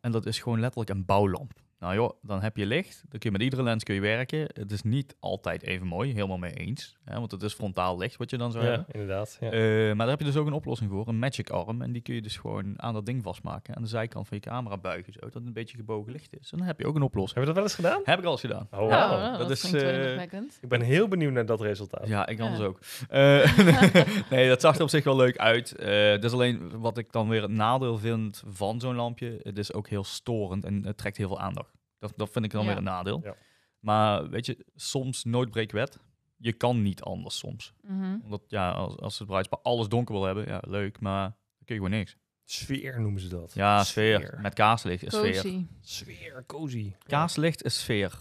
En 0.00 0.12
dat 0.12 0.26
is 0.26 0.38
gewoon 0.38 0.60
letterlijk 0.60 0.90
een 0.90 1.04
bouwlamp. 1.04 1.52
Nou 1.78 1.94
joh, 1.94 2.10
dan 2.22 2.42
heb 2.42 2.56
je 2.56 2.66
licht. 2.66 3.00
Dan 3.08 3.18
kun 3.18 3.30
je 3.30 3.30
met 3.30 3.42
iedere 3.42 3.62
lens 3.62 3.84
kun 3.84 3.94
je 3.94 4.00
werken. 4.00 4.40
Het 4.52 4.72
is 4.72 4.82
niet 4.82 5.16
altijd 5.20 5.62
even 5.62 5.86
mooi, 5.86 6.12
helemaal 6.12 6.38
mee 6.38 6.52
eens. 6.52 6.96
Hè, 7.04 7.18
want 7.18 7.30
het 7.30 7.42
is 7.42 7.52
frontaal 7.54 7.98
licht 7.98 8.16
wat 8.16 8.30
je 8.30 8.36
dan 8.38 8.52
zou 8.52 8.64
ja, 8.64 8.70
hebben. 8.70 8.86
inderdaad. 8.92 9.36
Ja. 9.40 9.50
Eh, 9.50 9.86
maar 9.86 9.96
daar 9.96 10.08
heb 10.08 10.18
je 10.18 10.24
dus 10.24 10.36
ook 10.36 10.46
een 10.46 10.52
oplossing 10.52 10.90
voor, 10.90 11.08
een 11.08 11.18
magic 11.18 11.50
arm. 11.50 11.82
En 11.82 11.92
die 11.92 12.02
kun 12.02 12.14
je 12.14 12.22
dus 12.22 12.36
gewoon 12.36 12.82
aan 12.82 12.92
dat 12.94 13.06
ding 13.06 13.22
vastmaken. 13.22 13.76
Aan 13.76 13.82
de 13.82 13.88
zijkant 13.88 14.28
van 14.28 14.36
je 14.36 14.42
camera 14.50 14.76
buigen, 14.76 15.12
zo, 15.12 15.18
dat 15.20 15.34
het 15.34 15.46
een 15.46 15.52
beetje 15.52 15.76
gebogen 15.76 16.12
licht 16.12 16.38
is. 16.40 16.52
En 16.52 16.58
dan 16.58 16.66
heb 16.66 16.78
je 16.80 16.86
ook 16.86 16.96
een 16.96 17.02
oplossing. 17.02 17.34
Hebben 17.44 17.54
we 17.54 17.60
dat 17.60 17.76
wel 17.78 17.88
eens 17.88 17.96
gedaan? 17.96 18.14
Heb 18.14 18.18
ik 18.18 18.24
al 18.24 18.30
eens 18.32 18.40
gedaan. 18.40 18.68
Oh, 18.70 18.80
Oh, 18.80 18.88
wauw. 18.88 19.18
nou, 19.18 19.30
dat 19.38 19.48
dat, 19.48 19.50
is, 19.50 19.72
eh, 19.72 19.94
indrukwekkend. 19.94 20.58
Ik 20.62 20.68
ben 20.68 20.80
heel 20.80 21.08
benieuwd 21.08 21.32
naar 21.32 21.46
dat 21.46 21.60
resultaat. 21.60 22.08
Ja, 22.08 22.26
ik 22.26 22.40
anders 22.40 22.60
Ja. 22.60 22.66
ook. 22.66 22.78
Eh, 23.08 24.30
nee, 24.30 24.48
dat 24.48 24.60
zag 24.60 24.76
er 24.76 24.82
op 24.82 24.88
zich 24.88 25.04
wel 25.04 25.16
leuk 25.16 25.36
uit. 25.36 25.74
Eh 25.76 26.10
dat 26.10 26.24
is 26.24 26.32
alleen 26.32 26.78
wat 26.80 26.98
ik 26.98 27.12
dan 27.12 27.28
weer 27.28 27.42
het 27.42 27.50
nadeel 27.50 27.98
vind 27.98 28.42
van 28.46 28.80
zo'n 28.80 28.94
lampje. 28.94 29.40
Het 29.42 29.58
is 29.58 29.72
ook 29.72 29.88
heel 29.88 30.04
storend 30.04 30.64
en 30.64 30.84
het 30.86 30.96
trekt 30.96 31.16
heel 31.16 31.28
veel 31.28 31.40
aandacht. 31.40 31.74
Dat, 31.98 32.12
dat 32.16 32.30
vind 32.30 32.44
ik 32.44 32.50
dan 32.50 32.60
Ja. 32.62 32.66
weer 32.68 32.76
een 32.76 32.84
nadeel. 32.84 33.20
Ja. 33.24 33.36
Maar 33.78 34.28
weet 34.28 34.46
je, 34.46 34.66
soms 34.74 35.24
nooit 35.24 35.50
breekt 35.50 35.72
wet. 35.72 35.98
Je 36.38 36.52
kan 36.52 36.82
niet 36.82 37.02
anders 37.02 37.38
soms. 37.38 37.72
Mhm. 37.82 38.18
Omdat 38.22 38.42
ja, 38.48 38.70
als, 38.70 38.96
als 38.96 39.18
het 39.18 39.28
bruidspaar 39.28 39.58
alles 39.62 39.88
donker 39.88 40.14
wil 40.14 40.24
hebben, 40.24 40.46
ja, 40.46 40.62
leuk, 40.66 41.00
maar 41.00 41.22
dan 41.28 41.64
kun 41.64 41.74
je 41.74 41.82
gewoon 41.82 41.98
niks. 41.98 42.16
Sfeer 42.44 43.00
noemen 43.00 43.20
ze 43.20 43.28
dat. 43.28 43.52
Ja, 43.54 43.84
sfeer. 43.84 44.38
Met 44.42 44.54
kaarslicht 44.54 45.02
is 45.02 45.14
sfeer. 45.14 45.34
Cozy. 45.42 45.66
Sfeer, 45.80 46.44
cozy. 46.46 46.92
Kaarslicht 47.06 47.64
is 47.64 47.80
sfeer. 47.80 48.20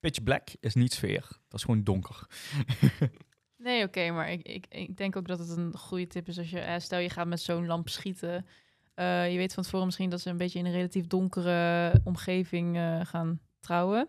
Pitch 0.00 0.22
black 0.22 0.48
is 0.60 0.74
niet 0.74 0.92
sfeer. 0.92 1.20
Dat 1.48 1.58
is 1.58 1.62
gewoon 1.64 1.84
donker. 1.84 2.26
Nee, 3.56 3.84
oké, 3.84 4.10
maar 4.10 4.30
ik, 4.30 4.42
ik, 4.42 4.66
ik 4.68 4.96
denk 4.96 5.16
ook 5.16 5.26
dat 5.28 5.38
het 5.38 5.48
een 5.56 5.76
goede 5.76 6.06
tip 6.06 6.28
is 6.28 6.38
als 6.38 6.50
je, 6.50 6.60
eh, 6.60 6.78
stel 6.78 6.98
je 6.98 7.10
gaat 7.10 7.26
met 7.26 7.40
zo'n 7.40 7.66
lamp 7.66 7.88
schieten. 7.88 8.46
Eh, 8.98 9.32
je 9.32 9.36
weet 9.36 9.54
van 9.54 9.62
tevoren 9.62 9.86
misschien 9.86 10.10
dat 10.10 10.20
ze 10.20 10.30
een 10.30 10.36
beetje 10.36 10.58
in 10.58 10.66
een 10.66 10.72
relatief 10.72 11.06
donkere 11.06 11.92
omgeving 12.04 12.76
eh, 12.76 13.00
gaan 13.02 13.40
trouwen. 13.60 14.08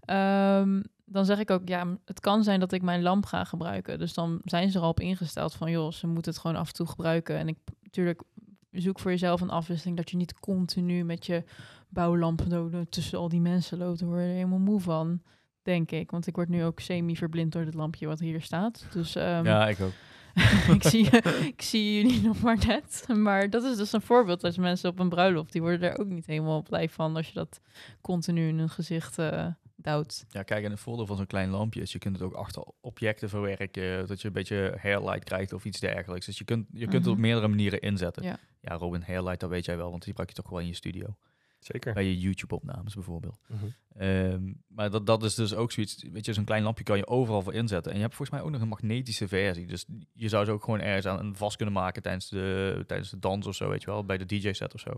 Ehm, 0.00 0.82
dan 1.04 1.24
zeg 1.24 1.38
ik 1.38 1.50
ook, 1.50 1.68
ja, 1.68 1.86
het 2.04 2.20
kan 2.20 2.42
zijn 2.42 2.60
dat 2.60 2.72
ik 2.72 2.82
mijn 2.82 3.02
lamp 3.02 3.26
ga 3.26 3.44
gebruiken. 3.44 3.98
Dus 3.98 4.14
dan 4.14 4.40
zijn 4.44 4.70
ze 4.70 4.78
er 4.78 4.84
al 4.84 4.90
op 4.90 5.00
ingesteld 5.00 5.54
van, 5.54 5.70
joh, 5.70 5.92
ze 5.92 6.06
moeten 6.06 6.32
het 6.32 6.40
gewoon 6.40 6.56
af 6.56 6.68
en 6.68 6.74
toe 6.74 6.86
gebruiken. 6.86 7.36
En 7.36 7.48
ik 7.48 7.56
natuurlijk 7.82 8.22
zoek 8.70 8.98
voor 8.98 9.10
jezelf 9.10 9.40
een 9.40 9.50
afwisseling 9.50 9.96
dat 9.96 10.10
je 10.10 10.16
niet 10.16 10.40
continu 10.40 11.04
met 11.04 11.26
je 11.26 11.44
bouwlampen 11.88 12.86
tussen 12.88 13.18
al 13.18 13.28
die 13.28 13.40
mensen 13.40 13.78
loopt. 13.78 13.98
Daar 13.98 14.08
word 14.08 14.20
je 14.20 14.26
helemaal 14.26 14.58
moe 14.58 14.80
van, 14.80 15.22
denk 15.62 15.90
ik. 15.90 16.10
Want 16.10 16.26
ik 16.26 16.34
word 16.34 16.48
nu 16.48 16.64
ook 16.64 16.80
semi-verblind 16.80 17.52
door 17.52 17.64
het 17.64 17.74
lampje 17.74 18.06
wat 18.06 18.20
hier 18.20 18.42
staat. 18.42 18.86
Dus 18.92 19.14
ehm, 19.14 19.44
ja, 19.44 19.68
ik 19.68 19.80
ook. 19.80 19.92
ik, 20.74 20.82
zie, 20.82 21.10
ik 21.46 21.62
zie 21.62 21.94
jullie 21.94 22.20
nog 22.28 22.40
maar 22.40 22.66
net. 22.66 23.04
Maar 23.16 23.50
dat 23.50 23.62
is 23.64 23.76
dus 23.76 23.92
een 23.92 24.00
voorbeeld 24.00 24.44
als 24.44 24.56
mensen 24.58 24.90
op 24.90 24.98
een 24.98 25.08
bruiloft, 25.08 25.52
die 25.52 25.60
worden 25.60 25.90
er 25.92 25.98
ook 25.98 26.08
niet 26.08 26.26
helemaal 26.26 26.62
blij 26.62 26.88
van 26.88 27.16
als 27.16 27.26
je 27.26 27.34
dat 27.34 27.60
continu 28.00 28.48
in 28.48 28.58
hun 28.58 28.70
gezicht 28.70 29.18
eh 29.18 29.46
duwt. 29.80 30.24
Ja, 30.28 30.42
kijk, 30.42 30.64
en 30.64 30.70
het 30.70 30.80
voordeel 30.80 31.06
van 31.06 31.16
zo'n 31.16 31.26
klein 31.26 31.50
lampje 31.50 31.80
is, 31.80 31.92
je 31.92 31.98
kunt 31.98 32.14
het 32.16 32.24
ook 32.24 32.32
achter 32.34 32.62
objecten 32.80 33.28
verwerken, 33.28 34.06
dat 34.06 34.20
je 34.20 34.26
een 34.26 34.32
beetje 34.32 34.78
hairlight 34.80 35.24
krijgt 35.24 35.52
of 35.52 35.64
iets 35.64 35.80
dergelijks. 35.80 36.26
Dus 36.26 36.38
je 36.38 36.44
kunt, 36.44 36.66
je 36.72 36.80
kunt 36.86 36.92
het 36.92 37.06
op 37.06 37.12
Mhm. 37.12 37.20
meerdere 37.20 37.48
manieren 37.48 37.80
inzetten. 37.80 38.22
Ja. 38.22 38.38
ja, 38.60 38.74
Robin, 38.74 39.02
hairlight, 39.06 39.40
dat 39.40 39.50
weet 39.50 39.64
jij 39.64 39.76
wel, 39.76 39.88
want 39.90 39.98
die 39.98 40.08
gebruik 40.08 40.28
je 40.28 40.42
toch 40.42 40.50
wel 40.50 40.60
in 40.60 40.66
je 40.66 40.74
studio. 40.74 41.16
Zeker. 41.58 41.92
Bij 41.94 42.04
je 42.04 42.18
YouTube-opnames 42.18 42.94
bijvoorbeeld. 42.94 43.40
Mhm. 43.46 43.64
Ehm, 43.96 44.52
maar 44.66 44.90
dat, 44.90 45.06
dat 45.06 45.22
is 45.22 45.34
dus 45.34 45.54
ook 45.54 45.72
zoiets, 45.72 46.04
weet 46.12 46.26
je, 46.26 46.32
zo'n 46.32 46.44
klein 46.44 46.62
lampje 46.62 46.84
kan 46.84 46.96
je 46.96 47.06
overal 47.06 47.42
voor 47.42 47.54
inzetten. 47.54 47.90
En 47.92 47.96
je 47.98 48.04
hebt 48.04 48.16
volgens 48.16 48.38
mij 48.38 48.46
ook 48.46 48.52
nog 48.52 48.62
een 48.62 48.68
magnetische 48.68 49.28
versie. 49.28 49.66
Dus 49.66 49.84
je 50.12 50.28
zou 50.28 50.44
ze 50.44 50.50
ook 50.50 50.64
gewoon 50.64 50.80
ergens 50.80 51.06
aan 51.06 51.36
vast 51.36 51.56
kunnen 51.56 51.74
maken 51.74 52.02
tijdens 52.02 52.28
de, 52.28 52.84
tijdens 52.86 53.10
de 53.10 53.18
dans 53.18 53.46
of 53.46 53.54
zo, 53.54 53.68
weet 53.68 53.80
je 53.82 53.90
wel, 53.90 54.04
bij 54.04 54.18
de 54.18 54.26
DJ-set 54.26 54.74
of 54.74 54.80
zo. 54.80 54.90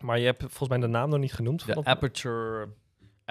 Maar 0.00 0.18
je 0.18 0.24
hebt 0.24 0.40
volgens 0.40 0.68
mij 0.68 0.78
de 0.78 0.86
naam 0.86 1.08
nog 1.10 1.18
niet 1.18 1.32
genoemd. 1.32 1.66
De 1.66 1.84
Aperture 1.84 2.68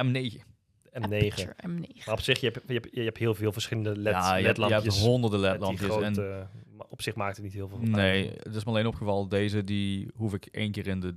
M9. 0.03 0.39
M9. 0.39 1.03
Aperture 1.03 1.55
M9. 1.67 2.05
Maar 2.05 2.13
op 2.13 2.19
zich, 2.21 2.39
je 2.39 2.45
hebt, 2.51 2.67
je 2.67 2.73
hebt, 2.73 2.87
je 2.91 3.01
hebt 3.01 3.17
heel 3.17 3.35
veel 3.35 3.51
verschillende 3.51 3.95
LED, 3.97 4.13
ja, 4.13 4.35
je 4.35 4.45
hebt, 4.45 4.57
je 4.57 4.65
hebt 4.65 4.99
honderden 4.99 5.39
ledlampjes. 5.39 5.89
grote, 5.89 6.21
En 6.21 6.49
maar 6.77 6.87
op 6.89 7.01
zich 7.01 7.15
maakt 7.15 7.35
het 7.35 7.45
niet 7.45 7.53
heel 7.53 7.67
veel 7.67 7.77
van 7.77 7.91
Nee, 7.91 8.29
uit. 8.29 8.43
het 8.43 8.55
is 8.55 8.63
me 8.63 8.69
alleen 8.71 8.87
opgevallen. 8.87 9.29
Deze 9.29 9.63
die 9.63 10.11
hoef 10.15 10.33
ik 10.33 10.45
één 10.45 10.71
keer 10.71 10.87
in 10.87 10.99
de 10.99 11.15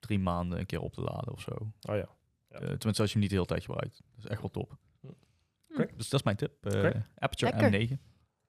drie 0.00 0.18
maanden 0.18 0.58
een 0.58 0.66
keer 0.66 0.80
op 0.80 0.92
te 0.92 1.00
laden 1.00 1.32
of 1.32 1.40
zo. 1.40 1.50
Oh 1.60 1.68
ja. 1.82 1.94
Ja. 1.94 2.04
Eh, 2.48 2.58
tenminste, 2.58 3.02
als 3.02 3.12
je 3.12 3.12
hem 3.12 3.20
niet 3.20 3.28
de 3.30 3.34
hele 3.34 3.46
tijd 3.46 3.64
gebruikt. 3.64 4.02
Dat 4.14 4.24
is 4.24 4.30
echt 4.30 4.40
wel 4.40 4.50
top. 4.50 4.76
Oké. 5.72 5.86
Dus 5.96 6.08
dat 6.08 6.20
is 6.20 6.22
mijn 6.22 6.36
tip. 6.36 6.66
Eh. 6.66 6.90
Aperture 7.18 7.56
Lekker. 7.70 7.96
M9. 7.96 8.00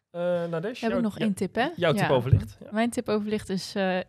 Eh 0.09 0.21
nou, 0.21 0.49
deze. 0.49 0.61
We 0.61 0.61
hebben 0.79 0.89
jouw- 0.89 0.99
nog 1.01 1.19
één 1.19 1.33
tip, 1.33 1.55
hè? 1.55 1.67
Jouw 1.75 1.91
tip 1.91 2.01
Ja. 2.01 2.09
overlicht. 2.09 2.57
Ja. 2.59 2.67
Mijn 2.71 2.89
tip 2.89 3.09
overlicht 3.09 3.49
is 3.49 3.75
eh, 3.75 3.99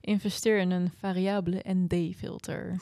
investeer 0.00 0.58
in 0.58 0.70
een 0.70 0.90
variabele 0.98 1.62
ND-filter. 1.68 2.76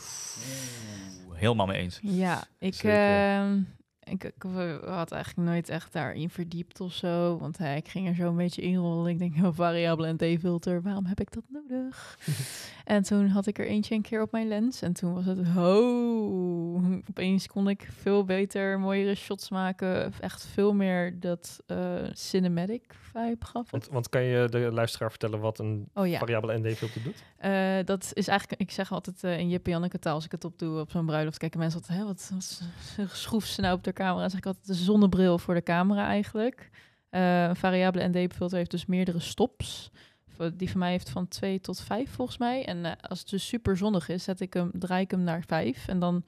Helemaal 1.33 1.67
mee 1.67 1.79
eens. 1.79 1.99
Ja, 2.03 2.45
ik, 2.59 2.75
Zeker. 2.75 3.67
Ik, 4.11 4.25
ik 4.25 4.43
had 4.85 5.13
eigenlijk 5.13 5.49
nooit 5.49 5.69
echt 5.69 5.93
daarin 5.93 6.31
verdiept 6.31 6.81
of 6.81 6.93
zo. 6.93 7.39
Want 7.39 7.59
hè, 7.59 7.75
ik 7.75 7.89
ging 7.89 8.09
er 8.09 8.15
zo 8.15 8.29
een 8.29 8.37
beetje 8.37 8.63
inrollen. 8.63 9.11
Ik 9.11 9.19
denk, 9.19 9.47
oh, 9.47 9.55
variabele 9.55 10.13
ND-filter, 10.19 10.83
waarom 10.83 11.07
heb 11.07 11.21
ik 11.21 11.33
dat 11.33 11.43
nodig? 11.49 12.19
en 12.85 13.03
toen 13.03 13.29
had 13.29 13.47
ik 13.47 13.59
er 13.59 13.67
eentje 13.67 13.95
een 13.95 14.03
keer 14.03 14.23
op 14.23 14.33
mijn 14.33 14.49
lens. 14.49 14.83
En 14.83 14.93
toen 14.93 15.15
was 15.15 15.25
het, 15.25 15.39
oh, 15.57 16.85
opeens 17.09 17.47
kon 17.47 17.69
ik 17.69 17.89
veel 18.01 18.25
beter, 18.25 18.81
mooiere 18.81 19.15
shots 19.15 19.51
maken. 19.51 20.13
Echt 20.21 20.47
veel 20.47 20.75
meer 20.75 21.21
dat 21.21 21.61
eh, 21.67 21.79
cinematic 22.13 22.95
vibe 23.13 23.45
gaf. 23.45 23.71
Want, 23.71 23.89
want 23.89 24.09
kan 24.09 24.23
je 24.23 24.49
de 24.49 24.59
luisteraar 24.59 25.11
vertellen 25.11 25.41
wat 25.41 25.59
een 25.59 25.89
Oh 25.95 26.07
ja. 26.07 26.19
variabele 26.19 26.59
ND-filter 26.59 27.03
doet? 27.03 27.23
Eh, 27.37 27.77
dat 27.85 28.11
is 28.13 28.29
eigenlijk, 28.29 28.61
ik 28.61 28.71
zeg 28.71 28.93
altijd 28.93 29.25
eh, 29.25 29.39
in 29.39 29.49
Jip 29.49 29.67
Janneke 29.67 29.99
taal, 29.99 30.15
als 30.15 30.25
ik 30.25 30.33
het 30.33 30.45
opdoe 30.45 30.81
op 30.81 30.91
zo'n 30.91 31.07
bruiloft, 31.07 31.39
kijken 31.39 31.59
mensen 31.59 31.81
altijd, 31.81 31.99
hè, 31.99 32.05
wat, 32.05 32.31
wat 32.97 33.17
schroeft 33.17 33.49
ze 33.49 33.61
nou 33.61 33.75
op 33.75 33.85
de 33.85 33.93
camera? 33.99 34.29
Zeg 34.29 34.39
ik 34.39 34.47
altijd 34.47 34.67
de 34.67 34.75
zonnebril 34.75 35.39
voor 35.39 35.55
de 35.55 35.63
camera 35.63 36.07
eigenlijk. 36.07 36.71
Eh, 37.11 37.45
een 37.45 37.57
variabele 37.57 38.09
ND-filter 38.09 38.59
heeft 38.59 38.71
dus 38.71 38.87
meerdere 38.87 39.19
stops. 39.21 39.91
Die 40.55 40.71
van 40.71 40.79
mij 40.79 40.91
heeft 40.91 41.11
van 41.11 41.29
2 41.29 41.61
tot 41.61 41.81
5 41.81 42.11
volgens 42.11 42.39
mij. 42.39 42.65
En 42.65 42.85
eh, 42.85 42.93
als 43.01 43.19
het 43.19 43.29
dus 43.29 43.47
super 43.47 43.77
zonnig 43.77 44.09
is, 44.09 44.25
zet 44.25 44.41
ik 44.41 44.53
hem, 44.53 44.71
draai 44.75 45.03
ik 45.03 45.11
hem 45.11 45.23
naar 45.23 45.43
5. 45.47 45.89
En 45.89 45.99
dan 45.99 46.25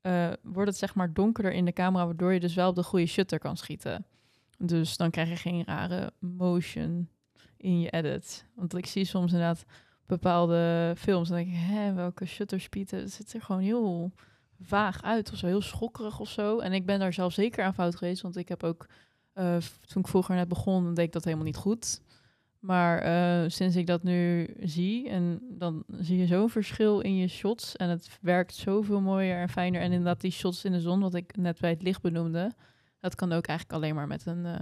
eh, 0.00 0.28
wordt 0.42 0.68
het 0.68 0.78
zeg 0.78 0.94
maar 0.94 1.12
donkerder 1.12 1.52
in 1.52 1.64
de 1.64 1.72
camera, 1.72 2.04
waardoor 2.06 2.32
je 2.32 2.40
dus 2.40 2.54
wel 2.54 2.68
op 2.68 2.74
de 2.74 2.82
goede 2.82 3.06
shutter 3.06 3.38
kan 3.38 3.56
schieten. 3.56 4.04
Dus 4.58 4.96
dan 4.96 5.10
krijg 5.10 5.28
je 5.28 5.36
geen 5.36 5.64
rare 5.64 6.12
motion 6.18 7.08
in 7.56 7.80
je 7.80 7.90
edit. 7.90 8.46
Want 8.54 8.76
ik 8.76 8.86
zie 8.86 9.04
soms 9.04 9.32
inderdaad 9.32 9.64
bepaalde 10.06 10.94
films. 10.96 11.28
Dan 11.28 11.36
denk 11.36 11.48
ik, 11.48 11.56
hè, 11.56 11.92
welke 11.92 12.26
shutter 12.26 12.60
speed? 12.60 12.90
Het 12.90 13.12
ziet 13.12 13.32
er 13.32 13.42
gewoon 13.42 13.60
heel 13.60 14.12
vaag 14.60 15.02
uit 15.02 15.32
of 15.32 15.38
zo, 15.38 15.46
heel 15.46 15.60
schokkerig 15.60 16.20
of 16.20 16.28
zo. 16.28 16.58
En 16.58 16.72
ik 16.72 16.86
ben 16.86 16.98
daar 16.98 17.12
zelf 17.12 17.32
zeker 17.32 17.64
aan 17.64 17.74
fout 17.74 17.96
geweest, 17.96 18.22
want 18.22 18.36
ik 18.36 18.48
heb 18.48 18.62
ook, 18.62 18.86
eh, 19.32 19.56
toen 19.86 20.02
ik 20.02 20.08
vroeger 20.08 20.34
net 20.34 20.48
begon, 20.48 20.94
deed 20.94 21.06
ik 21.06 21.12
dat 21.12 21.24
helemaal 21.24 21.44
niet 21.44 21.56
goed. 21.56 22.00
Maar 22.60 22.98
eh, 22.98 23.50
sinds 23.50 23.76
ik 23.76 23.86
dat 23.86 24.02
nu 24.02 24.50
zie, 24.60 25.08
en 25.08 25.40
dan 25.50 25.84
zie 25.88 26.18
je 26.18 26.26
zo'n 26.26 26.50
verschil 26.50 27.00
in 27.00 27.16
je 27.16 27.28
shots. 27.28 27.76
En 27.76 27.88
het 27.88 28.18
werkt 28.20 28.54
zoveel 28.54 29.00
mooier 29.00 29.40
en 29.40 29.48
fijner. 29.48 29.80
En 29.80 29.92
inderdaad, 29.92 30.20
die 30.20 30.30
shots 30.30 30.64
in 30.64 30.72
de 30.72 30.80
zon, 30.80 31.00
wat 31.00 31.14
ik 31.14 31.36
net 31.36 31.60
bij 31.60 31.70
het 31.70 31.82
licht 31.82 32.02
benoemde, 32.02 32.52
dat 32.98 33.14
kan 33.14 33.32
ook 33.32 33.46
eigenlijk 33.46 33.78
alleen 33.78 33.94
maar 33.94 34.06
met 34.06 34.26
een, 34.26 34.46
eh, 34.46 34.60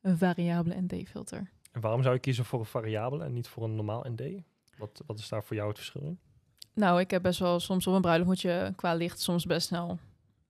een 0.00 0.18
variabele 0.18 0.80
ND-filter. 0.80 1.50
En 1.72 1.80
waarom 1.80 2.02
zou 2.02 2.14
je 2.14 2.20
kiezen 2.20 2.44
voor 2.44 2.58
een 2.58 2.66
variabele 2.66 3.24
en 3.24 3.32
niet 3.32 3.48
voor 3.48 3.64
een 3.64 3.74
normaal 3.74 4.06
ND? 4.08 4.22
Wat, 4.78 5.02
wat 5.06 5.18
is 5.18 5.28
daar 5.28 5.44
voor 5.44 5.56
jou 5.56 5.68
het 5.68 5.78
verschil 5.78 6.02
in? 6.02 6.18
Nou, 6.74 7.00
ik 7.00 7.10
heb 7.10 7.22
best 7.22 7.38
wel 7.38 7.60
soms 7.60 7.86
op 7.86 7.94
een 7.94 8.00
bruiloft 8.00 8.28
moet 8.28 8.40
je 8.40 8.72
qua 8.76 8.94
licht 8.94 9.20
soms 9.20 9.46
best 9.46 9.66
snel 9.66 9.98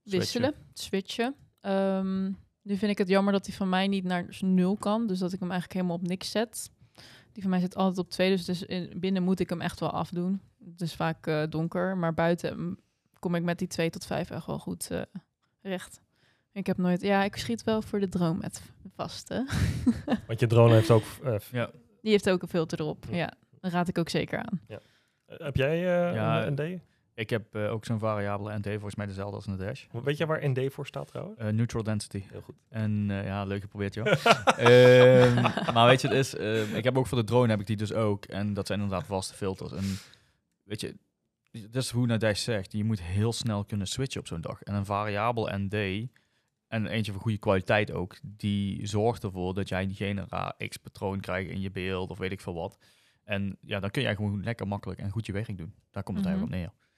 wisselen, 0.03 0.55
switchen. 0.73 1.35
Ehm, 1.61 2.25
nu 2.63 2.77
vind 2.77 2.91
ik 2.93 2.99
het 2.99 3.09
jammer 3.09 3.33
dat 3.33 3.45
die 3.45 3.55
van 3.55 3.69
mij 3.69 3.87
niet 3.89 4.05
naar 4.05 4.27
nul 4.41 4.77
kan, 4.77 5.07
dus 5.07 5.19
dat 5.19 5.33
ik 5.33 5.41
hem 5.41 5.51
eigenlijk 5.51 5.81
helemaal 5.81 6.01
op 6.01 6.07
niks 6.09 6.31
zet. 6.31 6.71
Die 7.33 7.43
van 7.43 7.51
mij 7.51 7.61
zit 7.61 7.77
altijd 7.77 7.99
op 7.99 8.11
twee, 8.11 8.31
dus, 8.31 8.45
dus 8.45 8.63
in, 8.63 8.93
binnen 8.97 9.23
moet 9.23 9.41
ik 9.41 9.49
hem 9.49 9.61
echt 9.61 9.81
wel 9.81 9.91
afdoen. 9.91 10.41
Het 10.71 10.81
is 10.81 10.95
vaak 10.95 11.27
eh, 11.27 11.43
donker, 11.49 11.97
maar 11.97 12.15
buiten 12.15 12.79
kom 13.19 13.35
ik 13.35 13.43
met 13.43 13.59
die 13.59 13.69
2 13.69 13.91
tot 13.91 14.05
5 14.07 14.31
echt 14.31 14.47
wel 14.47 14.59
goed 14.59 14.91
eh, 14.91 15.03
recht. 15.63 16.01
Ik 16.53 16.67
heb 16.67 16.77
nooit, 16.77 17.01
ja, 17.01 17.25
ik 17.25 17.37
schiet 17.37 17.65
wel 17.65 17.83
voor 17.83 18.01
de 18.01 18.09
droom 18.09 18.39
met 18.39 18.63
vaste. 18.97 19.47
Want 20.27 20.41
je 20.41 20.47
drone 20.47 20.75
heeft 20.75 20.91
ook... 20.91 21.03
eh, 21.25 21.35
Ja. 21.53 21.71
Die 22.03 22.11
heeft 22.11 22.31
ook 22.31 22.43
een 22.43 22.49
filter 22.49 22.81
erop. 22.81 23.05
Ja. 23.11 23.17
Ja, 23.17 23.33
dat 23.61 23.73
raad 23.73 23.89
ik 23.89 23.99
ook 23.99 24.09
zeker 24.09 24.39
aan. 24.39 24.61
eh, 24.67 24.77
heb 25.37 25.57
jij 25.57 25.77
eh, 25.77 26.15
Ja, 26.15 26.47
een 26.47 26.53
ND? 26.53 26.81
Ik 27.15 27.31
heb 27.31 27.55
eh, 27.55 27.73
ook 27.73 27.85
zo'n 27.85 27.99
variabele 27.99 28.59
ND, 28.59 28.67
volgens 28.67 28.95
mij 28.95 29.07
dezelfde 29.07 29.37
als 29.37 29.47
een 29.47 29.57
Dash. 29.57 29.85
Weet 30.05 30.17
je 30.17 30.27
waar 30.27 30.49
ND 30.51 30.73
voor 30.73 30.87
staat 30.87 31.07
trouwens? 31.07 31.39
Eh, 31.39 31.49
neutral 31.49 31.83
density. 31.83 32.23
Heel 32.31 32.41
goed. 32.41 32.55
En 32.69 33.07
eh, 33.11 33.25
ja, 33.25 33.45
leuk 33.45 33.61
geprobeerd, 33.61 33.95
joh. 33.95 34.07
Ehm, 34.57 35.43
maar 35.73 35.87
weet 35.87 36.01
je, 36.01 36.09
het 36.09 36.17
is, 36.17 36.35
ehm, 36.35 36.75
ik 36.75 36.85
heb 36.85 36.99
ook 36.99 37.07
voor 37.07 37.19
de 37.19 37.25
drone 37.25 37.51
heb 37.51 37.61
ik 37.61 37.67
die 37.67 37.77
dus 37.77 37.93
ook. 37.93 38.25
En 38.25 38.55
dat 38.55 38.67
zijn 38.67 38.81
inderdaad 38.81 39.07
vaste 39.07 39.35
filters. 39.35 39.73
En 39.73 39.85
weet 40.63 40.81
je, 40.81 40.97
dat 41.51 41.83
is 41.83 41.91
hoe 41.91 42.07
Nadesh 42.07 42.43
zegt. 42.43 42.73
Je 42.73 42.85
moet 42.85 43.03
heel 43.03 43.33
snel 43.33 43.65
kunnen 43.65 43.87
switchen 43.87 44.21
op 44.21 44.27
zo'n 44.27 44.41
dag. 44.41 44.63
En 44.63 44.75
een 44.75 44.85
variabel 44.85 45.49
ND, 45.53 45.75
en 46.69 46.87
eentje 46.87 47.13
van 47.13 47.21
goede 47.21 47.39
kwaliteit 47.39 47.93
ook, 47.93 48.17
die 48.23 48.87
zorgt 48.87 49.25
ervoor 49.25 49.55
dat 49.55 49.69
jij 49.69 49.89
geen 49.93 50.27
raar 50.29 50.55
X-patroon 50.69 51.21
krijgt 51.21 51.51
in 51.51 51.61
je 51.61 51.71
beeld 51.71 52.11
of 52.11 52.19
weet 52.19 52.33
ik 52.33 52.41
veel 52.41 52.55
wat. 52.55 52.79
En 53.25 53.57
ja, 53.61 53.81
dan 53.81 53.91
kun 53.91 54.03
jij 54.03 54.15
gewoon 54.17 54.43
lekker 54.43 54.69
makkelijk 54.69 55.01
en 55.01 55.11
goed 55.11 55.27
je 55.27 55.33
werk 55.33 55.57
doen. 55.59 55.75
Daar 55.91 56.03
komt 56.03 56.19
het 56.19 56.27
Mhm. 56.27 56.37
eigenlijk 56.37 56.71
op 56.71 56.79
neer. 56.79 56.91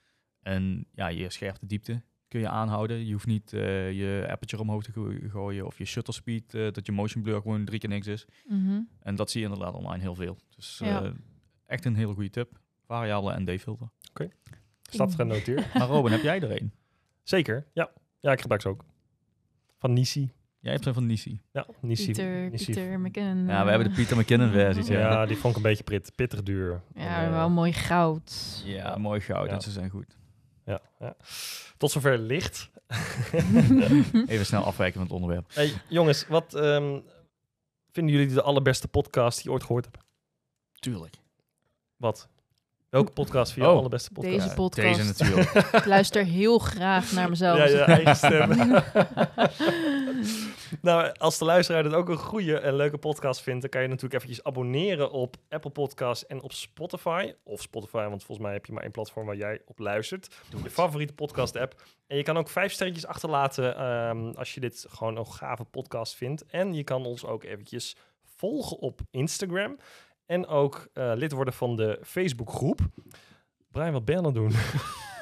En 0.55 0.87
ja, 0.93 1.07
je 1.09 1.31
scherpte 1.31 1.67
diepte 1.67 2.03
kun 2.29 2.41
je 2.41 2.49
aanhouden. 2.49 3.07
Je 3.07 3.13
hoeft 3.13 3.27
niet 3.27 3.53
eh, 3.53 3.93
je 3.93 4.27
aperture 4.29 4.63
omhoog 4.63 4.83
te 4.83 4.93
go- 4.93 5.29
gooien 5.29 5.67
of 5.67 5.79
je 5.79 5.85
shutter 5.85 6.15
speed, 6.15 6.55
eh, 6.55 6.73
dat 6.73 6.87
je 6.87 6.93
motion 6.93 7.23
blur 7.23 7.41
gewoon 7.41 7.65
drie 7.65 7.79
keer 7.79 7.89
niks 7.89 8.07
is. 8.07 8.27
Mhm. 8.47 8.81
En 9.01 9.15
dat 9.15 9.31
zie 9.31 9.41
je 9.41 9.47
inderdaad 9.49 9.75
online 9.75 10.03
heel 10.03 10.15
veel. 10.15 10.39
Dus 10.57 10.79
Ja. 10.79 11.03
eh, 11.05 11.11
echt 11.67 11.85
een 11.85 11.95
hele 11.97 12.15
goede 12.15 12.31
tip. 12.31 12.61
Variabele 12.87 13.41
ND-filter. 13.41 13.89
Staat 14.83 15.15
genoteerd. 15.15 15.75
Maar 15.75 15.89
Robin, 15.89 16.13
heb 16.13 16.23
jij 16.23 16.41
er 16.41 16.61
een? 16.63 16.73
Zeker, 17.23 17.67
ja. 17.73 17.91
Ja, 18.21 18.33
ik 18.33 18.41
gebruik 18.41 18.61
ze 18.63 18.69
ook. 18.69 18.85
Van 19.79 19.93
Nisi. 19.93 20.33
Jij 20.65 20.73
hebt 20.73 20.87
een 20.87 20.95
van 20.95 21.07
Nisi. 21.07 21.41
Ja, 21.53 21.67
Nisi. 21.81 22.05
Pieter, 22.05 22.51
Nisi- 22.51 22.65
Pieter 22.65 23.01
McKinnon. 23.01 23.47
Ja, 23.47 23.65
we 23.65 23.71
hebben 23.71 23.89
de 23.89 23.95
Peter 23.95 24.17
McKinnon 24.17 24.51
versies. 24.51 24.87
Ja, 24.87 24.99
Ja, 24.99 25.27
die 25.27 25.37
vond 25.37 25.51
ik 25.51 25.57
een 25.57 25.69
beetje 25.69 25.85
prit, 25.85 26.13
pittig 26.15 26.43
duur. 26.43 26.81
Ja, 26.95 27.19
En, 27.21 27.25
eh, 27.27 27.31
wel 27.31 27.51
mooi 27.51 27.73
goud. 27.73 28.63
ja 28.65 28.97
mooi 28.97 29.21
goud. 29.21 29.51
Ja. 29.51 29.61
Ze 29.61 29.71
zijn 29.71 29.91
goed. 29.91 30.17
ja, 30.65 30.81
ja. 30.99 31.17
Tot 31.77 31.91
zover 31.91 32.19
licht. 32.19 32.71
Even 34.27 34.47
snel 34.47 34.65
afwijken 34.65 34.95
van 34.95 35.03
het 35.03 35.13
onderwerp. 35.13 35.51
Hey, 35.55 35.73
jongens, 35.89 36.27
wat 36.29 36.55
ehm, 36.55 36.99
vinden 37.93 38.15
jullie 38.15 38.35
de 38.35 38.43
allerbeste 38.43 38.89
podcast 38.89 39.37
die 39.37 39.47
je 39.47 39.53
ooit 39.53 39.63
gehoord 39.65 39.85
hebt? 39.85 39.99
Tuurlijk. 40.73 41.15
Wat? 41.97 42.29
Welke 42.89 43.13
podcast 43.13 43.53
vind 43.53 43.65
je 43.65 43.71
de 43.71 43.73
Oh. 43.77 43.79
allerbeste 43.81 44.11
podcast? 44.13 44.39
Deze 44.43 44.55
podcast. 44.55 44.97
Deze 44.99 45.25
natuurlijk. 45.25 45.73
Ik 45.73 45.85
luister 45.85 46.25
heel 46.25 46.59
graag 46.59 47.13
naar 47.13 47.29
mezelf. 47.29 47.59
Ja, 47.59 47.65
je 47.65 47.79
eigen 47.79 48.17
stem. 48.17 48.51
nou, 50.83 51.13
als 51.17 51.39
de 51.39 51.45
luisteraar 51.45 51.83
dit 51.83 51.93
ook 51.93 52.09
een 52.09 52.17
goede 52.17 52.59
en 52.59 52.75
leuke 52.75 52.99
podcast 52.99 53.41
vindt, 53.41 53.61
dan 53.61 53.71
kan 53.71 53.83
je 53.83 53.89
natuurlijk 53.89 54.15
eventjes 54.15 54.45
abonneren 54.45 55.11
op 55.11 55.37
Apple 55.49 55.71
Podcasts 55.71 56.27
en 56.27 56.43
op 56.43 56.53
Spotify. 56.53 57.35
Of 57.45 57.61
Spotify, 57.61 58.07
want 58.09 58.25
volgens 58.25 58.47
mij 58.47 58.53
heb 58.53 58.67
je 58.67 58.73
maar 58.73 58.83
één 58.83 58.93
platform 58.93 59.27
waar 59.27 59.37
jij 59.37 59.61
op 59.67 59.79
luistert. 59.79 60.35
je 60.63 60.71
favoriete 60.71 61.15
podcast 61.15 61.57
app. 61.57 61.83
En 62.07 62.17
je 62.17 62.23
kan 62.23 62.37
ook 62.37 62.49
vijf 62.49 62.73
sterretjes 62.73 63.07
achterlaten 63.07 63.77
ehm, 63.77 64.31
als 64.31 64.55
je 64.55 64.61
dit 64.61 64.87
gewoon 64.89 65.17
een 65.17 65.27
gave 65.27 65.65
podcast 65.65 66.15
vindt. 66.15 66.47
En 66.47 66.75
je 66.75 66.85
kan 66.85 67.07
ons 67.07 67.25
ook 67.25 67.45
eventjes 67.45 67.97
volgen 68.23 68.79
op 68.79 69.01
Instagram. 69.11 69.77
En 70.27 70.47
ook 70.47 70.89
eh, 70.93 71.13
lid 71.15 71.33
worden 71.33 71.55
van 71.55 71.77
de 71.77 71.99
Facebookgroep. 72.03 72.81
Brian, 73.71 73.93
wat 73.93 74.05
ben 74.05 74.15
je 74.15 74.21
aan 74.21 74.27
het 74.27 74.35
doen? 74.35 74.53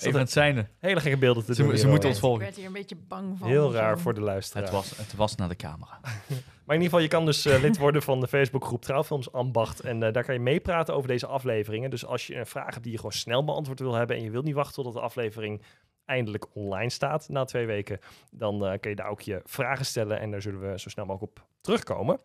Even 0.00 0.20
het 0.20 0.30
zijnde. 0.30 0.66
Hele 0.78 1.00
gekke 1.00 1.18
beelden 1.18 1.44
te 1.44 1.54
Ze 1.54 1.62
doen. 1.62 1.70
ze 1.76 1.78
hier, 1.78 1.88
moeten 1.88 2.08
ons 2.08 2.18
volgen. 2.18 2.38
Ik 2.40 2.44
werd 2.44 2.56
hier 2.56 2.66
een 2.66 2.72
beetje 2.72 2.96
bang 3.08 3.38
van. 3.38 3.48
Heel 3.48 3.72
raar 3.72 3.98
voor 3.98 4.14
de 4.14 4.20
luisteraar. 4.20 4.62
Het 4.62 4.72
was, 4.72 4.96
het 4.96 5.14
was 5.14 5.34
naar 5.34 5.48
de 5.48 5.56
camera. 5.56 6.00
Maar 6.68 6.76
in 6.76 6.82
ieder 6.82 6.98
geval, 6.98 7.18
je 7.18 7.24
kan 7.24 7.26
dus 7.26 7.46
eh, 7.46 7.62
lid 7.62 7.78
worden 7.78 8.02
van 8.02 8.20
de 8.20 8.28
Facebookgroep 8.28 8.82
Trouwfilms 8.82 9.32
Ambacht. 9.32 9.80
En 9.80 10.02
eh, 10.02 10.12
daar 10.12 10.24
kan 10.24 10.34
je 10.34 10.40
meepraten 10.40 10.94
over 10.94 11.08
deze 11.08 11.26
afleveringen. 11.26 11.90
Dus 11.90 12.06
als 12.06 12.26
je 12.26 12.36
een 12.36 12.46
vraag 12.46 12.70
hebt 12.70 12.82
die 12.82 12.92
je 12.92 12.96
gewoon 12.96 13.12
snel 13.12 13.44
beantwoord 13.44 13.78
wil 13.78 13.94
hebben... 13.94 14.16
en 14.16 14.22
je 14.22 14.30
wilt 14.30 14.44
niet 14.44 14.54
wachten 14.54 14.82
tot 14.82 14.92
de 14.92 15.00
aflevering 15.00 15.62
eindelijk 16.04 16.46
online 16.52 16.90
staat 16.90 17.28
na 17.28 17.44
twee 17.44 17.66
weken... 17.66 17.98
dan 18.30 18.66
eh, 18.66 18.78
kun 18.80 18.90
je 18.90 18.96
daar 18.96 19.08
ook 19.08 19.20
je 19.20 19.40
vragen 19.44 19.84
stellen 19.84 20.20
en 20.20 20.30
daar 20.30 20.42
zullen 20.42 20.70
we 20.70 20.78
zo 20.78 20.88
snel 20.88 21.06
mogelijk 21.06 21.32
op 21.32 21.46
terugkomen. 21.60 22.18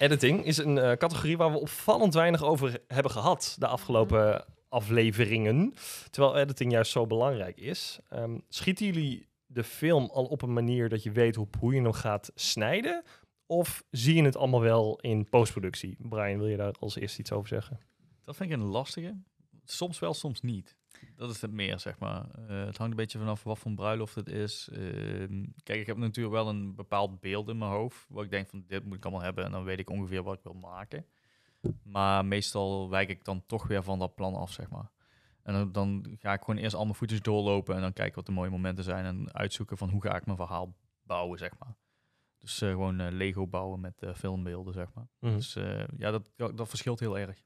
Editing 0.00 0.44
is 0.44 0.58
een 0.58 0.78
eh, 0.78 0.92
categorie 0.92 1.36
waar 1.36 1.52
we 1.52 1.58
opvallend 1.58 2.14
weinig 2.14 2.42
over 2.44 2.82
hebben 2.86 3.12
gehad 3.12 3.56
de 3.58 3.66
afgelopen 3.66 4.44
afleveringen. 4.68 5.74
Terwijl 6.10 6.36
editing 6.36 6.72
juist 6.72 6.90
zo 6.90 7.06
belangrijk 7.06 7.56
is. 7.56 7.98
Ehm, 8.08 8.38
schieten 8.48 8.86
jullie 8.86 9.28
de 9.46 9.64
film 9.64 10.10
al 10.12 10.24
op 10.24 10.42
een 10.42 10.52
manier 10.52 10.88
dat 10.88 11.02
je 11.02 11.10
weet 11.10 11.34
hoe, 11.34 11.46
hoe 11.58 11.74
je 11.74 11.80
hem 11.80 11.92
gaat 11.92 12.30
snijden? 12.34 13.02
Of 13.46 13.84
zie 13.90 14.14
je 14.14 14.22
het 14.22 14.36
allemaal 14.36 14.60
wel 14.60 14.98
in 15.00 15.28
postproductie? 15.28 15.96
Brian, 15.98 16.38
wil 16.38 16.48
je 16.48 16.56
daar 16.56 16.74
als 16.78 16.96
eerste 16.96 17.20
iets 17.20 17.32
over 17.32 17.48
zeggen? 17.48 17.80
Dat 18.24 18.36
vind 18.36 18.50
ik 18.50 18.56
een 18.56 18.64
lastige. 18.64 19.22
Soms 19.64 19.98
wel, 19.98 20.14
soms 20.14 20.40
niet. 20.40 20.76
Dat 21.16 21.30
is 21.30 21.40
het 21.40 21.52
meer, 21.52 21.78
zeg 21.78 21.98
maar. 21.98 22.30
Eh, 22.30 22.64
het 22.64 22.76
hangt 22.76 22.92
een 22.92 22.96
beetje 22.96 23.18
vanaf 23.18 23.42
wat 23.42 23.58
voor 23.58 23.70
een 23.70 23.76
bruiloft 23.76 24.14
het 24.14 24.28
is. 24.28 24.68
Ehm, 24.72 25.44
kijk, 25.62 25.80
ik 25.80 25.86
heb 25.86 25.96
natuurlijk 25.96 26.34
wel 26.34 26.48
een 26.48 26.74
bepaald 26.74 27.20
beeld 27.20 27.48
in 27.48 27.58
mijn 27.58 27.70
hoofd. 27.70 28.06
Waar 28.08 28.24
ik 28.24 28.30
denk 28.30 28.48
van, 28.48 28.64
dit 28.66 28.84
moet 28.84 28.96
ik 28.96 29.04
allemaal 29.04 29.22
hebben. 29.22 29.44
En 29.44 29.50
dan 29.50 29.64
weet 29.64 29.78
ik 29.78 29.90
ongeveer 29.90 30.22
wat 30.22 30.34
ik 30.34 30.42
wil 30.42 30.54
maken. 30.54 31.06
Maar 31.82 32.24
meestal 32.24 32.90
wijk 32.90 33.08
ik 33.08 33.24
dan 33.24 33.46
toch 33.46 33.66
weer 33.66 33.82
van 33.82 33.98
dat 33.98 34.14
plan 34.14 34.34
af, 34.34 34.52
zeg 34.52 34.70
maar. 34.70 34.90
En 35.42 35.52
dan, 35.52 35.72
dan 35.72 36.16
ga 36.18 36.32
ik 36.32 36.40
gewoon 36.40 36.60
eerst 36.60 36.74
al 36.74 36.84
mijn 36.84 36.94
voetjes 36.96 37.22
doorlopen. 37.22 37.74
En 37.74 37.80
dan 37.80 37.92
kijken 37.92 38.14
wat 38.14 38.26
de 38.26 38.32
mooie 38.32 38.50
momenten 38.50 38.84
zijn. 38.84 39.04
En 39.04 39.32
uitzoeken 39.32 39.76
van 39.76 39.90
hoe 39.90 40.02
ga 40.02 40.16
ik 40.16 40.26
mijn 40.26 40.38
verhaal 40.38 40.74
bouwen, 41.02 41.38
zeg 41.38 41.52
maar. 41.58 41.76
Dus 42.38 42.60
eh, 42.60 42.68
gewoon 42.68 43.00
eh, 43.00 43.10
Lego 43.10 43.46
bouwen 43.46 43.80
met 43.80 44.04
filmbeelden, 44.14 44.72
zeg 44.72 44.86
maar. 44.94 45.08
Dus 45.20 45.56
eh, 45.56 45.84
ja, 45.96 46.10
dat, 46.10 46.30
dat 46.36 46.68
verschilt 46.68 47.00
heel 47.00 47.18
erg. 47.18 47.42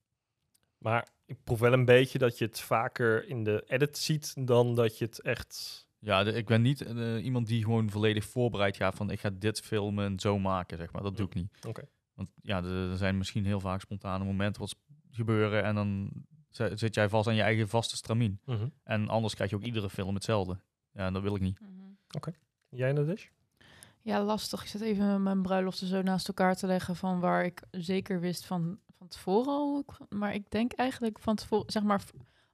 Maar 0.84 1.08
ik 1.26 1.36
proef 1.44 1.58
wel 1.58 1.72
een 1.72 1.84
beetje 1.84 2.18
dat 2.18 2.38
je 2.38 2.44
het 2.44 2.60
vaker 2.60 3.28
in 3.28 3.44
de 3.44 3.64
edit 3.66 3.98
ziet 3.98 4.46
dan 4.46 4.74
dat 4.74 4.98
je 4.98 5.04
het 5.04 5.20
echt... 5.20 5.82
Ja, 5.98 6.24
de- 6.24 6.32
ik 6.32 6.46
ben 6.46 6.62
niet 6.62 6.80
eh, 6.80 7.24
iemand 7.24 7.46
die 7.46 7.62
gewoon 7.62 7.90
volledig 7.90 8.24
voorbereid 8.24 8.76
gaat 8.76 8.94
van 8.94 9.10
ik 9.10 9.20
ga 9.20 9.30
dit 9.34 9.60
filmen 9.60 10.04
en 10.04 10.20
zo 10.20 10.38
maken, 10.38 10.76
zeg 10.78 10.92
maar. 10.92 11.02
Dat 11.02 11.16
doe 11.16 11.26
ik 11.26 11.34
niet. 11.34 11.66
Oké. 11.68 11.82
Want 12.14 12.30
ja, 12.42 12.62
er 12.64 12.96
zijn 12.96 13.18
misschien 13.18 13.44
heel 13.44 13.60
vaak 13.60 13.80
spontane 13.80 14.24
momenten 14.24 14.60
wat 14.60 14.76
gebeuren 15.10 15.64
en 15.64 15.74
dan 15.74 16.10
zi- 16.50 16.76
zit 16.76 16.94
jij 16.94 17.08
vast 17.08 17.28
aan 17.28 17.34
je 17.34 17.42
eigen 17.42 17.68
vaste 17.68 17.96
stramien. 17.96 18.40
En 18.82 19.08
anders 19.08 19.34
krijg 19.34 19.50
je 19.50 19.56
ook 19.56 19.62
iedere 19.62 19.90
film 19.90 20.14
hetzelfde. 20.14 20.58
Ja, 20.92 21.06
en 21.06 21.12
dat 21.12 21.22
wil 21.22 21.34
ik 21.34 21.40
niet. 21.42 21.60
Mhm. 21.60 21.70
Jij 22.68 22.88
in 22.88 22.94
de 22.94 23.04
dish? 23.04 23.26
Ja, 24.02 24.22
lastig. 24.24 24.62
Ik 24.62 24.68
zit 24.68 24.80
even 24.80 25.22
mijn 25.22 25.42
bruiloften 25.42 25.86
zo 25.86 26.02
naast 26.02 26.28
elkaar 26.28 26.56
te 26.56 26.66
leggen 26.66 26.96
van 26.96 27.20
waar 27.20 27.44
ik 27.44 27.62
zeker 27.70 28.20
wist 28.20 28.44
van, 28.46 28.78
van 29.04 29.08
tevoren 29.08 29.84
Maar 30.08 30.34
ik 30.34 30.50
denk 30.50 30.72
eigenlijk 30.72 31.18
van 31.18 31.36
tevoren, 31.36 31.72
zeg 31.72 31.82
maar, 31.82 32.04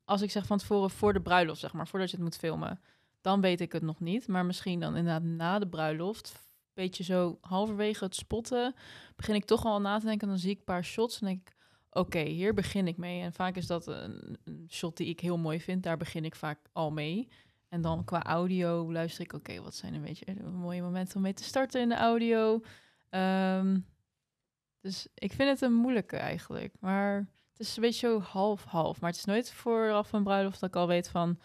als 0.05 0.23
ik 0.23 0.31
zeg 0.31 0.47
van 0.47 0.59
tevoren 0.59 0.91
voor 0.91 1.13
de 1.13 1.21
bruiloft, 1.21 1.61
zeg 1.61 1.73
maar, 1.73 1.89
voordat 1.89 2.11
je 2.11 2.17
het 2.17 2.25
moet 2.25 2.37
filmen, 2.37 2.81
dan 3.21 3.41
weet 3.41 3.61
ik 3.61 3.73
het 3.73 3.83
nog 3.83 4.01
niet. 4.01 4.29
Maar 4.29 4.47
misschien 4.47 4.81
dan 4.81 4.97
inderdaad 4.97 5.23
na 5.23 5.59
de 5.59 5.69
bruiloft, 5.69 6.49
beetje 6.75 7.05
zo 7.05 7.39
halverwege 7.41 8.05
het 8.05 8.15
spotten, 8.15 8.75
begin 9.17 9.35
ik 9.35 9.45
toch 9.45 9.65
al 9.65 9.81
na 9.81 9.99
te 9.99 10.07
denken. 10.07 10.29
Dan 10.29 10.39
zie 10.39 10.51
ik 10.51 10.59
een 10.59 10.65
paar 10.65 10.85
shots 10.85 11.21
en 11.21 11.27
denk 11.27 11.49
ik, 11.49 11.55
oké, 11.91 12.21
hier 12.21 12.55
begin 12.55 12.87
ik 12.87 12.97
mee. 12.97 13.23
En 13.23 13.33
vaak 13.33 13.57
is 13.57 13.67
dat 13.67 13.87
een, 13.87 14.39
shot 14.69 14.97
die 14.97 15.09
ik 15.09 15.21
heel 15.21 15.39
mooi 15.39 15.61
vind, 15.61 15.83
daar 15.83 15.97
begin 15.97 16.25
ik 16.25 16.35
vaak 16.35 16.59
al 16.73 16.91
mee. 16.91 17.29
En 17.69 17.81
dan 17.81 18.05
qua 18.05 18.23
audio 18.23 18.93
luister 18.93 19.25
ik, 19.25 19.33
oké, 19.33 19.63
wat 19.63 19.75
zijn 19.75 19.95
een 19.95 20.03
beetje 20.03 20.35
de 20.35 20.43
mooie 20.43 20.83
momenten 20.83 21.17
om 21.17 21.23
mee 21.23 21.35
te 21.35 21.45
starten 21.45 21.81
in 21.81 21.89
de 21.89 21.97
audio. 21.97 22.61
Ehm, 23.09 23.79
dus 24.81 25.07
ik 25.15 25.33
vind 25.33 25.49
het 25.49 25.61
een 25.61 25.75
moeilijke 25.75 26.17
eigenlijk. 26.17 26.75
Maar 26.81 27.29
het 27.51 27.61
is 27.61 27.77
een 27.77 27.83
beetje 27.83 28.09
zo 28.09 28.21
half-half. 28.21 29.01
Maar 29.01 29.11
het 29.11 29.19
is 29.19 29.25
nooit 29.25 29.53
vooraf 29.53 30.13
een 30.13 30.25
bruiloft 30.25 30.61
dat 30.61 30.69
ik 30.69 30.77
al 30.77 30.87
weet 30.87 31.09
van... 31.09 31.39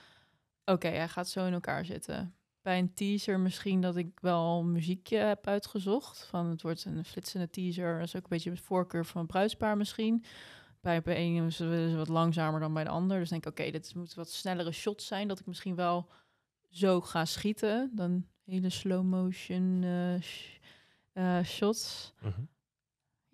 Oké, 0.65 0.87
hij 0.87 1.07
gaat 1.07 1.29
zo 1.29 1.45
in 1.45 1.53
elkaar 1.53 1.85
zitten. 1.85 2.35
Bij 2.61 2.79
een 2.79 2.93
teaser 2.93 3.39
misschien 3.39 3.81
dat 3.81 3.95
ik 3.95 4.19
wel 4.19 4.59
een 4.59 4.71
muziekje 4.71 5.17
heb 5.17 5.47
uitgezocht. 5.47 6.25
Van 6.25 6.45
het 6.45 6.61
wordt 6.61 6.85
een 6.85 7.05
flitsende 7.05 7.49
teaser. 7.49 7.97
Dat 7.97 8.07
is 8.07 8.15
ook 8.15 8.23
een 8.23 8.29
beetje 8.29 8.49
de 8.49 8.57
voorkeur 8.57 9.05
van 9.05 9.21
het 9.21 9.31
bruidspaar 9.31 9.77
misschien. 9.77 10.23
Bij 10.81 11.01
de 11.01 11.13
ene 11.13 11.45
is 11.45 11.59
het 11.59 11.95
wat 11.95 12.07
langzamer 12.07 12.59
dan 12.59 12.73
bij 12.73 12.83
de 12.83 12.89
ander. 12.89 13.19
Dus 13.19 13.29
denk 13.29 13.45
ik, 13.45 13.51
oké, 13.51 13.71
dit 13.71 13.95
moet 13.95 14.13
wat 14.13 14.31
snellere 14.31 14.71
shots 14.71 15.07
zijn. 15.07 15.27
Dat 15.27 15.39
ik 15.39 15.45
misschien 15.45 15.75
wel 15.75 16.09
zo 16.69 17.01
ga 17.01 17.25
schieten, 17.25 17.91
dan 17.93 18.27
hele 18.45 18.69
slow 18.69 19.03
motion 19.03 19.83
eh, 19.83 20.15
eh, 21.13 21.45
shots. 21.45 22.13
Mhm. 22.21 22.41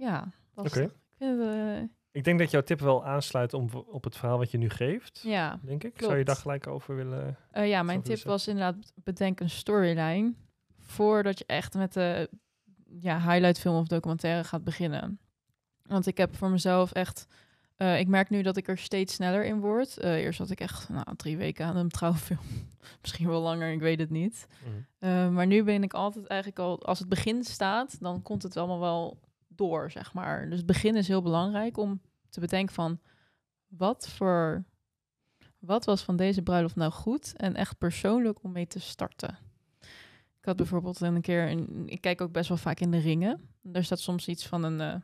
Ja, 0.01 0.19
Oké. 0.19 0.61
lastig. 0.61 0.83
Ik 0.83 0.91
vind 1.17 1.39
het, 1.39 1.47
eh, 1.47 1.81
Ik 2.11 2.23
denk 2.23 2.39
dat 2.39 2.51
jouw 2.51 2.61
tip 2.61 2.79
wel 2.79 3.05
aansluit 3.05 3.53
om, 3.53 3.69
op 3.73 4.03
het 4.03 4.17
verhaal 4.17 4.37
wat 4.37 4.51
je 4.51 4.57
nu 4.57 4.69
geeft. 4.69 5.19
ja. 5.23 5.59
Denk 5.61 5.83
ik. 5.83 6.01
Zou 6.01 6.17
je 6.17 6.23
daar 6.23 6.35
gelijk 6.35 6.67
over 6.67 6.95
willen... 6.95 7.37
Eh, 7.51 7.69
ja, 7.69 7.83
mijn 7.83 8.01
tip 8.01 8.23
was 8.23 8.47
inderdaad 8.47 8.93
bedenk 8.95 9.39
een 9.39 9.49
storyline 9.49 10.33
voordat 10.79 11.37
je 11.37 11.45
echt 11.47 11.73
met 11.73 11.93
de 11.93 12.29
ja, 12.99 13.19
highlight 13.19 13.59
film 13.59 13.75
of 13.75 13.87
documentaire 13.87 14.43
gaat 14.43 14.63
beginnen. 14.63 15.19
Want 15.85 16.07
ik 16.07 16.17
heb 16.17 16.35
voor 16.35 16.49
mezelf 16.49 16.91
echt, 16.91 17.27
eh, 17.75 17.99
ik 17.99 18.07
merk 18.07 18.29
nu 18.29 18.41
dat 18.41 18.57
ik 18.57 18.67
er 18.67 18.77
steeds 18.77 19.13
sneller 19.13 19.45
in 19.45 19.59
word. 19.59 19.97
Eh, 19.97 20.15
eerst 20.15 20.39
had 20.39 20.49
ik 20.49 20.59
echt 20.59 20.89
nou, 20.89 21.15
drie 21.15 21.37
weken 21.37 21.65
aan 21.65 21.75
een 21.75 21.89
trouwfilm, 21.89 22.39
misschien 23.01 23.27
wel 23.27 23.41
langer, 23.41 23.71
ik 23.71 23.79
weet 23.79 23.99
het 23.99 24.09
niet. 24.09 24.47
Mhm. 24.63 24.71
Eh, 24.99 25.29
maar 25.29 25.47
nu 25.47 25.63
ben 25.63 25.83
ik 25.83 25.93
altijd 25.93 26.27
eigenlijk 26.27 26.59
al, 26.59 26.85
als 26.85 26.99
het 26.99 27.09
begin 27.09 27.43
staat, 27.43 28.01
dan 28.01 28.21
komt 28.21 28.43
het 28.43 28.57
allemaal 28.57 28.79
wel 28.79 29.19
door, 29.61 29.91
zeg 29.91 30.13
maar. 30.13 30.49
Dus 30.49 30.57
het 30.57 30.65
begin 30.65 30.95
is 30.95 31.07
heel 31.07 31.21
belangrijk 31.21 31.77
om 31.77 32.01
te 32.29 32.39
bedenken 32.39 32.75
van, 32.75 32.99
wat 33.67 34.09
voor, 34.09 34.63
wat 35.59 35.85
was 35.85 36.03
van 36.03 36.15
deze 36.15 36.41
bruiloft 36.41 36.75
nou 36.75 36.91
goed 36.91 37.33
en 37.37 37.55
echt 37.55 37.77
persoonlijk 37.77 38.43
om 38.43 38.51
mee 38.51 38.67
te 38.67 38.79
starten. 38.79 39.37
Ik 40.39 40.47
had 40.47 40.55
bijvoorbeeld 40.55 41.01
een 41.01 41.21
keer, 41.21 41.49
een, 41.49 41.83
ik 41.87 42.01
kijk 42.01 42.21
ook 42.21 42.31
best 42.31 42.49
wel 42.49 42.57
vaak 42.57 42.79
in 42.79 42.91
de 42.91 42.97
ringen. 42.97 43.49
Daar 43.61 43.83
staat 43.83 43.99
soms 43.99 44.27
iets 44.27 44.47
van 44.47 44.63
een, 44.63 44.81
eh, 44.81 45.01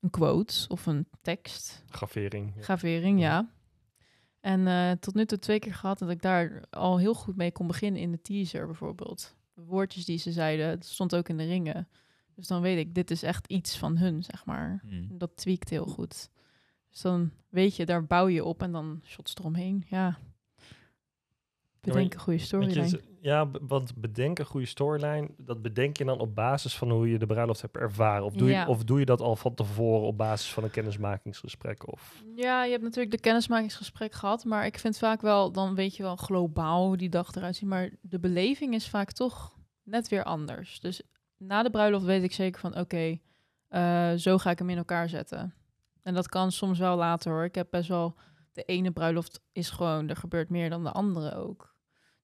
een 0.00 0.10
quote 0.10 0.64
of 0.68 0.86
een 0.86 1.06
tekst. 1.22 1.84
Gravering. 1.88 2.52
ja. 2.56 2.62
Gravering, 2.62 3.20
Ja. 3.20 3.26
ja. 3.26 3.54
En 4.40 4.66
eh, 4.66 4.90
tot 4.90 5.14
nu 5.14 5.24
toe 5.26 5.38
twee 5.38 5.58
keer 5.58 5.74
gehad 5.74 5.98
dat 5.98 6.10
ik 6.10 6.22
daar 6.22 6.64
al 6.70 6.98
heel 6.98 7.14
goed 7.14 7.36
mee 7.36 7.52
kon 7.52 7.66
beginnen 7.66 8.00
in 8.00 8.10
de 8.10 8.20
teaser 8.20 8.66
bijvoorbeeld. 8.66 9.34
De 9.54 9.62
woordjes 9.62 10.04
die 10.04 10.18
ze 10.18 10.32
zeiden, 10.32 10.68
het 10.68 10.84
stond 10.86 11.14
ook 11.14 11.28
in 11.28 11.36
de 11.36 11.44
ringen. 11.44 11.88
Dus 12.36 12.46
dan 12.46 12.60
weet 12.60 12.78
ik, 12.78 12.94
dit 12.94 13.10
is 13.10 13.22
echt 13.22 13.46
iets 13.46 13.78
van 13.78 13.96
hun, 13.96 14.24
zeg 14.24 14.44
maar. 14.44 14.80
Hmm. 14.88 15.18
Dat 15.18 15.30
tweakt 15.36 15.68
heel 15.70 15.86
goed. 15.86 16.30
Dus 16.90 17.00
dan 17.00 17.30
weet 17.48 17.76
je, 17.76 17.86
daar 17.86 18.04
bouw 18.06 18.26
je 18.28 18.44
op 18.44 18.62
en 18.62 18.72
dan 18.72 19.00
shots 19.04 19.34
eromheen. 19.34 19.84
Ja. 19.88 20.18
Bedenk 21.80 22.14
een 22.14 22.20
goede 22.20 22.38
storyline. 22.38 23.00
ja, 23.20 23.50
want 23.60 23.94
bedenk 23.94 24.38
een 24.38 24.44
goede 24.46 24.66
storyline. 24.66 25.28
Dat 25.36 25.62
bedenk 25.62 25.96
je 25.96 26.04
dan 26.04 26.18
op 26.18 26.34
basis 26.34 26.76
van 26.76 26.90
hoe 26.90 27.10
je 27.10 27.18
de 27.18 27.26
bruiloft 27.26 27.60
hebt 27.62 27.76
ervaren. 27.76 28.24
Of 28.24 28.32
doe, 28.34 28.48
Ja. 28.48 28.60
je, 28.60 28.68
of 28.68 28.84
doe 28.84 28.98
je 28.98 29.04
dat 29.04 29.20
al 29.20 29.36
van 29.36 29.54
tevoren 29.54 30.06
op 30.06 30.16
basis 30.16 30.52
van 30.52 30.64
een 30.64 30.70
kennismakingsgesprek? 30.70 31.92
Of... 31.92 32.22
Ja, 32.34 32.64
je 32.64 32.70
hebt 32.70 32.82
natuurlijk 32.82 33.10
de 33.10 33.20
kennismakingsgesprek 33.20 34.12
gehad, 34.12 34.44
maar 34.44 34.66
ik 34.66 34.78
vind 34.78 34.98
vaak 34.98 35.20
wel, 35.20 35.52
dan 35.52 35.74
weet 35.74 35.96
je 35.96 36.02
wel 36.02 36.16
globaal 36.16 36.86
hoe 36.86 36.96
die 36.96 37.08
dag 37.08 37.34
eruit 37.34 37.56
ziet, 37.56 37.68
maar 37.68 37.90
de 38.00 38.18
beleving 38.18 38.74
is 38.74 38.88
vaak 38.88 39.12
toch 39.12 39.56
net 39.82 40.08
weer 40.08 40.24
anders. 40.24 40.80
Dus 40.80 41.02
na 41.38 41.62
de 41.62 41.70
bruiloft 41.70 42.04
weet 42.04 42.22
ik 42.22 42.32
zeker 42.32 42.60
van, 42.60 42.78
oké, 42.78 43.18
eh, 43.68 44.12
zo 44.14 44.38
ga 44.38 44.50
ik 44.50 44.58
hem 44.58 44.70
in 44.70 44.76
elkaar 44.76 45.08
zetten. 45.08 45.54
En 46.02 46.14
dat 46.14 46.28
kan 46.28 46.52
soms 46.52 46.78
wel 46.78 46.96
later 46.96 47.32
hoor. 47.32 47.44
Ik 47.44 47.54
heb 47.54 47.66
best 47.70 47.88
wel, 47.88 48.14
de 48.52 48.62
ene 48.62 48.90
bruiloft 48.90 49.40
is 49.52 49.70
gewoon, 49.70 50.08
er 50.08 50.16
gebeurt 50.16 50.50
meer 50.50 50.70
dan 50.70 50.84
de 50.84 50.92
andere 50.92 51.34
ook. 51.34 51.74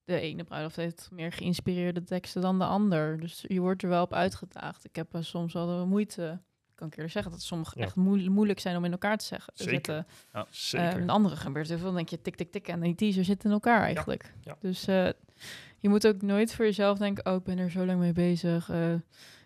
De 0.03 0.19
ene 0.19 0.43
bruiloft 0.43 0.75
heeft 0.75 1.09
meer 1.11 1.31
geïnspireerde 1.31 2.03
teksten 2.03 2.41
dan 2.41 2.59
de 2.59 2.65
ander. 2.65 3.19
Dus 3.19 3.45
je 3.47 3.59
wordt 3.59 3.83
er 3.83 3.89
wel 3.89 4.03
op 4.03 4.13
uitgedaagd. 4.13 4.85
Ik 4.85 4.95
heb 4.95 5.15
soms 5.19 5.53
wel 5.53 5.79
de 5.79 5.85
moeite, 5.85 6.41
kan 6.75 6.87
ik 6.87 6.93
eerlijk 6.93 7.13
zeggen, 7.13 7.31
dat 7.31 7.41
sommige 7.41 7.79
Ja. 7.79 7.85
echt 7.85 7.95
moe- 7.95 8.29
moeilijk 8.29 8.59
zijn 8.59 8.77
om 8.77 8.85
in 8.85 8.91
elkaar 8.91 9.17
te 9.17 9.25
zeggen. 9.25 9.53
Zeker. 9.55 9.73
zetten. 9.73 10.05
Zeker. 10.49 10.87
Eh, 10.87 11.01
een 11.01 11.09
andere 11.09 11.35
gebeurt 11.35 11.67
heel 11.67 11.77
veel. 11.77 11.85
Dan 11.85 11.95
denk 11.95 12.09
je 12.09 12.21
tik, 12.21 12.35
tik, 12.35 12.51
tik. 12.51 12.67
En 12.67 12.79
die 12.81 12.95
teaser 12.95 13.23
zit 13.25 13.43
in 13.43 13.51
elkaar 13.51 13.81
eigenlijk. 13.81 14.33
ja. 14.41 14.55
Dus 14.59 14.87
eh, 14.87 15.09
je 15.79 15.89
moet 15.89 16.07
ook 16.07 16.21
nooit 16.21 16.53
voor 16.53 16.65
jezelf 16.65 16.97
denken... 16.97 17.25
oh, 17.25 17.35
ik 17.37 17.43
ben 17.43 17.57
er 17.57 17.69
zo 17.71 17.85
lang 17.85 17.99
mee 17.99 18.13
bezig. 18.13 18.69
eh, 18.69 18.93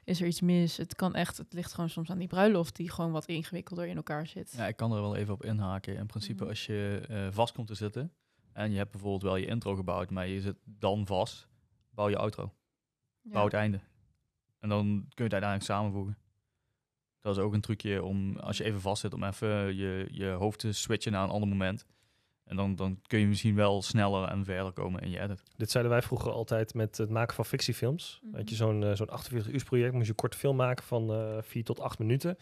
is 0.03 0.21
er 0.21 0.27
iets 0.27 0.41
mis? 0.41 0.77
Het 0.77 0.95
kan 0.95 1.15
echt... 1.15 1.37
Het 1.37 1.53
ligt 1.53 1.73
gewoon 1.73 1.89
soms 1.89 2.09
aan 2.09 2.17
die 2.17 2.27
bruiloft... 2.27 2.75
die 2.75 2.91
gewoon 2.91 3.11
wat 3.11 3.25
ingewikkelder 3.25 3.87
in 3.87 3.95
elkaar 3.95 4.27
zit. 4.27 4.53
Ja, 4.57 4.67
ik 4.67 4.75
kan 4.75 4.91
er 4.93 5.01
wel 5.01 5.15
even 5.15 5.33
op 5.33 5.43
inhaken. 5.45 5.95
In 5.97 6.05
principe, 6.05 6.39
Mhm. 6.41 6.49
als 6.49 6.65
je 6.65 7.01
eh, 7.09 7.27
vast 7.31 7.53
komt 7.53 7.67
te 7.67 7.75
zitten 7.75 8.13
en 8.53 8.71
je 8.71 8.77
hebt 8.77 8.91
bijvoorbeeld 8.91 9.21
wel 9.23 9.35
je 9.35 9.45
intro 9.45 9.75
gebouwd, 9.75 10.09
maar 10.09 10.27
je 10.27 10.41
zit 10.41 10.55
dan 10.65 11.05
vast, 11.05 11.47
bouw 11.89 12.09
je 12.09 12.17
outro. 12.17 12.53
Ja. 13.21 13.31
Bouw 13.31 13.43
het 13.43 13.53
einde. 13.53 13.79
En 14.59 14.69
dan 14.69 14.85
kun 14.85 14.95
je 15.15 15.23
het 15.23 15.31
uiteindelijk 15.33 15.63
samenvoegen. 15.71 16.17
Dat 17.27 17.37
is 17.37 17.43
ook 17.43 17.53
een 17.53 17.61
trucje 17.61 18.03
om, 18.03 18.37
als 18.37 18.57
je 18.57 18.63
even 18.63 18.81
vast 18.81 19.01
zit, 19.01 19.13
om 19.13 19.23
even 19.23 19.75
je, 19.75 20.07
je 20.11 20.27
hoofd 20.27 20.59
te 20.59 20.71
switchen 20.71 21.11
naar 21.11 21.23
een 21.23 21.29
ander 21.29 21.49
moment. 21.49 21.85
En 22.43 22.55
dan, 22.55 22.75
dan 22.75 22.99
kun 23.07 23.19
je 23.19 23.27
misschien 23.27 23.55
wel 23.55 23.81
sneller 23.81 24.29
en 24.29 24.45
verder 24.45 24.71
komen 24.71 25.01
in 25.01 25.09
je 25.09 25.19
edit. 25.19 25.43
Dit 25.55 25.71
zeiden 25.71 25.91
wij 25.91 26.01
vroeger 26.01 26.31
altijd 26.31 26.73
met 26.73 26.97
het 26.97 27.09
maken 27.09 27.35
van 27.35 27.45
fictiefilms. 27.45 28.21
Had 28.31 28.49
je 28.49 28.55
zo'n 28.55 28.83
eh, 28.83 28.95
zo'n 28.95 29.09
48 29.09 29.53
uur 29.53 29.63
project, 29.63 29.93
moest 29.93 30.05
je 30.05 30.09
een 30.09 30.15
korte 30.15 30.37
film 30.37 30.55
maken 30.55 30.85
van 30.85 31.13
eh 31.13 31.37
4 31.41 31.63
tot 31.63 31.79
8 31.79 31.99
minuten. 31.99 32.37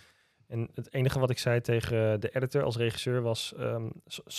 En 0.48 0.70
het 0.74 0.94
enige 0.94 1.20
wat 1.20 1.30
ik 1.30 1.38
zei 1.38 1.62
tegen 1.62 2.20
de 2.20 2.36
editor 2.36 2.64
als 2.64 2.78
regisseur 2.78 3.22
was, 3.22 3.54
ehm, 3.54 3.90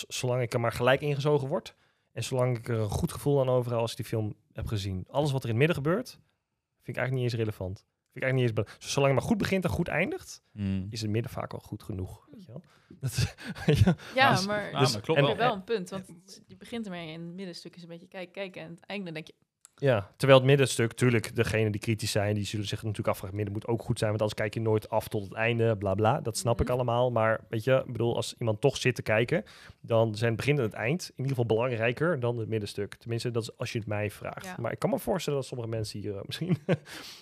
zolang 0.07 0.41
ik 0.41 0.53
er 0.53 0.59
maar 0.59 0.71
gelijk 0.71 1.01
ingezogen 1.01 1.47
word 1.47 1.75
en 2.11 2.23
zolang 2.23 2.57
ik 2.57 2.67
er 2.67 2.79
een 2.79 2.89
goed 2.89 3.11
gevoel 3.11 3.39
aan 3.39 3.49
overhoud 3.49 3.81
als 3.81 3.91
ik 3.91 3.97
die 3.97 4.05
film 4.05 4.35
heb 4.53 4.67
gezien. 4.67 5.05
Alles 5.09 5.31
wat 5.31 5.43
er 5.43 5.49
in 5.49 5.55
het 5.59 5.67
midden 5.67 5.83
gebeurt, 5.83 6.09
vind 6.09 6.97
ik 6.97 6.97
eigenlijk 6.97 7.13
niet 7.13 7.23
eens 7.23 7.41
relevant. 7.41 7.85
Vind 8.17 8.23
ik 8.23 8.23
eigenlijk 8.23 8.57
niet 8.57 8.67
eens 8.67 8.79
be- 8.79 8.85
Zolang 8.87 9.11
het 9.13 9.19
maar 9.21 9.29
goed 9.29 9.37
begint 9.37 9.63
en 9.63 9.69
goed 9.69 9.87
eindigt, 9.87 10.43
Hmm. 10.53 10.87
is 10.89 11.01
het 11.01 11.09
midden 11.09 11.31
vaak 11.31 11.53
al 11.53 11.59
goed 11.59 11.83
genoeg. 11.83 12.27
Weet 12.31 12.45
je 12.45 12.51
wel? 12.51 12.63
Dat? 13.01 13.35
Ja, 14.15 14.31
Dus- 14.31 14.45
maar... 14.45 14.71
Dus- 14.79 14.91
maar 14.93 15.01
klopt 15.01 15.19
en- 15.19 15.25
wel. 15.25 15.35
hebt 15.35 15.37
wel 15.47 15.53
een 15.53 15.63
punt, 15.63 15.89
want 15.89 16.05
je 16.47 16.57
begint 16.57 16.85
ermee 16.85 17.13
en 17.13 17.21
het 17.25 17.33
middenstuk 17.35 17.75
is 17.75 17.81
een 17.81 17.87
beetje 17.87 18.07
kijken, 18.07 18.31
kijken. 18.33 18.61
En 18.61 18.69
het 18.69 18.85
einde 18.85 19.11
denk 19.11 19.27
je, 19.27 19.33
Ja, 19.79 20.11
terwijl 20.15 20.39
het 20.39 20.47
middenstuk, 20.47 20.93
tuurlijk, 20.93 21.35
degene 21.35 21.69
die 21.69 21.81
kritisch 21.81 22.11
zijn, 22.11 22.35
die 22.35 22.45
zullen 22.45 22.67
zich 22.67 22.77
natuurlijk 22.83 23.07
afvragen, 23.07 23.37
het 23.37 23.45
midden 23.45 23.53
moet 23.53 23.67
ook 23.73 23.81
goed 23.85 23.97
zijn, 23.97 24.09
want 24.09 24.21
anders 24.21 24.39
kijk 24.39 24.53
je 24.53 24.59
nooit 24.61 24.89
af 24.89 25.07
tot 25.07 25.23
het 25.23 25.33
einde, 25.33 25.77
bla 25.77 25.93
bla. 25.95 26.21
Dat 26.21 26.37
snap 26.37 26.59
ik 26.61 26.65
Mhm. 26.67 26.75
allemaal, 26.75 27.11
maar 27.11 27.39
weet 27.49 27.63
je, 27.63 27.83
ik 27.85 27.91
bedoel, 27.91 28.15
als 28.15 28.35
iemand 28.39 28.61
toch 28.61 28.77
zit 28.77 28.95
te 28.95 29.01
kijken, 29.01 29.43
dan 29.81 30.15
zijn 30.15 30.29
het 30.31 30.39
begin 30.39 30.57
en 30.57 30.63
het 30.63 30.73
eind 30.73 31.01
in 31.03 31.13
ieder 31.15 31.29
geval 31.29 31.45
belangrijker 31.45 32.19
dan 32.19 32.37
het 32.37 32.47
middenstuk. 32.49 32.95
Tenminste, 32.95 33.31
dat 33.31 33.41
is 33.43 33.57
als 33.57 33.71
je 33.71 33.77
het 33.79 33.87
mij 33.87 34.11
vraagt. 34.11 34.45
Ja. 34.45 34.55
Maar 34.59 34.71
ik 34.71 34.79
kan 34.79 34.89
me 34.89 34.99
voorstellen 34.99 35.39
dat 35.39 35.47
sommige 35.47 35.69
mensen 35.69 35.99
hier 35.99 36.15
eh, 36.17 36.21
misschien 36.29 36.57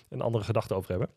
een 0.09 0.21
andere 0.21 0.43
gedachte 0.43 0.73
over 0.73 0.89
hebben. 0.89 1.09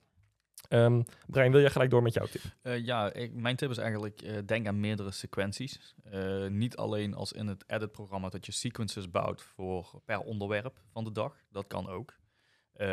Ehm 0.68 1.02
Brian, 1.26 1.50
wil 1.50 1.60
jij 1.60 1.70
gelijk 1.70 1.90
door 1.90 2.02
met 2.02 2.14
jouw 2.14 2.26
tip? 2.26 2.42
Eh, 2.62 2.84
ja, 2.84 3.12
ik, 3.12 3.34
mijn 3.34 3.56
tip 3.56 3.70
is 3.70 3.78
eigenlijk, 3.78 4.22
eh, 4.22 4.36
denk 4.46 4.66
aan 4.66 4.80
meerdere 4.80 5.10
sequenties. 5.10 5.94
Eh, 6.04 6.46
niet 6.46 6.76
alleen 6.76 7.14
als 7.14 7.32
in 7.32 7.46
het 7.46 7.64
edit-programma 7.66 8.28
dat 8.28 8.46
je 8.46 8.52
sequences 8.52 9.10
bouwt 9.10 9.42
voor 9.42 10.00
per 10.04 10.18
onderwerp 10.20 10.80
van 10.92 11.04
de 11.04 11.12
dag. 11.12 11.34
Dat 11.50 11.66
kan 11.66 11.88
ook. 11.88 12.16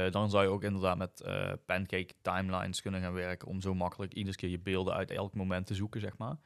Dan 0.10 0.30
zou 0.30 0.44
je 0.44 0.50
ook 0.50 0.64
inderdaad 0.64 0.98
met 0.98 1.24
pancake 1.66 2.14
timelines 2.22 2.82
kunnen 2.82 3.02
gaan 3.02 3.14
werken 3.14 3.48
om 3.48 3.62
zo 3.62 3.74
makkelijk 3.74 4.14
iedere 4.14 4.36
keer 4.36 4.50
je 4.50 4.60
beelden 4.60 4.94
uit 4.94 5.12
elk 5.12 5.36
moment 5.36 5.68
te 5.68 5.76
zoeken, 5.76 6.02
zeg 6.02 6.18
maar. 6.18 6.38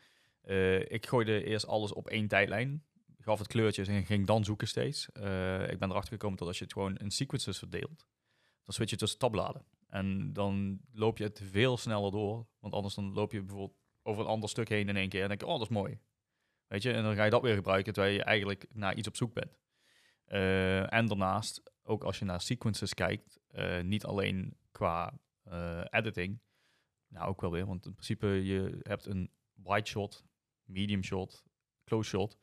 Ik 0.87 1.05
gooide 1.05 1.43
eerst 1.43 1.67
alles 1.67 1.93
op 1.93 2.07
één 2.07 2.27
tijdlijn, 2.27 2.83
gaf 3.19 3.39
het 3.39 3.47
kleurtjes 3.47 3.87
en 3.87 4.05
ging 4.05 4.27
dan 4.27 4.43
zoeken 4.43 4.67
steeds. 4.67 5.05
Ik 5.69 5.79
ben 5.79 5.89
erachter 5.89 6.13
gekomen 6.13 6.37
dat 6.37 6.47
als 6.47 6.57
je 6.57 6.63
het 6.63 6.73
gewoon 6.73 6.97
in 6.97 7.11
sequences 7.11 7.57
verdeelt, 7.57 8.07
dan 8.63 8.73
switch 8.73 8.91
je 8.91 8.97
tussen 8.97 9.19
tabbladen. 9.19 9.63
En 9.89 10.33
dan 10.33 10.79
loop 10.91 11.17
je 11.17 11.23
het 11.23 11.41
veel 11.43 11.77
sneller 11.77 12.11
door. 12.11 12.47
Want 12.59 12.73
anders 12.73 12.95
dan 12.95 13.13
loop 13.13 13.31
je 13.31 13.39
bijvoorbeeld 13.39 13.77
over 14.03 14.23
een 14.23 14.29
ander 14.29 14.49
stuk 14.49 14.69
heen 14.69 14.89
in 14.89 14.97
één 14.97 15.09
keer. 15.09 15.21
En 15.21 15.27
denk 15.27 15.41
je, 15.41 15.47
oh, 15.47 15.53
dat 15.53 15.69
is 15.69 15.75
mooi. 15.75 15.99
Weet 16.67 16.83
je, 16.83 16.93
en 16.93 17.03
dan 17.03 17.15
ga 17.15 17.23
je 17.23 17.29
dat 17.29 17.41
weer 17.41 17.55
gebruiken 17.55 17.93
terwijl 17.93 18.15
je 18.15 18.23
eigenlijk 18.23 18.65
naar 18.73 18.95
iets 18.95 19.07
op 19.07 19.15
zoek 19.15 19.33
bent. 19.33 19.59
Eh, 20.25 20.93
en 20.93 21.05
daarnaast, 21.05 21.71
ook 21.83 22.03
als 22.03 22.19
je 22.19 22.25
naar 22.25 22.41
sequences 22.41 22.93
kijkt, 22.93 23.39
eh, 23.47 23.81
niet 23.81 24.05
alleen 24.05 24.57
qua 24.71 25.19
eh, 25.43 25.81
editing, 25.89 26.41
nou 27.07 27.27
ook 27.27 27.41
wel 27.41 27.51
weer, 27.51 27.65
want 27.65 27.85
in 27.85 27.91
principe 27.91 28.27
je 28.27 28.79
hebt 28.81 29.05
een 29.05 29.31
wide 29.53 29.87
shot, 29.87 30.25
medium 30.63 31.03
shot, 31.03 31.43
close 31.83 32.09
shot. 32.09 32.37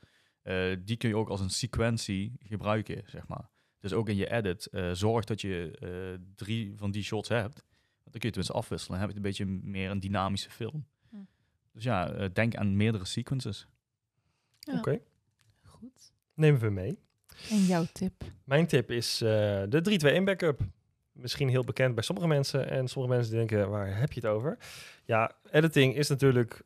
Die 0.84 0.96
kun 0.96 1.08
je 1.08 1.16
ook 1.16 1.28
als 1.28 1.40
een 1.40 1.50
sequentie 1.50 2.36
gebruiken, 2.38 3.02
zeg 3.06 3.28
maar. 3.28 3.50
Dus 3.86 3.98
ook 3.98 4.08
in 4.08 4.16
je 4.16 4.30
edit, 4.30 4.66
eh, 4.66 4.90
zorg 4.92 5.24
dat 5.24 5.40
je 5.40 5.76
eh, 5.80 6.28
drie 6.34 6.72
van 6.76 6.90
die 6.90 7.02
shots 7.02 7.28
hebt. 7.28 7.54
Want 7.54 8.12
dan 8.12 8.20
kun 8.20 8.28
je 8.28 8.30
tenminste 8.30 8.52
afwisselen. 8.52 8.98
Dan 8.98 9.00
heb 9.00 9.10
je 9.10 9.16
een 9.16 9.28
beetje 9.28 9.46
meer 9.46 9.90
een 9.90 10.00
dynamische 10.00 10.50
film. 10.50 10.86
Hm. 11.10 11.16
Dus 11.72 11.84
ja, 11.84 12.10
eh, 12.10 12.28
denk 12.32 12.54
aan 12.54 12.76
meerdere 12.76 13.04
sequences. 13.04 13.66
Ja. 14.58 14.78
Oké, 14.78 15.00
goed. 15.62 16.12
nemen 16.34 16.60
we 16.60 16.70
mee. 16.70 16.98
En 17.50 17.64
jouw 17.64 17.86
tip? 17.92 18.24
Mijn 18.44 18.66
tip 18.66 18.90
is 18.90 19.20
eh, 19.20 19.28
de 19.68 20.20
3-2-1 20.20 20.24
backup. 20.24 20.60
Misschien 21.12 21.48
heel 21.48 21.64
bekend 21.64 21.94
bij 21.94 22.04
sommige 22.04 22.28
mensen. 22.28 22.70
En 22.70 22.88
sommige 22.88 23.14
mensen 23.14 23.34
denken, 23.34 23.70
waar 23.70 23.98
heb 23.98 24.12
je 24.12 24.20
het 24.20 24.30
over? 24.30 24.58
Ja, 25.04 25.36
editing 25.50 25.94
is 25.94 26.08
natuurlijk 26.08 26.62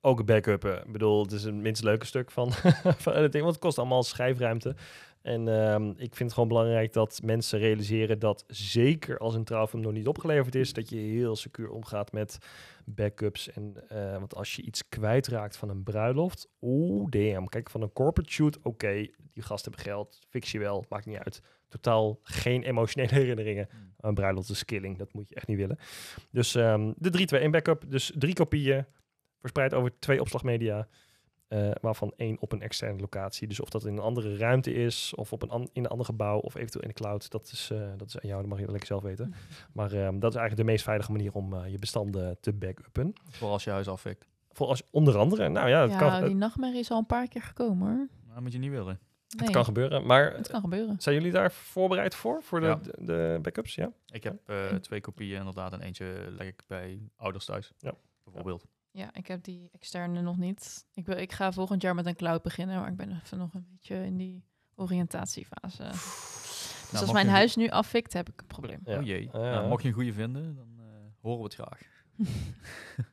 ook 0.00 0.24
backuppen. 0.24 0.78
Ik 0.78 0.92
bedoel, 0.92 1.22
het 1.22 1.32
is 1.32 1.44
een 1.44 1.62
minst 1.62 1.82
leuke 1.82 2.06
stuk 2.06 2.30
van, 2.30 2.52
van 3.04 3.12
het 3.14 3.32
ding, 3.32 3.44
want 3.44 3.54
het 3.54 3.64
kost 3.64 3.78
allemaal 3.78 4.02
schrijfruimte. 4.02 4.74
En 5.22 5.48
ehm, 5.48 5.88
ik 5.88 5.96
vind 6.14 6.18
het 6.18 6.32
gewoon 6.32 6.48
belangrijk 6.48 6.92
dat 6.92 7.20
mensen 7.24 7.58
realiseren 7.58 8.18
dat 8.18 8.44
zeker 8.46 9.18
als 9.18 9.34
een 9.34 9.44
trouwfilm 9.44 9.82
nog 9.82 9.92
niet 9.92 10.06
opgeleverd 10.06 10.54
is, 10.54 10.72
dat 10.72 10.88
je 10.88 10.96
heel 10.96 11.36
secuur 11.36 11.70
omgaat 11.70 12.12
met 12.12 12.38
backups. 12.84 13.50
En, 13.50 13.88
eh, 13.88 14.18
want 14.18 14.34
als 14.34 14.56
je 14.56 14.62
iets 14.62 14.88
kwijtraakt 14.88 15.56
van 15.56 15.68
een 15.68 15.82
bruiloft, 15.82 16.48
oeh, 16.60 17.10
damn. 17.10 17.48
Kijk, 17.48 17.70
van 17.70 17.82
een 17.82 17.92
corporate 17.92 18.32
shoot, 18.32 18.58
oké, 18.62 19.06
die 19.32 19.42
gasten 19.42 19.72
hebben 19.72 19.92
geld, 19.92 20.18
fix 20.28 20.52
je 20.52 20.58
wel, 20.58 20.84
maakt 20.88 21.06
niet 21.06 21.18
uit. 21.18 21.42
Totaal 21.68 22.18
geen 22.22 22.62
emotionele 22.62 23.14
herinneringen. 23.20 23.68
Een 24.00 24.14
bruiloft 24.14 24.50
is 24.50 24.64
killing, 24.64 24.98
dat 24.98 25.12
moet 25.12 25.28
je 25.28 25.34
echt 25.34 25.46
niet 25.46 25.56
willen. 25.56 25.78
Dus 26.30 26.54
ehm, 26.54 26.92
de 26.96 27.10
3-2-1 27.46 27.50
backup, 27.50 27.84
dus 27.88 28.12
drie 28.14 28.34
kopieën, 28.34 28.84
verspreid 29.40 29.74
over 29.74 29.98
twee 29.98 30.20
opslagmedia. 30.20 30.88
Eh, 31.52 31.70
waarvan 31.80 32.12
één 32.16 32.36
op 32.40 32.52
een 32.52 32.62
externe 32.62 33.00
locatie. 33.00 33.48
Dus 33.48 33.60
of 33.60 33.68
dat 33.68 33.84
in 33.84 33.92
een 33.92 33.98
andere 34.02 34.36
ruimte 34.36 34.72
is, 34.72 35.12
of 35.14 35.32
op 35.32 35.42
een 35.42 35.50
an- 35.50 35.68
in 35.72 35.84
een 35.84 35.90
ander 35.90 36.06
gebouw, 36.06 36.38
of 36.38 36.54
eventueel 36.54 36.82
in 36.82 36.88
de 36.88 36.94
cloud, 36.94 37.30
dat 37.30 37.50
is, 37.52 37.68
eh, 37.72 37.78
dat 37.96 38.08
is 38.08 38.14
aan 38.20 38.28
jou, 38.28 38.40
dat 38.40 38.50
mag 38.50 38.58
je 38.58 38.66
lekker 38.70 38.86
zelf 38.86 39.02
weten. 39.02 39.34
Maar 39.72 39.92
ehm, 39.92 40.18
dat 40.18 40.30
is 40.30 40.36
eigenlijk 40.38 40.56
de 40.56 40.64
meest 40.72 40.84
veilige 40.84 41.12
manier 41.12 41.32
om 41.32 41.52
eh, 41.54 41.70
je 41.70 41.78
bestanden 41.78 42.36
te 42.40 42.52
backuppen. 42.52 43.12
Voor 43.28 43.48
als 43.48 43.64
je 43.64 43.70
huis 43.70 43.88
afvikt. 43.88 44.26
Voor 44.50 44.66
als, 44.66 44.82
onder 44.90 45.16
andere, 45.18 45.48
nou 45.48 45.68
ja, 45.68 45.80
het, 45.82 45.90
Ja, 45.90 45.98
kan, 45.98 46.20
die 46.20 46.28
het, 46.28 46.36
nachtmerrie 46.38 46.78
is 46.78 46.90
al 46.90 46.98
een 46.98 47.06
paar 47.06 47.28
keer 47.28 47.42
gekomen 47.42 47.88
hoor. 47.88 48.08
Dat 48.34 48.42
moet 48.42 48.52
je 48.52 48.58
niet 48.58 48.70
willen. 48.70 48.98
Nee, 49.36 49.50
kan 49.50 49.64
gebeuren. 49.64 50.06
Maar 50.06 50.34
het 50.36 50.48
kan 50.48 50.60
gebeuren. 50.60 50.94
zijn 50.98 51.14
jullie 51.14 51.32
daar 51.32 51.52
voorbereid 51.52 52.14
voor, 52.14 52.42
voor 52.42 52.60
de, 52.60 52.66
Ja. 52.66 52.74
de, 52.82 52.92
de 53.04 53.38
backups? 53.42 53.74
Ja? 53.74 53.92
Ik 54.06 54.22
heb 54.24 54.36
eh, 54.48 54.66
twee 54.66 55.00
kopieën 55.00 55.38
inderdaad 55.38 55.72
en 55.72 55.80
eentje 55.80 56.26
leg 56.38 56.46
ik 56.46 56.62
bij 56.66 57.00
ouders 57.16 57.44
thuis. 57.44 57.72
Ja. 57.78 57.92
Bijvoorbeeld. 58.24 58.62
Ja, 58.62 58.68
ik 59.12 59.26
heb 59.26 59.42
die 59.44 59.68
externe 59.72 60.20
nog 60.22 60.36
niet. 60.36 60.86
Ik, 60.94 61.06
wil, 61.06 61.16
ik 61.16 61.32
ga 61.32 61.52
volgend 61.52 61.82
jaar 61.82 61.94
met 61.94 62.06
een 62.06 62.16
cloud 62.16 62.42
beginnen, 62.42 62.80
maar 62.80 62.90
ik 62.90 62.96
ben 62.96 63.20
even 63.24 63.38
nog 63.38 63.54
een 63.54 63.66
beetje 63.70 64.04
in 64.04 64.16
die 64.16 64.44
oriëntatiefase. 64.74 65.82
Dus 65.82 66.90
Nou, 66.90 67.04
als 67.04 67.04
mag 67.04 67.12
mijn 67.12 67.26
je- 67.26 67.32
huis 67.32 67.56
nu 67.56 67.68
afvikt, 67.68 68.12
heb 68.12 68.28
ik 68.28 68.40
een 68.40 68.46
probleem. 68.46 68.80
Ja. 68.84 68.98
Oh 68.98 69.04
jee. 69.06 69.28
Ja. 69.32 69.38
Nou, 69.38 69.68
mocht 69.68 69.82
je 69.82 69.88
een 69.88 69.94
goede 69.94 70.12
vinden, 70.12 70.54
dan 70.54 70.68
eh, 70.78 70.84
horen 71.20 71.38
we 71.38 71.44
het 71.44 71.54
graag. 71.54 71.80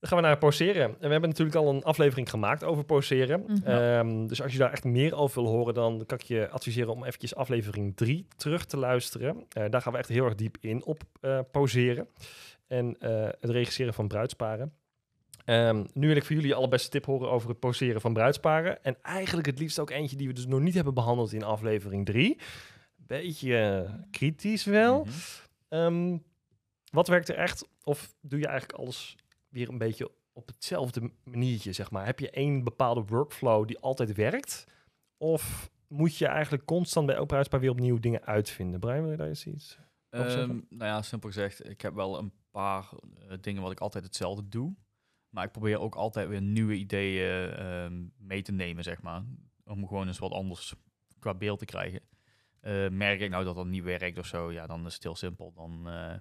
Dan 0.00 0.08
gaan 0.10 0.18
we 0.22 0.26
naar 0.28 0.38
poseren. 0.38 0.82
En 0.82 0.96
we 1.00 1.08
hebben 1.08 1.28
natuurlijk 1.28 1.56
al 1.56 1.68
een 1.74 1.82
aflevering 1.84 2.30
gemaakt 2.30 2.64
over 2.64 2.84
poseren. 2.84 3.44
Mhm. 3.46 3.66
Ehm, 3.66 4.26
dus 4.26 4.42
als 4.42 4.52
je 4.52 4.58
daar 4.58 4.72
echt 4.72 4.84
meer 4.84 5.14
over 5.14 5.42
wil 5.42 5.50
horen, 5.52 5.74
dan 5.74 6.04
kan 6.06 6.18
ik 6.18 6.24
je 6.24 6.48
adviseren 6.48 6.92
om 6.92 7.04
eventjes 7.04 7.34
aflevering 7.34 7.96
3 7.96 8.26
terug 8.36 8.64
te 8.64 8.76
luisteren. 8.76 9.46
Eh, 9.48 9.64
daar 9.70 9.82
gaan 9.82 9.92
we 9.92 9.98
echt 9.98 10.08
heel 10.08 10.24
erg 10.24 10.34
diep 10.34 10.56
in 10.60 10.84
op 10.84 11.02
eh, 11.20 11.40
poseren. 11.50 12.08
En 12.66 12.98
eh, 12.98 13.28
het 13.40 13.50
regisseren 13.50 13.94
van 13.94 14.08
bruidsparen. 14.08 14.72
Ehm, 15.44 15.84
nu 15.92 16.06
wil 16.06 16.16
ik 16.16 16.24
voor 16.24 16.36
jullie 16.36 16.54
allerbeste 16.54 16.88
tip 16.88 17.04
horen 17.04 17.30
over 17.30 17.48
het 17.48 17.58
poseren 17.58 18.00
van 18.00 18.12
bruidsparen. 18.12 18.84
En 18.84 18.96
eigenlijk 19.02 19.46
het 19.46 19.58
liefst 19.58 19.78
ook 19.78 19.90
eentje 19.90 20.16
die 20.16 20.26
we 20.26 20.32
dus 20.32 20.46
nog 20.46 20.60
niet 20.60 20.74
hebben 20.74 20.94
behandeld 20.94 21.32
in 21.32 21.42
aflevering 21.42 22.06
3. 22.06 22.38
Beetje 22.96 23.58
eh, 23.58 23.92
kritisch 24.10 24.64
wel. 24.64 25.04
Mhm. 25.04 25.12
Ehm, 25.68 26.18
wat 26.90 27.08
werkt 27.08 27.28
er 27.28 27.36
echt? 27.36 27.68
Of 27.82 28.14
doe 28.20 28.38
je 28.38 28.46
eigenlijk 28.46 28.78
alles 28.78 29.16
weer 29.48 29.68
een 29.68 29.78
beetje 29.78 30.10
op 30.32 30.46
hetzelfde 30.46 31.10
maniertje, 31.24 31.72
zeg 31.72 31.90
maar? 31.90 32.04
Heb 32.04 32.18
je 32.18 32.30
één 32.30 32.64
bepaalde 32.64 33.04
workflow 33.04 33.66
die 33.66 33.78
altijd 33.78 34.14
werkt? 34.14 34.64
Of 35.16 35.70
moet 35.88 36.16
je 36.16 36.26
eigenlijk 36.26 36.64
constant 36.64 37.06
bij 37.06 37.14
elk 37.14 37.26
bruidspaar 37.26 37.60
weer 37.60 37.70
opnieuw 37.70 37.98
dingen 37.98 38.24
uitvinden? 38.24 38.80
Brian, 38.80 39.02
wil 39.02 39.10
je 39.10 39.16
daar 39.16 39.28
eens 39.28 39.46
iets? 39.46 39.78
Ehm, 40.10 40.48
nou 40.48 40.90
ja, 40.90 41.02
simpel 41.02 41.28
gezegd, 41.28 41.68
ik 41.68 41.80
heb 41.80 41.94
wel 41.94 42.18
een 42.18 42.32
paar 42.56 42.88
eh, 43.28 43.36
dingen 43.40 43.62
wat 43.62 43.72
ik 43.72 43.80
altijd 43.80 44.04
hetzelfde 44.04 44.48
doe. 44.48 44.74
Maar 45.28 45.44
ik 45.44 45.52
probeer 45.52 45.80
ook 45.80 45.94
altijd 45.94 46.28
weer 46.28 46.42
nieuwe 46.42 46.74
ideeën 46.74 47.52
ehm, 47.52 48.04
mee 48.16 48.42
te 48.42 48.52
nemen, 48.52 48.84
zeg 48.84 49.02
maar. 49.02 49.24
Om 49.64 49.86
gewoon 49.86 50.06
eens 50.06 50.18
wat 50.18 50.32
anders 50.32 50.74
qua 51.18 51.34
beeld 51.34 51.58
te 51.58 51.64
krijgen. 51.64 52.00
Eh, 52.60 52.88
merk 52.88 53.20
ik 53.20 53.30
nou 53.30 53.44
dat 53.44 53.54
dat 53.54 53.66
niet 53.66 53.82
werkt 53.82 54.18
of 54.18 54.26
zo, 54.26 54.52
ja, 54.52 54.66
dan 54.66 54.86
is 54.86 54.94
het 54.94 55.02
heel 55.02 55.16
simpel. 55.16 55.52
Dan 55.52 55.88
eh, 55.88 56.14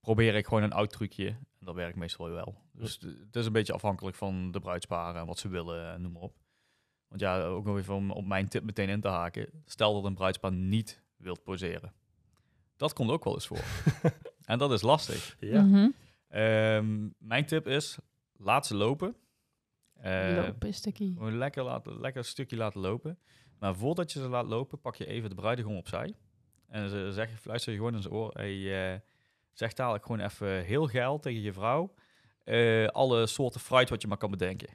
probeer 0.00 0.34
ik 0.34 0.46
gewoon 0.46 0.62
een 0.62 0.72
oud 0.72 0.90
trucje. 0.90 1.28
En 1.28 1.66
dat 1.66 1.74
werkt 1.74 1.96
meestal 1.96 2.30
wel. 2.30 2.62
Dus 2.72 3.00
het 3.00 3.36
is 3.36 3.46
een 3.46 3.52
beetje 3.52 3.72
afhankelijk 3.72 4.16
van 4.16 4.50
de 4.50 4.60
bruidsparen 4.60 5.20
en 5.20 5.26
wat 5.26 5.38
ze 5.38 5.48
willen, 5.48 5.92
en 5.92 6.02
noem 6.02 6.12
maar 6.12 6.22
op. 6.22 6.36
Want 7.08 7.20
ja, 7.20 7.42
ook 7.42 7.64
nog 7.64 7.76
even 7.76 7.94
om 7.94 8.10
op 8.10 8.26
mijn 8.26 8.48
tip 8.48 8.64
meteen 8.64 8.88
in 8.88 9.00
te 9.00 9.08
haken. 9.08 9.62
Stel 9.64 9.94
dat 9.94 10.04
een 10.04 10.14
bruidspaar 10.14 10.52
niet 10.52 11.02
wilt 11.16 11.42
poseren. 11.42 11.92
Dat 12.76 12.92
komt 12.92 13.10
ook 13.10 13.24
wel 13.24 13.34
eens 13.34 13.46
voor. 13.46 13.64
en 14.50 14.58
dat 14.58 14.72
is 14.72 14.82
lastig. 14.82 15.36
Ja. 15.40 15.62
Mhm. 15.62 15.88
Ehm, 16.28 17.08
mijn 17.18 17.46
tip 17.46 17.66
is, 17.66 17.98
laat 18.36 18.66
ze 18.66 18.76
lopen. 18.76 19.16
Eh, 19.94 20.32
Lopen 20.46 20.68
is 20.68 20.80
gewoon 21.14 21.38
lekker, 21.38 21.62
laten, 21.62 22.00
lekker 22.00 22.20
een 22.20 22.26
stukje 22.28 22.56
laten 22.56 22.80
lopen. 22.80 23.18
Maar 23.58 23.74
voordat 23.76 24.12
je 24.12 24.18
ze 24.20 24.28
laat 24.28 24.46
lopen, 24.46 24.80
pak 24.80 24.96
je 24.96 25.06
even 25.06 25.28
de 25.28 25.34
bruidegom 25.34 25.76
opzij. 25.76 26.14
En 26.66 26.88
ze 26.88 27.12
zeg, 27.12 27.40
fluister 27.40 27.72
je 27.72 27.78
gewoon 27.78 27.94
in 27.94 28.02
zijn 28.02 28.14
oor. 28.14 28.30
Hey, 28.32 28.92
eh, 28.94 29.00
zeg 29.52 29.72
dadelijk 29.72 30.04
gewoon 30.06 30.20
even 30.20 30.64
heel 30.64 30.86
geil 30.86 31.18
tegen 31.18 31.40
je 31.42 31.52
vrouw. 31.52 31.94
eh, 32.44 32.86
alle 32.86 33.26
soorten 33.26 33.60
fruit 33.60 33.88
wat 33.88 34.02
je 34.02 34.08
maar 34.08 34.16
kan 34.16 34.30
bedenken. 34.30 34.68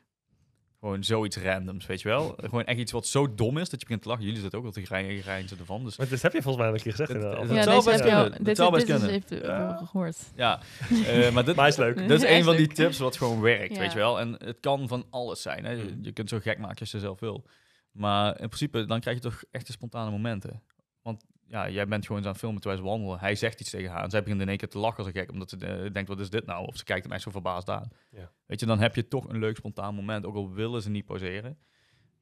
Gewoon 0.86 1.04
zoiets 1.04 1.38
randoms, 1.38 1.86
weet 1.86 2.02
je 2.02 2.08
wel. 2.08 2.36
Gewoon 2.38 2.64
echt 2.66 2.80
iets 2.80 2.92
wat 2.92 3.08
zo 3.08 3.36
dom 3.36 3.58
is 3.58 3.70
dat 3.70 3.80
je 3.80 3.86
begint 3.86 4.02
te 4.02 4.08
lachen. 4.10 4.24
Jullie 4.26 4.40
zitten 4.40 4.58
ook 4.60 4.64
wel 4.66 4.74
te 4.84 4.86
grijnzen 5.22 5.60
ervan. 5.60 5.84
Dus 5.84 5.98
Maar 5.98 6.08
dit 6.10 6.22
heb 6.22 6.34
je 6.34 6.42
volgens 6.42 6.58
mij 6.64 6.68
al 6.68 6.74
een 6.78 6.82
keer 6.84 6.92
gezegd. 6.92 7.10
Het- 7.14 7.50
Ja, 7.52 7.64
zou 7.64 7.84
best 7.84 8.00
heb 8.00 8.06
je 8.08 8.16
al- 8.16 8.22
kunnen. 8.22 8.38
Dat 8.38 8.46
dit, 8.46 8.58
zou 8.58 8.78
dit 8.78 8.88
best 8.88 9.00
is 9.04 9.08
kunnen. 9.08 9.44
even 9.46 9.48
Ja. 9.48 9.76
gehoord. 9.86 10.18
ja, 10.36 10.60
eh, 11.06 11.32
maar 11.32 11.46
dit, 11.46 11.56
Maar 11.56 11.68
is 11.68 11.76
leuk. 11.76 11.98
Dit 11.98 12.12
is 12.24 12.30
een 12.30 12.44
van 12.44 12.56
die 12.56 12.68
tips 12.68 12.98
wat 12.98 13.18
gewoon 13.18 13.42
werkt, 13.42 13.74
Ja. 13.74 13.80
weet 13.80 13.92
je 13.92 13.98
wel. 13.98 14.20
En 14.20 14.36
het 14.46 14.58
kan 14.60 14.88
van 14.88 15.06
alles 15.10 15.42
zijn. 15.42 15.66
Hè. 15.66 15.72
Je, 15.72 15.84
Mm. 15.84 16.04
je 16.04 16.12
kunt 16.12 16.30
zo 16.30 16.40
gek 16.40 16.58
maken 16.58 16.80
als 16.80 16.92
je 16.92 17.00
zelf 17.00 17.20
wil. 17.20 17.46
Maar 17.92 18.30
in 18.30 18.48
principe, 18.48 18.86
dan 18.86 19.00
krijg 19.00 19.16
je 19.18 19.24
toch 19.24 19.44
echt 19.52 19.66
de 19.68 19.72
spontane 19.74 20.12
momenten. 20.12 20.62
Want 21.02 21.24
ja, 21.48 21.70
jij 21.70 21.88
bent 21.88 22.06
gewoon 22.06 22.22
aan 22.22 22.28
het 22.28 22.38
filmen 22.38 22.62
terwijl 22.62 22.82
ze 22.82 22.88
wandelen. 22.89 23.20
Hij 23.20 23.36
zegt 23.36 23.60
iets 23.62 23.70
tegen 23.70 23.91
haar 23.91 24.04
en 24.04 24.10
zij 24.10 24.24
begint 24.24 24.41
in 24.41 24.50
één 24.50 24.58
keer 24.58 24.70
te 24.70 24.78
lachen 24.78 24.98
als 24.98 25.08
een 25.08 25.14
gek. 25.14 25.32
Omdat 25.32 25.50
ze 25.50 25.58
eh, 25.58 25.93
denkt, 25.93 26.10
wat 26.10 26.20
is 26.20 26.30
dit 26.30 26.46
nou? 26.46 26.66
Of 26.66 26.78
ze 26.78 26.84
kijkt 26.84 27.04
hem 27.04 27.14
echt 27.14 27.22
zo 27.22 27.32
verbaasd 27.32 27.70
aan. 27.70 27.89
Ja. 28.10 28.32
Weet 28.46 28.60
je, 28.60 28.66
dan 28.66 28.80
heb 28.80 28.96
je 28.96 29.08
toch 29.08 29.30
een 29.30 29.39
leuk 29.39 29.56
spontaan 29.56 29.96
moment. 29.96 30.26
Ook 30.26 30.36
al 30.36 30.52
willen 30.52 30.82
ze 30.82 30.89
niet 30.89 31.06
poseren. 31.06 31.58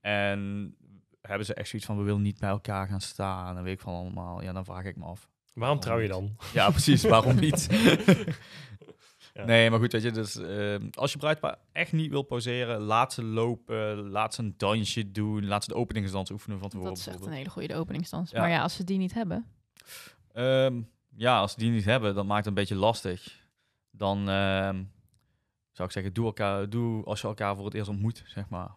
En 0.02 0.76
hebben 1.22 1.46
ze 1.46 1.54
echt 1.54 1.70
zoiets 1.70 1.88
van, 1.88 1.98
we 1.98 2.04
willen 2.04 2.22
niet 2.22 2.40
bij 2.40 2.50
elkaar 2.50 2.88
gaan 2.88 3.02
staan. 3.02 3.58
En 3.58 3.64
weet 3.64 3.74
ik 3.74 3.82
van 3.82 3.94
allemaal. 3.94 4.42
Ja, 4.44 4.52
dan 4.54 4.66
vraag 4.66 4.84
ik 4.84 4.96
me 4.96 5.06
af. 5.06 5.30
Waarom 5.54 5.80
trouw 5.80 6.00
je 6.00 6.08
dan? 6.08 6.38
Ja, 6.54 6.70
precies. 6.70 7.04
Waarom 7.04 7.36
niet? 7.46 7.68
Ja. 9.34 9.46
Nee, 9.46 9.70
maar 9.70 9.80
goed, 9.80 9.92
weet 9.92 10.02
je, 10.04 10.12
dus 10.12 10.36
ehm, 10.36 10.88
als 10.92 11.12
je 11.12 11.18
bruidpaar 11.18 11.58
echt 11.72 11.92
niet 11.92 12.10
wil 12.10 12.22
poseren, 12.22 12.82
laat 12.82 13.14
ze 13.14 13.24
lopen, 13.24 14.10
laat 14.10 14.34
ze 14.34 14.42
een 14.42 14.54
dansje 14.58 15.12
doen, 15.12 15.46
laat 15.46 15.64
ze 15.64 15.70
de 15.70 15.76
openingsdans 15.76 16.32
oefenen 16.32 16.60
van 16.60 16.70
tevoren 16.70 16.90
Dat 16.90 17.00
is 17.00 17.08
echt 17.08 17.26
een 17.26 17.32
hele 17.32 17.50
goede 17.50 17.76
openingsdans. 17.76 18.32
Ja. 18.32 18.40
Maar 18.40 18.50
ja, 18.50 18.62
als 18.62 18.76
ze 18.76 18.84
die 18.84 18.98
niet 18.98 19.14
hebben. 19.14 19.46
Ehm, 20.32 20.82
ja, 21.16 21.40
als 21.40 21.52
ze 21.52 21.60
die 21.60 21.72
niet 21.72 21.86
hebben, 21.86 22.16
dat 22.16 22.26
maakt 22.26 22.38
het 22.38 22.48
een 22.48 22.54
beetje 22.54 22.76
lastig. 22.76 23.48
Dan 23.92 24.30
ehm, 24.30 24.84
zou 25.72 25.88
ik 25.88 25.92
zeggen, 25.92 26.14
doe, 26.14 26.26
elkaar, 26.26 26.70
doe 26.70 27.06
als 27.06 27.22
je 27.22 27.28
elkaar 27.28 27.56
voor 27.56 27.66
het 27.66 27.74
eerst 27.74 27.90
ontmoet, 27.90 28.24
zeg 28.26 28.50
maar. 28.50 28.72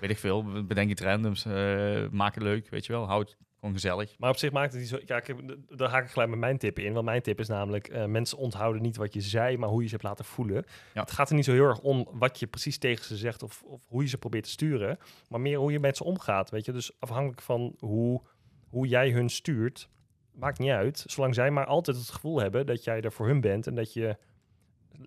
Weet 0.00 0.10
ik 0.10 0.18
veel, 0.18 0.64
bedenk 0.64 0.90
iets 0.90 1.02
randoms, 1.02 1.44
eh, 1.44 2.08
maak 2.10 2.34
het 2.34 2.42
leuk, 2.42 2.68
weet 2.68 2.86
je 2.86 2.92
wel, 2.92 3.06
houd 3.06 3.36
gewoon 3.64 3.80
gezellig. 3.80 4.18
Maar 4.18 4.30
op 4.30 4.36
zich 4.36 4.52
maakt 4.52 4.72
het 4.72 4.80
niet 4.80 4.90
zo... 4.90 4.98
Ja, 5.04 5.16
ik 5.16 5.34
daar 5.78 5.88
haak 5.88 6.04
ik 6.04 6.10
gelijk 6.10 6.30
met 6.30 6.38
mijn 6.38 6.58
tip 6.58 6.78
in. 6.78 6.92
Want 6.92 7.04
mijn 7.04 7.22
tip 7.22 7.40
is 7.40 7.48
namelijk... 7.48 7.88
eh, 7.88 8.04
mensen 8.04 8.38
onthouden 8.38 8.82
niet 8.82 8.96
wat 8.96 9.14
je 9.14 9.20
zei, 9.20 9.58
maar 9.58 9.68
hoe 9.68 9.80
je 9.80 9.86
ze 9.86 9.92
hebt 9.92 10.06
laten 10.06 10.24
voelen. 10.24 10.64
Ja. 10.94 11.00
Het 11.00 11.10
gaat 11.10 11.28
er 11.28 11.34
niet 11.34 11.44
zo 11.44 11.52
heel 11.52 11.64
erg 11.64 11.80
om 11.80 12.08
wat 12.12 12.38
je 12.38 12.46
precies 12.46 12.78
tegen 12.78 13.04
ze 13.04 13.16
zegt... 13.16 13.42
Of, 13.42 13.62
of 13.62 13.80
hoe 13.88 14.02
je 14.02 14.08
ze 14.08 14.18
probeert 14.18 14.44
te 14.44 14.50
sturen. 14.50 14.98
Maar 15.28 15.40
meer 15.40 15.58
hoe 15.58 15.72
je 15.72 15.80
met 15.80 15.96
ze 15.96 16.04
omgaat, 16.04 16.50
weet 16.50 16.64
je. 16.64 16.72
Dus 16.72 16.92
afhankelijk 16.98 17.42
van 17.42 17.74
hoe, 17.78 18.22
hoe 18.68 18.86
jij 18.86 19.10
hun 19.10 19.28
stuurt... 19.28 19.88
Maakt 20.32 20.58
niet 20.58 20.70
uit. 20.70 21.04
Zolang 21.06 21.34
zij 21.34 21.50
maar 21.50 21.66
altijd 21.66 21.96
het 21.96 22.10
gevoel 22.10 22.40
hebben 22.40 22.66
dat 22.66 22.84
jij 22.84 23.00
er 23.00 23.12
voor 23.12 23.26
hun 23.26 23.40
bent... 23.40 23.66
en 23.66 23.74
dat 23.74 23.92
je 23.92 24.16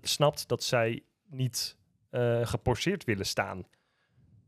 snapt 0.01 0.47
dat 0.47 0.63
zij 0.63 1.03
niet 1.29 1.77
eh 2.09 2.45
geporceerd 2.45 3.03
willen 3.03 3.25
staan. 3.25 3.65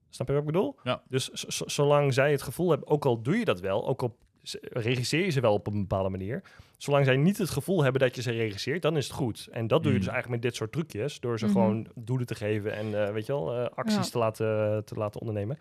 Snap 0.10 0.28
je 0.28 0.34
wat 0.34 0.42
ik 0.42 0.48
bedoel? 0.48 0.76
Ja. 0.84 1.02
Dus 1.10 1.30
zolang 1.66 2.14
zij 2.14 2.32
het 2.32 2.42
gevoel 2.42 2.70
hebben, 2.70 2.88
ook 2.88 3.06
al 3.06 3.22
doe 3.22 3.38
je 3.38 3.46
dat 3.46 3.60
wel, 3.60 3.88
ook 3.88 4.02
al 4.02 4.18
regisseer 4.62 5.26
je 5.26 5.30
ze 5.32 5.40
wel 5.42 5.54
op 5.54 5.68
een 5.68 5.80
bepaalde 5.80 6.10
manier, 6.10 6.44
zolang 6.78 7.06
zij 7.06 7.16
niet 7.18 7.38
het 7.38 7.50
gevoel 7.50 7.84
hebben 7.84 8.02
dat 8.02 8.16
je 8.16 8.22
ze 8.22 8.32
regisseert, 8.32 8.82
dan 8.82 8.98
is 8.98 9.08
het 9.08 9.16
goed. 9.16 9.48
En 9.52 9.68
dat 9.68 9.84
doe 9.84 9.92
je 9.92 9.98
Mm. 9.98 10.04
dus 10.04 10.14
eigenlijk 10.14 10.42
met 10.42 10.52
dit 10.52 10.60
soort 10.60 10.72
trucjes, 10.72 11.20
door 11.20 11.40
ze 11.40 11.46
Mhm. 11.46 11.54
gewoon 11.54 11.88
doelen 11.96 12.26
te 12.28 12.36
geven 12.36 12.74
en 12.76 13.06
eh, 13.08 13.14
weet 13.14 13.26
je 13.26 13.32
wel, 13.32 13.54
eh, 13.56 13.66
acties 13.76 13.96
Ja. 14.06 14.12
te, 14.12 14.18
laten, 14.18 14.86
te 14.86 14.96
laten 14.96 15.20
ondernemen. 15.20 15.58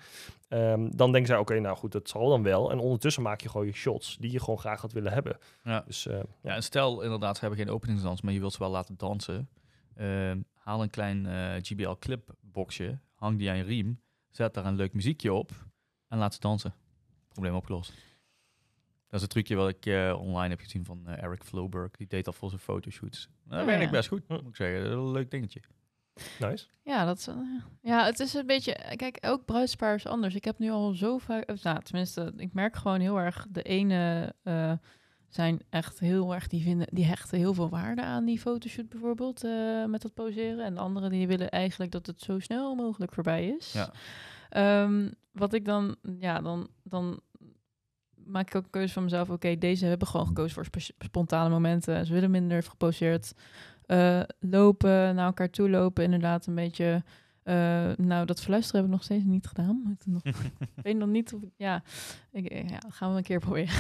Ehm, 0.48 0.88
dan 0.90 1.12
denken 1.12 1.26
zij, 1.30 1.38
oké, 1.38 1.60
nou 1.60 1.76
goed, 1.76 1.92
dat 1.92 2.08
zal 2.08 2.28
dan 2.28 2.42
wel. 2.42 2.70
En 2.70 2.78
ondertussen 2.78 3.22
maak 3.22 3.40
je 3.40 3.48
gewoon 3.48 3.66
je 3.66 3.72
shots 3.72 4.16
die 4.20 4.30
je 4.32 4.40
gewoon 4.40 4.58
graag 4.58 4.80
had 4.80 4.92
willen 4.92 5.12
hebben. 5.12 5.38
Ja. 5.64 5.82
Dus 5.86 6.06
eh, 6.06 6.20
Ja, 6.42 6.54
en 6.54 6.62
stel 6.62 7.02
inderdaad, 7.02 7.34
ze 7.34 7.40
hebben 7.40 7.58
geen 7.64 7.74
openingsdans, 7.74 8.20
maar 8.22 8.32
je 8.32 8.40
wilt 8.40 8.52
ze 8.52 8.58
wel 8.58 8.70
laten 8.70 8.94
dansen. 8.96 9.48
Ehm, 9.96 10.38
haal 10.54 10.82
een 10.82 10.90
klein 10.90 11.26
eh, 11.26 11.54
GBL 11.62 11.94
clipboxje, 11.98 12.98
hang 13.14 13.38
die 13.38 13.50
aan 13.50 13.56
je 13.56 13.62
riem, 13.64 14.00
zet 14.38 14.54
daar 14.54 14.66
een 14.66 14.76
leuk 14.76 14.92
muziekje 14.92 15.32
op 15.32 15.50
en 16.08 16.18
laat 16.18 16.34
ze 16.34 16.40
dansen. 16.40 16.74
Probleem 17.28 17.54
opgelost. 17.54 17.92
Dat 19.06 19.14
is 19.14 19.22
een 19.22 19.28
trucje 19.28 19.54
wat 19.54 19.68
ik 19.68 19.86
eh, 19.86 20.16
online 20.20 20.48
heb 20.48 20.60
gezien 20.60 20.84
van 20.84 21.06
eh, 21.06 21.22
Eric 21.22 21.42
Floberg. 21.42 21.90
Die 21.90 22.06
deed 22.06 22.24
dat 22.24 22.34
voor 22.34 22.48
zijn 22.48 22.60
fotoshoots. 22.60 23.28
Dat 23.44 23.60
Oh, 23.60 23.66
werkt 23.66 23.84
ja. 23.84 23.90
best 23.90 24.08
goed, 24.08 24.28
moet 24.28 24.46
ik 24.46 24.56
zeggen. 24.56 24.80
Dat 24.80 24.90
is 24.90 24.96
een 24.96 25.10
leuk 25.10 25.30
dingetje. 25.30 25.60
Nice. 26.38 26.66
Ja, 26.82 27.04
dat 27.04 27.18
is, 27.18 27.26
eh, 27.26 27.36
ja, 27.82 28.04
het 28.04 28.20
is 28.20 28.34
een 28.34 28.46
beetje... 28.46 28.94
Kijk, 28.96 29.16
elk 29.16 29.44
bruidspaar 29.44 29.94
is 29.94 30.06
anders. 30.06 30.34
Ik 30.34 30.44
heb 30.44 30.58
nu 30.58 30.70
al 30.70 30.92
zo 30.92 31.18
vaak... 31.18 31.50
of 31.50 31.62
Nou, 31.62 31.82
tenminste, 31.82 32.32
ik 32.36 32.52
merk 32.52 32.76
gewoon 32.76 33.00
heel 33.00 33.18
erg... 33.18 33.46
De 33.50 33.62
ene 33.62 34.34
eh, 34.42 34.72
zijn 35.28 35.60
echt 35.70 35.98
heel 35.98 36.34
erg... 36.34 36.46
Die, 36.46 36.62
vinden, 36.62 36.86
die 36.90 37.04
hechten 37.04 37.38
heel 37.38 37.54
veel 37.54 37.68
waarde 37.68 38.02
aan 38.02 38.24
die 38.24 38.38
fotoshoot 38.38 38.88
bijvoorbeeld. 38.88 39.44
eh, 39.44 39.84
met 39.84 40.02
dat 40.02 40.14
poseren. 40.14 40.64
En 40.64 40.74
de 40.74 40.80
anderen 40.80 41.10
die 41.10 41.26
willen 41.26 41.50
eigenlijk 41.50 41.90
dat 41.90 42.06
het 42.06 42.20
zo 42.20 42.38
snel 42.38 42.74
mogelijk 42.74 43.12
voorbij 43.12 43.48
is. 43.58 43.72
Ja. 43.72 43.90
Ehm, 44.50 45.10
wat 45.32 45.52
ik 45.52 45.64
dan... 45.64 45.96
Ja, 46.18 46.40
dan... 46.40 46.68
dan 46.82 47.20
maak 48.24 48.48
ik 48.48 48.54
ook 48.54 48.64
een 48.64 48.70
keuze 48.70 48.92
van 48.92 49.02
mezelf. 49.02 49.30
Oké, 49.30 49.58
deze 49.58 49.86
hebben 49.86 50.08
gewoon 50.08 50.26
gekozen 50.26 50.54
voor 50.54 50.64
sp- 50.64 50.92
spontane 51.04 51.48
momenten. 51.48 52.06
Ze 52.06 52.12
willen 52.12 52.30
minder 52.30 52.62
geposeerd 52.62 53.32
eh, 53.86 54.20
lopen, 54.40 55.14
naar 55.14 55.26
elkaar 55.26 55.50
toe 55.50 55.70
lopen. 55.70 56.04
Inderdaad, 56.04 56.46
een 56.46 56.54
beetje. 56.54 57.02
Eh, 57.48 57.96
nou, 58.06 58.26
dat 58.26 58.40
verluisteren 58.40 58.80
heb 58.80 58.90
ik 58.90 58.96
nog 58.96 59.04
steeds 59.04 59.24
niet 59.24 59.46
gedaan. 59.46 59.96
Nog, 60.04 60.24
ik 60.24 60.34
weet 60.82 60.96
nog 60.96 61.08
niet 61.08 61.34
of 61.34 61.42
ik. 61.42 61.50
Ja, 61.56 61.82
ik, 62.32 62.46
eh, 62.46 62.68
ja, 62.68 62.78
gaan 62.88 63.10
we 63.10 63.16
een 63.16 63.22
keer 63.22 63.38
proberen. 63.40 63.74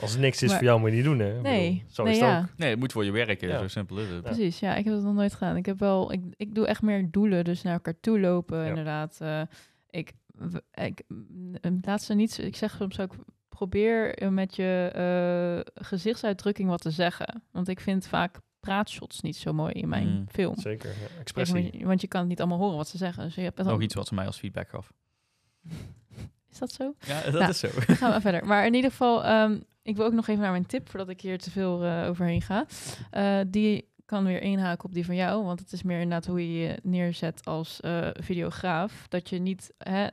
Als 0.00 0.10
het 0.12 0.20
niks 0.20 0.42
is 0.42 0.48
Maar- 0.48 0.56
voor 0.58 0.66
jou, 0.66 0.80
moet 0.80 0.90
je 0.90 0.94
niet 0.96 1.04
doen, 1.04 1.18
hè? 1.18 1.40
Nee, 1.40 1.72
bedoel, 1.72 1.84
zo 1.90 2.02
nee, 2.04 2.12
is 2.12 2.20
het 2.20 2.28
ja. 2.28 2.40
ook. 2.40 2.46
Nee, 2.56 2.70
het 2.70 2.78
moet 2.78 2.92
voor 2.92 3.04
je 3.04 3.10
werken. 3.10 3.48
Ja. 3.48 3.58
Zo 3.58 3.68
simpel 3.68 3.98
is 3.98 4.08
het. 4.08 4.22
Precies, 4.22 4.58
ja, 4.60 4.74
ik 4.74 4.84
heb 4.84 4.94
dat 4.94 5.02
nog 5.02 5.14
nooit 5.14 5.34
gedaan. 5.34 5.56
Ik 5.56 5.66
heb 5.66 5.78
wel, 5.78 6.12
ik, 6.12 6.20
ik 6.36 6.54
doe 6.54 6.66
echt 6.66 6.82
meer 6.82 7.10
doelen, 7.10 7.44
dus 7.44 7.62
naar 7.62 7.72
elkaar 7.72 8.00
toe 8.00 8.20
lopen, 8.20 8.58
Ja. 8.58 8.66
inderdaad. 8.68 9.18
Eh, 9.20 9.42
ik, 9.90 10.12
w- 10.34 10.56
ik, 10.84 11.02
mm, 11.08 11.54
laat 11.82 12.02
ze 12.02 12.14
niet, 12.14 12.38
ik 12.38 12.56
zeg 12.56 12.74
soms 12.78 13.00
ook, 13.00 13.14
probeer 13.48 14.32
met 14.32 14.56
je 14.56 14.90
eh, 14.94 15.82
gezichtsuitdrukking 15.84 16.68
wat 16.68 16.80
te 16.80 16.90
zeggen. 16.90 17.42
Want 17.52 17.68
ik 17.68 17.80
vind 17.80 18.06
vaak 18.06 18.40
praatshots 18.60 19.20
niet 19.20 19.36
zo 19.36 19.52
mooi 19.52 19.72
in 19.72 19.88
mijn 19.88 20.08
Mm. 20.08 20.26
film. 20.28 20.56
Zeker, 20.58 20.88
ja. 20.90 21.18
Expressie. 21.20 21.62
want, 21.62 21.74
je, 21.74 21.86
want 21.86 22.00
je 22.00 22.06
kan 22.08 22.26
niet 22.26 22.40
allemaal 22.40 22.58
horen 22.58 22.76
wat 22.76 22.88
ze 22.88 22.96
zeggen. 22.96 23.24
Dus 23.24 23.34
je 23.34 23.40
hebt 23.40 23.56
het 23.58 23.66
Nog 23.66 23.76
al- 23.76 23.82
iets 23.82 23.94
wat 23.94 24.06
ze 24.06 24.14
mij 24.14 24.26
als 24.26 24.38
feedback 24.38 24.68
gaf. 24.68 24.92
Is 26.50 26.58
dat 26.58 26.72
zo? 26.72 26.94
Ja, 27.06 27.22
dat 27.22 27.32
Nou, 27.32 27.48
is 27.48 27.58
zo. 27.58 27.68
Dan 27.86 27.96
gaan 27.96 28.12
we 28.12 28.20
verder. 28.20 28.46
Maar 28.46 28.66
in 28.66 28.74
ieder 28.74 28.90
geval, 28.90 29.24
ehm, 29.24 29.58
ik 29.82 29.96
wil 29.96 30.04
ook 30.06 30.12
nog 30.12 30.28
even 30.28 30.42
naar 30.42 30.50
mijn 30.50 30.66
tip 30.66 30.88
voordat 30.88 31.08
ik 31.08 31.20
hier 31.20 31.38
te 31.38 31.50
veel 31.50 31.84
eh, 31.84 32.06
overheen 32.08 32.42
ga. 32.42 32.66
Eh, 33.10 33.40
die 33.46 33.88
kan 34.04 34.24
weer 34.24 34.42
inhaken 34.42 34.84
op 34.84 34.94
die 34.94 35.04
van 35.04 35.14
jou, 35.14 35.44
want 35.44 35.60
het 35.60 35.72
is 35.72 35.82
meer 35.82 36.00
inderdaad 36.00 36.26
hoe 36.26 36.52
je 36.52 36.58
je 36.66 36.78
neerzet 36.82 37.44
als 37.44 37.80
eh, 37.80 38.08
videograaf. 38.12 39.06
Dat 39.08 39.28
je 39.28 39.38
niet, 39.38 39.72
hè, 39.78 40.06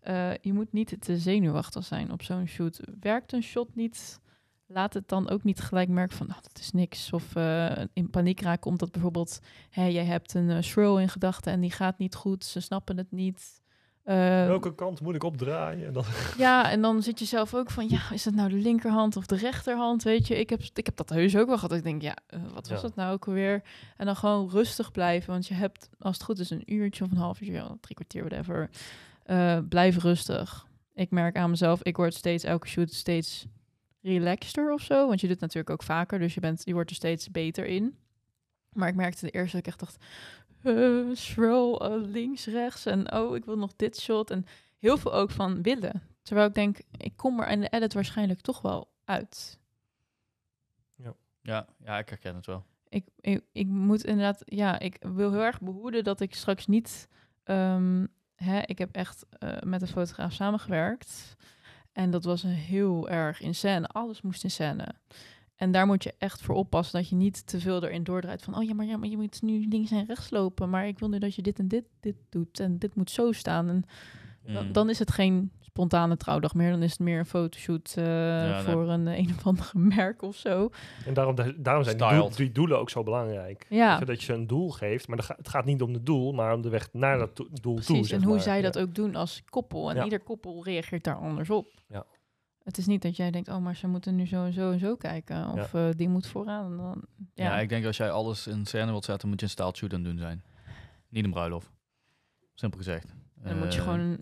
eh, 0.00 0.30
je 0.40 0.52
moet 0.52 0.72
niet 0.72 0.96
te 1.00 1.18
zenuwachtig 1.18 1.84
zijn 1.84 2.12
op 2.12 2.22
zo'n 2.22 2.46
shoot. 2.46 2.80
Werkt 3.00 3.32
een 3.32 3.42
shot 3.42 3.74
niet, 3.74 4.20
laat 4.72 4.94
het 4.94 5.08
dan 5.08 5.30
ook 5.30 5.44
niet 5.44 5.60
gelijk 5.60 5.88
merken 5.88 6.16
van, 6.16 6.26
nou, 6.26 6.40
dat 6.42 6.58
is 6.58 6.72
niks. 6.72 7.12
Of 7.12 7.36
eh, 7.36 7.70
in 7.92 8.10
paniek 8.10 8.40
raken 8.40 8.70
omdat 8.70 8.92
bijvoorbeeld, 8.92 9.40
hè, 9.70 9.84
jij 9.84 10.04
hebt 10.04 10.34
een 10.34 10.48
uh, 10.48 10.56
swirl 10.60 10.98
in 11.00 11.08
gedachten 11.08 11.52
en 11.52 11.60
die 11.60 11.70
gaat 11.70 11.98
niet 11.98 12.14
goed, 12.14 12.44
ze 12.44 12.60
snappen 12.60 12.96
het 12.96 13.10
niet. 13.10 13.58
Eh, 14.02 14.16
Welke 14.46 14.74
kant 14.74 15.00
moet 15.00 15.14
ik 15.14 15.24
opdraaien? 15.24 15.86
En 15.86 15.92
dan... 15.92 16.04
ja, 16.38 16.70
en 16.70 16.82
dan 16.82 17.02
zit 17.02 17.18
je 17.18 17.24
zelf 17.24 17.54
ook 17.54 17.70
van, 17.70 17.88
ja, 17.88 18.10
is 18.12 18.24
het 18.24 18.34
nou 18.34 18.48
de 18.48 18.56
linkerhand 18.56 19.16
of 19.16 19.26
de 19.26 19.36
rechterhand? 19.36 20.02
Weet 20.02 20.26
je, 20.26 20.38
ik 20.38 20.50
heb, 20.50 20.62
ik 20.74 20.86
heb 20.86 20.96
dat 20.96 21.08
heus 21.08 21.36
ook 21.36 21.46
wel 21.46 21.58
gehad. 21.58 21.72
Ik 21.76 21.82
denk, 21.82 22.02
ja, 22.02 22.16
eh, 22.26 22.40
wat 22.54 22.68
was 22.68 22.80
Ja. 22.80 22.86
dat 22.86 22.94
nou 22.94 23.12
ook 23.12 23.26
alweer? 23.26 23.62
En 23.96 24.06
dan 24.06 24.16
gewoon 24.16 24.50
rustig 24.50 24.90
blijven, 24.92 25.30
want 25.32 25.46
je 25.46 25.54
hebt, 25.54 25.88
als 25.98 26.14
het 26.16 26.24
goed 26.24 26.38
is, 26.38 26.50
een 26.50 26.72
uurtje 26.72 27.04
of 27.04 27.10
een 27.10 27.16
half 27.16 27.40
uur, 27.40 27.52
ja, 27.52 27.76
drie 27.80 27.94
kwartier, 27.94 28.24
whatever. 28.24 28.70
Blijf 29.68 30.02
rustig. 30.02 30.66
Ik 30.94 31.10
merk 31.10 31.36
aan 31.36 31.50
mezelf, 31.50 31.82
ik 31.82 31.96
word 31.96 32.14
steeds, 32.14 32.44
elke 32.44 32.66
shoot 32.66 32.92
steeds 32.92 33.46
relaxter 34.02 34.72
of 34.72 34.82
zo. 34.82 35.06
Want 35.06 35.20
je 35.20 35.26
doet 35.26 35.40
het 35.40 35.44
natuurlijk 35.44 35.70
ook 35.70 35.82
vaker, 35.82 36.18
dus 36.18 36.34
je, 36.34 36.40
bent, 36.40 36.62
je 36.64 36.72
wordt 36.72 36.90
er 36.90 36.96
steeds 36.96 37.30
beter 37.30 37.66
in. 37.66 37.98
Maar 38.72 38.88
ik 38.88 38.94
merkte 38.94 39.24
de 39.24 39.30
eerste 39.30 39.56
dat 39.56 39.66
ik 39.66 39.72
echt 39.72 39.80
dacht, 39.80 40.04
eh, 40.62 41.16
scroll 41.16 41.74
eh, 41.76 42.10
links, 42.10 42.46
rechts 42.46 42.86
en 42.86 43.12
oh, 43.12 43.36
ik 43.36 43.44
wil 43.44 43.58
nog 43.58 43.72
dit 43.76 44.00
shot. 44.00 44.30
En 44.30 44.44
heel 44.78 44.98
veel 44.98 45.12
ook 45.14 45.30
van 45.30 45.62
willen. 45.62 46.02
Terwijl 46.22 46.48
ik 46.48 46.54
denk, 46.54 46.78
ik 46.96 47.16
kom 47.16 47.40
er 47.40 47.48
in 47.48 47.60
de 47.60 47.68
edit 47.68 47.94
waarschijnlijk 47.94 48.40
toch 48.40 48.60
wel 48.60 48.90
uit. 49.04 49.58
Ja, 51.42 51.66
ja, 51.82 51.98
ik 51.98 52.08
herken 52.08 52.34
het 52.34 52.46
wel. 52.46 52.64
Ik, 52.88 53.04
ik, 53.20 53.44
ik 53.52 53.66
moet 53.66 54.04
inderdaad, 54.04 54.42
ja, 54.44 54.78
ik 54.78 54.96
wil 55.00 55.32
heel 55.32 55.42
erg 55.42 55.60
behoeden 55.60 56.04
dat 56.04 56.20
ik 56.20 56.34
straks 56.34 56.66
niet. 56.66 57.08
ehm, 57.44 58.06
hè, 58.34 58.60
ik 58.60 58.78
heb 58.78 58.94
echt 58.94 59.26
eh, 59.38 59.60
met 59.60 59.82
een 59.82 59.88
fotograaf 59.88 60.32
samengewerkt. 60.32 61.36
En 62.00 62.10
dat 62.10 62.24
was 62.24 62.42
een 62.42 62.50
heel 62.50 63.08
erg 63.08 63.40
in 63.40 63.54
scène. 63.54 63.86
Alles 63.86 64.22
moest 64.22 64.44
in 64.44 64.50
scène. 64.50 64.86
En 65.56 65.70
daar 65.72 65.86
moet 65.86 66.02
je 66.02 66.14
echt 66.18 66.42
voor 66.42 66.54
oppassen 66.54 67.00
dat 67.00 67.08
je 67.08 67.16
niet 67.16 67.46
te 67.46 67.60
veel 67.60 67.84
erin 67.84 68.04
doordraait 68.04 68.42
van, 68.42 68.56
oh 68.56 68.62
ja, 68.62 68.74
maar 68.74 68.86
ja, 68.86 68.96
maar 68.96 69.08
je 69.08 69.16
moet 69.16 69.42
nu 69.42 69.66
links 69.68 69.90
en 69.90 70.06
rechts 70.06 70.30
lopen, 70.30 70.70
maar 70.70 70.86
ik 70.86 70.98
wil 70.98 71.08
nu 71.08 71.18
dat 71.18 71.34
je 71.34 71.42
dit 71.42 71.58
en 71.58 71.68
dit, 71.68 71.84
dit 72.00 72.14
doet 72.28 72.60
en 72.60 72.78
dit 72.78 72.94
moet 72.94 73.10
zo 73.10 73.32
staan. 73.32 73.68
En 73.68 73.84
dan, 74.52 74.66
Mm. 74.66 74.72
dan 74.72 74.90
is 74.90 74.98
het 74.98 75.10
geen 75.10 75.50
spontane 75.70 76.16
trouwdag 76.16 76.54
meer, 76.54 76.70
dan 76.70 76.82
is 76.82 76.90
het 76.90 77.00
meer 77.00 77.18
een 77.18 77.26
fotoshoot 77.26 77.94
eh, 77.96 78.04
nee. 78.04 78.62
voor 78.62 78.88
een 78.88 79.06
een 79.06 79.30
of 79.36 79.46
andere 79.46 79.78
merk 79.96 80.22
of 80.22 80.36
zo. 80.36 80.70
En 81.06 81.14
daarom, 81.14 81.34
daarom 81.56 81.84
zijn 81.84 81.96
die, 81.96 82.08
doel- 82.08 82.30
die 82.30 82.52
doelen 82.52 82.78
ook 82.78 82.90
zo 82.90 83.02
belangrijk. 83.02 83.66
Ja. 83.68 83.98
Dat 83.98 84.22
je 84.22 84.32
een 84.32 84.46
doel 84.46 84.70
geeft, 84.70 85.08
maar 85.08 85.18
het 85.36 85.48
gaat 85.48 85.64
niet 85.64 85.82
om 85.82 85.92
het 85.92 86.06
doel, 86.06 86.32
maar 86.32 86.54
om 86.54 86.62
de 86.62 86.68
weg 86.68 86.88
naar 86.92 87.18
dat 87.18 87.34
to- 87.34 87.48
doel 87.60 87.74
toe. 87.76 87.84
Precies, 87.84 88.10
en 88.10 88.22
hoe 88.22 88.32
maar. 88.34 88.42
zij 88.42 88.56
Ja. 88.56 88.62
dat 88.62 88.78
ook 88.78 88.94
doen 88.94 89.14
als 89.14 89.42
koppel. 89.48 89.90
En 89.90 89.96
Ja. 89.96 90.04
ieder 90.04 90.20
koppel 90.20 90.64
reageert 90.64 91.04
daar 91.04 91.16
anders 91.16 91.50
op. 91.50 91.66
Ja. 91.88 92.04
Het 92.62 92.78
is 92.78 92.86
niet 92.86 93.02
dat 93.02 93.16
jij 93.16 93.30
denkt, 93.30 93.48
oh, 93.48 93.58
maar 93.58 93.76
ze 93.76 93.86
moeten 93.86 94.16
nu 94.16 94.26
zo 94.26 94.44
en 94.44 94.52
zo 94.52 94.70
en 94.72 94.78
zo 94.78 94.96
kijken. 94.96 95.48
Of 95.48 95.74
eh, 95.74 95.88
die 95.96 96.08
moet 96.08 96.26
vooraan. 96.26 96.70
En 96.70 96.76
dan, 96.76 97.02
Ja. 97.34 97.44
ja. 97.44 97.58
ik 97.60 97.68
denk 97.68 97.84
als 97.86 97.96
jij 97.96 98.10
alles 98.10 98.46
in 98.46 98.66
scène 98.66 98.90
wilt 98.90 99.04
zetten, 99.04 99.28
moet 99.28 99.40
je 99.40 99.46
een 99.56 99.74
shoot 99.74 99.92
aan 99.94 100.02
doen 100.02 100.18
zijn. 100.18 100.42
Niet 101.08 101.24
een 101.24 101.30
bruiloft. 101.30 101.70
Simpel 102.54 102.78
gezegd. 102.78 103.04
En 103.42 103.48
dan 103.48 103.58
moet 103.58 103.72
je 103.74 103.78
Eh, 103.80 103.84
gewoon... 103.86 104.18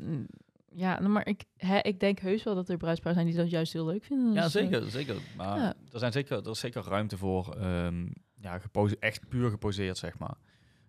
Ja, 0.75 0.99
nou, 1.01 1.13
maar 1.13 1.27
ik, 1.27 1.45
hè, 1.57 1.79
ik 1.79 2.01
denk 2.01 2.19
heus 2.19 2.43
wel 2.43 2.55
dat 2.55 2.69
er 2.69 2.77
bruidsparen 2.77 3.15
zijn 3.15 3.27
die 3.27 3.37
dat 3.37 3.51
juist 3.51 3.73
heel 3.73 3.87
leuk 3.87 4.05
vinden. 4.05 4.33
Ja, 4.33 4.43
Dus, 4.43 4.55
eh, 4.55 4.63
zeker, 4.63 4.91
zeker. 4.91 5.17
Maar 5.37 5.59
ja. 5.59 5.75
er, 5.93 5.99
zijn 5.99 6.13
zeker, 6.13 6.37
er 6.45 6.51
is 6.51 6.59
zeker 6.61 6.83
ruimte 6.83 7.17
voor 7.17 7.55
ehm, 7.57 8.07
ja, 8.41 8.59
gepose- 8.59 8.97
echt 9.01 9.29
puur 9.29 9.51
geposeerd, 9.51 9.99
zeg 9.99 10.19
maar. 10.19 10.37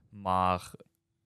Maar 0.09 0.71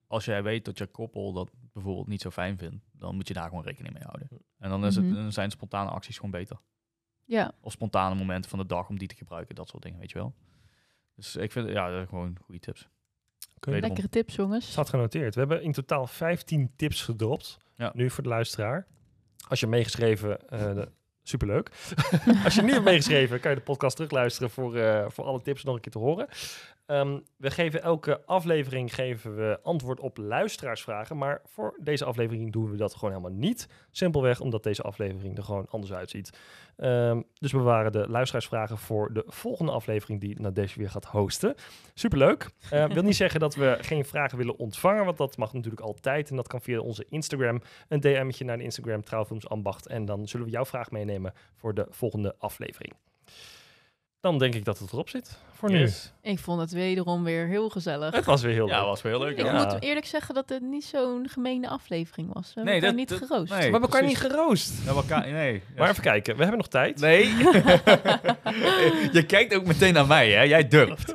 als 0.07 0.25
jij 0.25 0.43
weet 0.43 0.65
dat 0.65 0.77
je 0.77 0.87
koppel 0.87 1.33
dat 1.33 1.51
bijvoorbeeld 1.73 2.07
niet 2.07 2.21
zo 2.21 2.29
fijn 2.29 2.57
vindt, 2.57 2.85
dan 2.91 3.15
moet 3.15 3.27
je 3.27 3.33
daar 3.33 3.47
gewoon 3.49 3.63
rekening 3.63 3.93
mee 3.93 4.03
houden. 4.03 4.27
En 4.57 4.69
dan, 4.69 4.85
is 4.85 4.97
Mhm. 4.97 5.05
het, 5.07 5.15
dan 5.15 5.31
zijn 5.31 5.51
spontane 5.51 5.89
acties 5.89 6.15
gewoon 6.15 6.31
beter. 6.31 6.57
ja, 7.25 7.51
Of 7.61 7.71
spontane 7.71 8.15
momenten 8.15 8.49
van 8.49 8.59
de 8.59 8.65
dag 8.65 8.89
om 8.89 8.97
die 8.97 9.07
te 9.07 9.15
gebruiken, 9.15 9.55
dat 9.55 9.67
soort 9.69 9.83
dingen, 9.83 9.99
weet 9.99 10.11
je 10.11 10.17
wel. 10.17 10.33
Dus 11.15 11.35
ik 11.35 11.51
vind, 11.51 11.69
ja, 11.69 11.85
dat 11.85 11.93
zijn 11.95 12.07
gewoon 12.07 12.37
goede 12.41 12.59
tips. 12.59 12.87
Lekkere 13.59 14.09
tips, 14.09 14.35
jongens. 14.35 14.71
Staat 14.71 14.89
genoteerd. 14.89 15.33
We 15.33 15.39
hebben 15.39 15.63
in 15.63 15.71
totaal 15.71 16.07
15 16.07 16.73
tips 16.75 17.01
gedropt. 17.01 17.57
Ja. 17.75 17.91
Nu 17.95 18.09
voor 18.09 18.23
de 18.23 18.29
luisteraar. 18.29 18.87
Als 19.47 19.59
je 19.59 19.67
meegeschreven, 19.67 20.49
eh, 20.49 20.73
de- 20.73 20.91
superleuk. 21.23 21.69
Als 22.45 22.55
je 22.55 22.61
niet 22.61 22.71
hebt 22.71 22.83
meegeschreven, 22.85 23.39
kan 23.39 23.51
je 23.51 23.57
de 23.57 23.63
podcast 23.63 23.95
terugluisteren 23.95 24.49
voor, 24.49 24.75
eh, 24.77 25.05
voor 25.09 25.25
alle 25.25 25.41
tips 25.41 25.63
nog 25.63 25.75
een 25.75 25.81
keer 25.81 25.91
te 25.91 25.97
horen. 25.99 26.27
Ehm, 26.85 27.19
we 27.37 27.51
geven 27.51 27.81
elke 27.81 28.25
aflevering 28.25 28.95
geven 28.95 29.35
we 29.35 29.59
antwoord 29.63 29.99
op 29.99 30.17
luisteraarsvragen. 30.17 31.17
Maar 31.17 31.41
voor 31.45 31.79
deze 31.81 32.05
aflevering 32.05 32.51
doen 32.51 32.71
we 32.71 32.77
dat 32.77 32.93
gewoon 32.93 33.15
helemaal 33.15 33.39
niet. 33.39 33.67
Simpelweg 33.91 34.39
omdat 34.39 34.63
deze 34.63 34.81
aflevering 34.81 35.37
er 35.37 35.43
gewoon 35.43 35.67
anders 35.69 35.93
uitziet. 35.93 36.37
Ehm, 36.77 37.21
dus 37.33 37.51
we 37.51 37.57
bewaren 37.57 37.91
de 37.91 38.09
luisteraarsvragen 38.09 38.77
voor 38.77 39.13
de 39.13 39.23
volgende 39.27 39.71
aflevering 39.71 40.19
die 40.19 40.41
Nadege 40.41 40.79
weer 40.79 40.89
gaat 40.89 41.05
hosten. 41.05 41.55
Superleuk. 41.93 42.49
Eh 42.69 42.85
wil 42.93 43.03
niet 43.03 43.15
zeggen 43.15 43.39
dat 43.39 43.55
we 43.55 43.77
geen 43.81 44.05
vragen 44.05 44.37
willen 44.37 44.57
ontvangen, 44.57 45.05
want 45.05 45.17
dat 45.17 45.37
mag 45.37 45.53
natuurlijk 45.53 45.81
altijd. 45.81 46.29
En 46.29 46.35
dat 46.35 46.47
kan 46.47 46.61
via 46.61 46.79
onze 46.79 47.05
Instagram. 47.09 47.61
Een 47.87 47.99
DM'tje 47.99 48.45
naar 48.45 48.57
de 48.57 48.63
Instagram 48.63 49.03
Trouwfilms 49.03 49.49
Ambacht. 49.49 49.87
En 49.87 50.05
dan 50.05 50.27
zullen 50.27 50.45
we 50.45 50.51
jouw 50.51 50.65
vraag 50.65 50.91
meenemen 50.91 51.33
voor 51.55 51.73
de 51.73 51.85
volgende 51.89 52.35
aflevering. 52.37 52.93
Dan 54.23 54.37
denk 54.37 54.55
ik 54.55 54.65
dat 54.65 54.79
het 54.79 54.91
erop 54.91 55.09
zit 55.09 55.37
voor 55.53 55.71
Yes. 55.71 56.11
Ik 56.21 56.39
vond 56.39 56.59
het 56.61 56.71
wederom 56.71 57.23
weer 57.23 57.47
heel 57.47 57.69
gezellig. 57.69 58.11
nu. 58.11 58.17
Het 58.17 58.25
was 58.25 58.41
weer 58.41 58.53
heel 58.53 58.67
Ja, 58.67 58.77
leuk. 58.77 58.85
was 58.87 59.01
wel 59.01 59.11
heel 59.11 59.21
leuk. 59.21 59.37
Ik 59.37 59.45
ja. 59.45 59.63
moet 59.73 59.81
eerlijk 59.83 60.05
zeggen 60.05 60.35
dat 60.35 60.49
het 60.49 60.61
niet 60.61 60.85
zo'n 60.85 61.27
gemene 61.29 61.69
aflevering 61.69 62.33
was. 62.33 62.53
We 62.55 62.61
Nee, 62.61 62.79
hebben 62.79 62.89
elkaar 62.89 63.07
dat- 63.07 63.19
niet 63.19 63.29
dat- 63.29 63.37
geroost. 63.37 63.51
nee. 63.61 63.71
maar 63.71 63.79
we 63.79 63.85
elkaar 63.85 64.03
niet 64.07 64.17
geroost. 64.17 64.73
Ja, 64.85 64.91
elkaar, 64.91 65.31
nee. 65.31 65.61
Maar 65.77 65.89
even 65.89 66.03
kijken, 66.03 66.33
we 66.35 66.41
hebben 66.41 66.57
nog 66.57 66.67
tijd. 66.67 66.99
Nee. 66.99 67.25
je 69.17 69.23
kijkt 69.27 69.55
ook 69.55 69.65
meteen 69.65 69.93
naar 69.93 70.07
mij, 70.07 70.31
hè? 70.31 70.41
Jij 70.41 70.67
durft. 70.67 71.13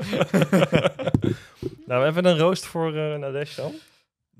Nou, 1.86 1.98
we 2.00 2.04
hebben 2.04 2.24
een 2.24 2.38
roost 2.38 2.66
voor 2.66 2.96
eh 2.96 3.18
Nadesh 3.18 3.56
dan. 3.56 3.72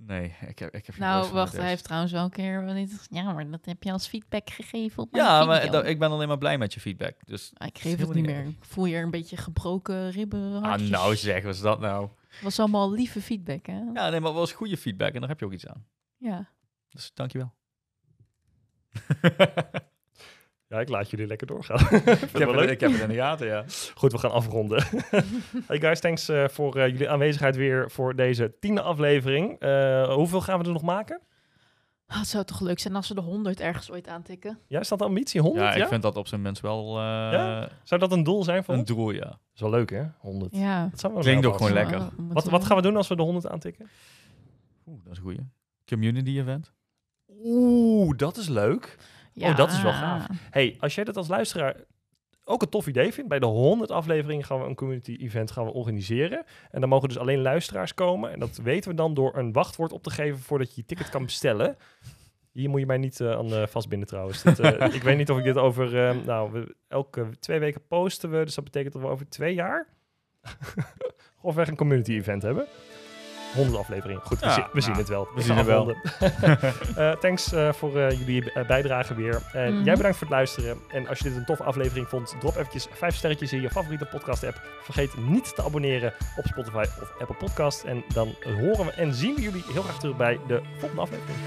Nee, 0.06 0.34
ik 0.46 0.58
heb, 0.58 0.74
ik 0.74 0.86
heb 0.86 0.96
Nou, 0.96 1.32
wacht, 1.32 1.56
hij 1.56 1.68
heeft 1.68 1.84
trouwens 1.84 2.12
wel 2.12 2.24
een 2.24 2.30
keer 2.30 2.64
wel 2.64 2.74
niet. 2.74 3.06
Ja, 3.10 3.32
maar 3.32 3.50
dat 3.50 3.64
heb 3.64 3.82
je 3.82 3.92
als 3.92 4.06
feedback 4.06 4.50
gegeven 4.50 5.02
op 5.02 5.12
mijn 5.12 5.24
Ja, 5.24 5.44
maar 5.44 5.70
dat- 5.70 5.86
ik 5.86 5.98
ben 5.98 6.10
alleen 6.10 6.28
maar 6.28 6.38
blij 6.38 6.58
met 6.58 6.74
je 6.74 6.80
feedback. 6.80 7.14
Dus, 7.26 7.50
Ah, 7.54 7.66
ik 7.66 7.78
geef 7.78 7.98
het 7.98 8.14
niet 8.14 8.26
meer. 8.26 8.44
Ik 8.46 8.56
voel 8.64 8.84
hier 8.84 9.02
een 9.02 9.10
beetje 9.10 9.36
gebroken 9.36 10.10
ribben. 10.10 10.62
ah, 10.62 10.80
nou 10.80 11.16
zeg, 11.16 11.42
wat 11.42 11.54
is 11.54 11.60
dat 11.60 11.80
nou? 11.80 12.08
Het 12.28 12.42
was 12.42 12.58
allemaal 12.58 12.92
lieve 12.92 13.20
feedback, 13.22 13.66
hè? 13.66 13.72
Ja. 13.78 13.90
Ja, 13.94 14.08
nee, 14.10 14.20
maar 14.20 14.30
het 14.30 14.38
was 14.38 14.52
goede 14.52 14.76
feedback 14.76 15.12
en 15.14 15.20
daar 15.20 15.28
heb 15.28 15.40
je 15.40 15.46
ook 15.46 15.52
iets 15.52 15.66
aan. 15.66 15.86
Dus 16.88 17.10
dankjewel. 17.14 17.54
Ja, 20.68 20.80
ik 20.80 20.88
laat 20.88 21.10
jullie 21.10 21.26
lekker 21.26 21.46
doorgaan. 21.46 21.78
Ik 21.90 22.38
heb, 22.38 22.52
het, 22.54 22.70
ik 22.70 22.80
heb 22.80 22.92
het 22.92 23.00
in 23.00 23.08
de 23.08 23.14
gaten, 23.14 23.46
ja. 23.46 23.64
Goed, 23.94 24.12
we 24.12 24.18
gaan 24.18 24.30
afronden. 24.30 24.84
hey 25.66 25.80
guys, 25.80 26.00
thanks 26.00 26.28
eh, 26.28 26.48
voor 26.48 26.76
eh, 26.76 26.86
jullie 26.86 27.10
aanwezigheid 27.10 27.56
weer 27.56 27.90
voor 27.90 28.16
deze 28.16 28.54
tiende 28.60 28.80
aflevering. 28.82 29.58
Eh, 29.58 30.14
hoeveel 30.14 30.40
gaan 30.40 30.58
we 30.58 30.64
er 30.64 30.72
nog 30.72 30.82
maken? 30.82 31.20
Ah, 32.06 32.18
het 32.18 32.28
zou 32.28 32.44
toch 32.44 32.60
leuk 32.60 32.78
zijn 32.78 32.96
als 32.96 33.08
we 33.08 33.14
de 33.14 33.20
100 33.20 33.60
ergens 33.60 33.90
ooit 33.90 34.08
aantikken. 34.08 34.58
Ja, 34.66 34.80
is 34.80 34.88
dat 34.88 34.98
de 34.98 35.04
ambitie? 35.04 35.40
100? 35.40 35.64
Ja, 35.64 35.76
Ja, 35.76 35.82
ik 35.82 35.88
vind 35.88 36.02
dat 36.02 36.16
op 36.16 36.26
zijn 36.26 36.42
minst 36.42 36.62
wel 36.62 36.88
eh, 36.88 37.02
Ja? 37.02 37.68
Zou 37.82 38.00
dat 38.00 38.12
een 38.12 38.22
doel 38.24 38.44
zijn 38.44 38.64
voor 38.64 38.74
een 38.74 38.84
doel, 38.84 39.10
ja. 39.10 39.20
Dat 39.20 39.38
is 39.54 39.60
wel 39.60 39.70
leuk, 39.70 39.90
hè? 39.90 40.04
100. 40.18 40.56
Ja. 40.56 40.88
Dat 40.90 41.00
zou 41.00 41.12
wel 41.12 41.22
Klinkt 41.22 41.46
ook 41.46 41.56
gewoon 41.56 41.72
lekker. 41.72 42.08
Wat, 42.16 42.44
wat 42.44 42.64
gaan 42.64 42.76
we 42.76 42.82
doen 42.82 42.96
als 42.96 43.08
we 43.08 43.16
de 43.16 43.22
100 43.22 43.48
aantikken? 43.48 43.88
Oeh, 44.86 44.98
dat 45.02 45.12
is 45.12 45.18
een 45.18 45.24
goeie. 45.24 45.46
Community 45.86 46.38
event. 46.38 46.72
Oeh, 47.44 48.16
dat 48.16 48.36
is 48.36 48.48
leuk. 48.48 48.96
Oh, 49.40 49.56
dat 49.56 49.70
is 49.70 49.82
wel 49.82 49.92
gaaf. 49.92 50.26
Hey, 50.50 50.76
als 50.80 50.94
jij 50.94 51.04
dat 51.04 51.16
als 51.16 51.28
luisteraar 51.28 51.76
ook 52.48 52.62
een 52.62 52.68
tof 52.68 52.86
idee 52.86 53.12
vindt, 53.12 53.28
bij 53.28 53.38
de 53.38 53.46
100 53.46 53.90
afleveringen 53.90 54.44
gaan 54.44 54.60
we 54.60 54.66
een 54.66 54.74
community 54.74 55.16
event 55.20 55.50
gaan 55.50 55.64
we 55.64 55.72
organiseren. 55.72 56.44
En 56.70 56.80
dan 56.80 56.88
mogen 56.88 57.08
dus 57.08 57.18
alleen 57.18 57.42
luisteraars 57.42 57.94
komen. 57.94 58.32
En 58.32 58.38
dat 58.38 58.56
weten 58.56 58.90
we 58.90 58.96
dan 58.96 59.14
door 59.14 59.36
een 59.36 59.52
wachtwoord 59.52 59.92
op 59.92 60.02
te 60.02 60.10
geven 60.10 60.38
voordat 60.38 60.68
je 60.68 60.80
je 60.80 60.86
ticket 60.86 61.10
kan 61.10 61.24
bestellen. 61.24 61.76
Hier 62.52 62.70
moet 62.70 62.80
je 62.80 62.86
mij 62.86 62.96
niet 62.96 63.20
eh, 63.20 63.30
aan 63.30 63.54
eh, 63.54 63.66
vastbinden 63.66 64.08
trouwens. 64.08 64.42
Dit, 64.42 64.58
eh, 64.58 64.94
ik 64.98 65.02
weet 65.02 65.16
niet 65.16 65.30
of 65.30 65.38
ik 65.38 65.44
dit 65.44 65.56
over... 65.56 66.16
nou, 66.24 66.52
we, 66.52 66.74
elke 66.88 67.26
twee 67.40 67.58
weken 67.58 67.86
posten 67.88 68.30
we. 68.30 68.44
Dus 68.44 68.54
dat 68.54 68.64
betekent 68.64 68.92
dat 68.92 69.02
we 69.02 69.08
over 69.08 69.28
twee 69.28 69.54
jaar... 69.54 69.86
grofweg 71.40 71.68
een 71.68 71.76
community 71.76 72.12
event 72.12 72.42
hebben. 72.42 72.66
100 73.54 73.78
afleveringen. 73.78 74.22
Goed, 74.24 74.40
we, 74.40 74.46
Ja, 74.46 74.52
zien, 74.54 74.64
we 74.72 74.80
zien 74.80 74.94
het 74.94 75.08
wel. 75.08 75.28
we 75.34 75.42
zien 75.42 75.56
het 75.56 75.66
wel. 75.66 75.94
Eh, 76.96 77.10
thanks 77.12 77.52
eh, 77.52 77.72
voor 77.72 77.98
eh, 77.98 78.10
jullie 78.18 78.52
bijdrage 78.66 79.14
weer. 79.14 79.42
En 79.52 79.74
Mhm. 79.74 79.84
jij 79.84 79.94
bedankt 79.96 80.16
voor 80.18 80.26
het 80.26 80.36
luisteren. 80.36 80.78
En 80.88 81.08
als 81.08 81.18
je 81.18 81.24
dit 81.24 81.36
een 81.36 81.44
toffe 81.44 81.62
aflevering 81.64 82.08
vond, 82.08 82.34
drop 82.40 82.56
eventjes 82.56 82.86
vijf 82.92 83.14
sterretjes 83.16 83.52
in 83.52 83.60
je 83.60 83.70
favoriete 83.70 84.04
podcast 84.04 84.44
app. 84.44 84.60
Vergeet 84.82 85.16
niet 85.16 85.54
te 85.54 85.62
abonneren 85.64 86.12
op 86.36 86.46
Spotify 86.46 86.84
of 87.02 87.12
Apple 87.18 87.36
Podcast. 87.36 87.82
En 87.84 88.04
dan 88.14 88.34
horen 88.44 88.84
we 88.86 88.90
en 88.92 89.14
zien 89.14 89.34
we 89.34 89.40
jullie 89.40 89.64
heel 89.72 89.82
graag 89.82 89.98
terug 89.98 90.16
bij 90.16 90.38
de 90.46 90.60
volgende 90.78 91.02
aflevering. 91.02 91.38